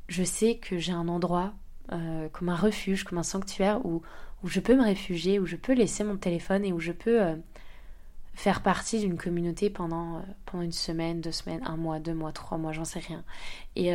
je 0.09 0.23
sais 0.23 0.57
que 0.57 0.79
j'ai 0.79 0.93
un 0.93 1.09
endroit 1.09 1.55
euh, 1.91 2.29
comme 2.31 2.49
un 2.49 2.57
refuge, 2.57 3.05
comme 3.05 3.19
un 3.19 3.23
sanctuaire 3.23 3.85
où, 3.85 4.03
je 4.45 4.61
peux 4.61 4.75
me 4.75 4.83
réfugier, 4.83 5.39
où 5.39 5.47
je 5.47 5.57
peux 5.57 5.73
laisser 5.73 6.05
mon 6.05 6.17
téléphone 6.17 6.65
et 6.65 6.73
où 6.73 6.81
je 6.81 6.93
peux 6.93 7.23
euh, 7.23 7.37
faire 8.35 8.63
partie 8.63 8.99
d'une 8.99 9.17
communauté 9.17 9.71
pendant, 9.71 10.17
euh, 10.17 10.21
pendant 10.47 10.65
une 10.65 10.73
semaine, 10.73 11.21
deux 11.21 11.33
semaines, 11.33 11.63
un 11.65 11.77
mois, 11.77 12.01
deux 12.01 12.15
mois, 12.15 12.33
trois 12.33 12.59
mois, 12.59 12.73
j'en 12.73 12.85
sais 12.85 13.01
rien. 13.01 13.25
Et, 13.77 13.93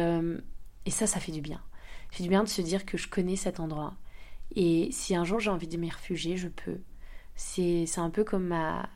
ça, 0.90 1.08
ça 1.08 1.20
fait 1.20 1.32
du 1.32 1.42
bien. 1.42 1.62
Ça 2.12 2.18
fait 2.18 2.24
du 2.24 2.30
bien 2.30 2.44
de 2.44 2.50
se 2.50 2.62
dire 2.62 2.86
que 2.86 2.98
je 2.98 3.10
connais 3.10 3.36
cet 3.36 3.60
endroit. 3.60 3.94
Et 4.56 4.90
si 4.92 5.16
un 5.16 5.26
jour 5.26 5.40
j'ai 5.40 5.50
envie 5.50 5.68
de 5.68 5.76
m'y 5.76 5.90
réfugier, 5.90 6.38
je 6.38 6.48
peux. 6.48 6.80
C'est 7.36 7.86
un 7.98 8.10
peu 8.10 8.24
comme 8.24 8.48
ma, 8.48 8.90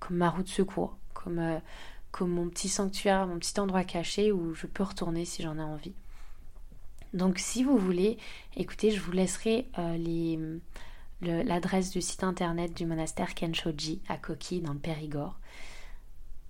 comme 0.00 0.16
ma 0.16 0.30
route 0.30 0.46
de 0.46 0.50
secours, 0.50 0.96
comme, 1.12 1.60
comme 2.10 2.30
mon 2.30 2.48
petit 2.48 2.68
sanctuaire, 2.68 3.26
mon 3.26 3.38
petit 3.38 3.58
endroit 3.60 3.84
caché 3.84 4.32
où 4.32 4.54
je 4.54 4.66
peux 4.66 4.84
retourner 4.84 5.24
si 5.26 5.42
j'en 5.42 5.58
ai 5.58 5.62
envie. 5.62 5.94
Donc 7.14 7.38
si 7.38 7.64
vous 7.64 7.76
voulez, 7.76 8.18
écoutez, 8.56 8.90
je 8.90 9.00
vous 9.00 9.12
laisserai 9.12 9.68
les 9.96 10.38
l'adresse 11.20 11.90
du 11.90 12.00
site 12.00 12.22
internet 12.22 12.74
du 12.74 12.86
monastère 12.86 13.34
Kenshoji 13.34 14.00
à 14.08 14.16
Koki 14.16 14.60
dans 14.60 14.72
le 14.72 14.78
Périgord. 14.78 15.38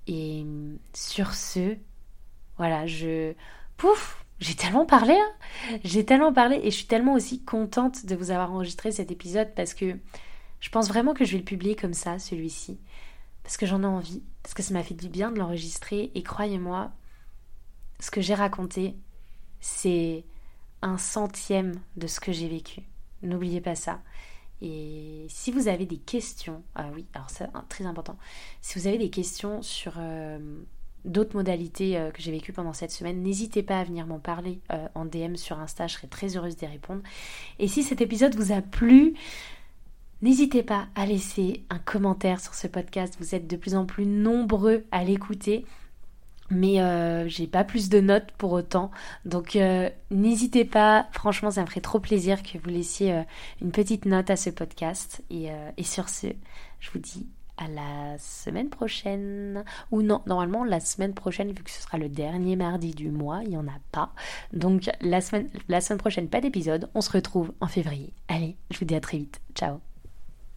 Et 0.07 0.45
sur 0.95 1.35
ce, 1.35 1.77
voilà, 2.57 2.87
je... 2.87 3.35
Pouf 3.77 4.25
J'ai 4.41 4.55
tellement 4.55 4.87
parlé, 4.87 5.15
hein 5.15 5.79
J'ai 5.85 6.05
tellement 6.05 6.33
parlé 6.33 6.61
et 6.63 6.71
je 6.71 6.77
suis 6.77 6.87
tellement 6.87 7.15
aussi 7.15 7.43
contente 7.45 8.07
de 8.07 8.15
vous 8.17 8.31
avoir 8.31 8.53
enregistré 8.53 8.91
cet 8.91 9.11
épisode 9.11 9.55
parce 9.55 9.75
que 9.75 9.97
je 10.61 10.69
pense 10.71 10.89
vraiment 10.89 11.15
que 11.15 11.25
je 11.25 11.33
vais 11.33 11.39
le 11.39 11.45
publier 11.45 11.77
comme 11.77 11.95
ça, 11.95 12.19
celui-ci. 12.19 12.81
Parce 13.43 13.57
que 13.57 13.67
j'en 13.67 13.83
ai 13.83 13.87
envie, 13.87 14.23
parce 14.43 14.55
que 14.55 14.63
ça 14.63 14.75
m'a 14.75 14.83
fait 14.83 14.95
du 14.95 15.09
bien 15.09 15.31
de 15.31 15.39
l'enregistrer 15.39 16.11
et 16.15 16.23
croyez-moi, 16.23 16.91
ce 18.01 18.11
que 18.11 18.21
j'ai 18.21 18.35
raconté, 18.35 18.97
c'est 19.61 20.25
un 20.83 20.99
centième 20.99 21.81
de 21.97 22.07
ce 22.07 22.20
que 22.20 22.33
j'ai 22.33 22.49
vécu. 22.49 22.83
N'oubliez 23.22 23.61
pas 23.61 23.74
ça. 23.74 24.01
Et 24.61 25.26
si 25.29 25.53
vous 25.53 25.68
avez 25.68 25.87
des 25.87 25.99
questions, 25.99 26.62
ah 26.74 26.87
oui, 26.95 27.07
alors 27.14 27.31
c'est 27.31 27.47
très 27.68 27.87
important, 27.87 28.16
si 28.61 28.79
vous 28.79 28.87
avez 28.89 28.99
des 28.99 29.11
questions 29.11 29.62
sur 29.62 29.95
euh, 29.99 30.39
d'autres 31.05 31.37
modalités 31.37 31.97
euh, 31.97 32.11
que 32.11 32.20
j'ai 32.20 32.33
vécues 32.33 32.53
pendant 32.53 32.72
cette 32.72 32.91
semaine, 32.91 33.22
n'hésitez 33.22 33.62
pas 33.62 33.79
à 33.79 33.85
venir 33.85 34.07
m'en 34.07 34.18
parler 34.18 34.61
euh, 34.72 34.89
en 34.97 35.05
DM 35.05 35.37
sur 35.37 35.61
Insta, 35.61 35.87
je 35.87 35.95
serai 35.95 36.09
très 36.09 36.37
heureuse 36.37 36.57
d'y 36.57 36.66
répondre. 36.66 37.03
Et 37.61 37.68
si 37.68 37.85
cet 37.85 38.01
épisode 38.01 38.35
vous 38.35 38.51
a 38.51 38.61
plu, 38.61 39.14
n'hésitez 40.22 40.64
pas 40.64 40.89
à 40.97 41.07
laisser 41.07 41.62
un 41.70 41.79
commentaire 41.79 42.41
sur 42.41 42.55
ce 42.55 42.66
podcast, 42.66 43.16
vous 43.20 43.37
êtes 43.37 43.47
de 43.47 43.57
plus 43.57 43.76
en 43.76 43.87
plus 43.87 44.07
nombreux 44.07 44.85
à 44.91 45.05
l'écouter 45.05 45.64
mais 46.51 46.81
euh, 46.81 47.29
j'ai 47.29 47.47
pas 47.47 47.65
plus 47.65 47.89
de 47.89 48.01
notes 48.01 48.31
pour 48.39 48.53
autant. 48.53 48.91
Donc 49.25 49.57
euh, 49.57 49.91
n'hésitez 50.11 50.65
pas, 50.65 51.07
franchement 51.13 51.51
ça 51.51 51.63
me 51.63 51.67
ferait 51.67 51.81
trop 51.81 52.01
plaisir 52.01 52.43
que 52.43 52.59
vous 52.59 52.71
laissiez 52.71 53.13
euh, 53.13 53.23
une 53.61 53.71
petite 53.71 54.05
note 54.07 54.31
à 54.31 54.37
ce 54.37 54.51
podcast. 54.51 55.23
Et, 55.31 55.49
et, 55.77 55.83
sur 55.83 56.09
ce, 56.09 56.27
je 56.81 56.91
vous 56.91 56.99
dis 56.99 57.27
à 57.57 57.69
la 57.69 58.19
semaine 58.19 58.71
prochaine. 58.71 59.65
Ou 59.91 60.03
non, 60.03 60.23
normalement 60.27 60.65
la 60.65 60.81
semaine 60.81 61.15
prochaine, 61.15 61.53
vu 61.53 61.63
que 61.63 61.71
ce 61.71 61.83
sera 61.83 61.99
le 61.99 62.09
dernier 62.09 62.57
mardi 62.57 62.93
du 62.93 63.11
mois, 63.11 63.41
il 63.43 63.51
n'y 63.51 63.57
en 63.57 63.67
a 63.67 63.79
pas. 63.93 64.13
Donc 64.53 64.91
la 65.01 65.21
semaine, 65.21 65.49
la 65.69 65.81
semaine 65.81 65.99
prochaine, 65.99 66.29
pas 66.29 66.41
d'épisode. 66.41 66.89
On 66.95 67.01
se 67.01 67.11
retrouve 67.11 67.53
en 67.61 67.67
février. 67.67 68.13
Allez, 68.29 68.57
je 68.71 68.79
vous 68.79 68.85
dis 68.85 68.95
à 68.95 69.01
très 69.01 69.19
vite. 69.19 69.41
Ciao 69.55 69.88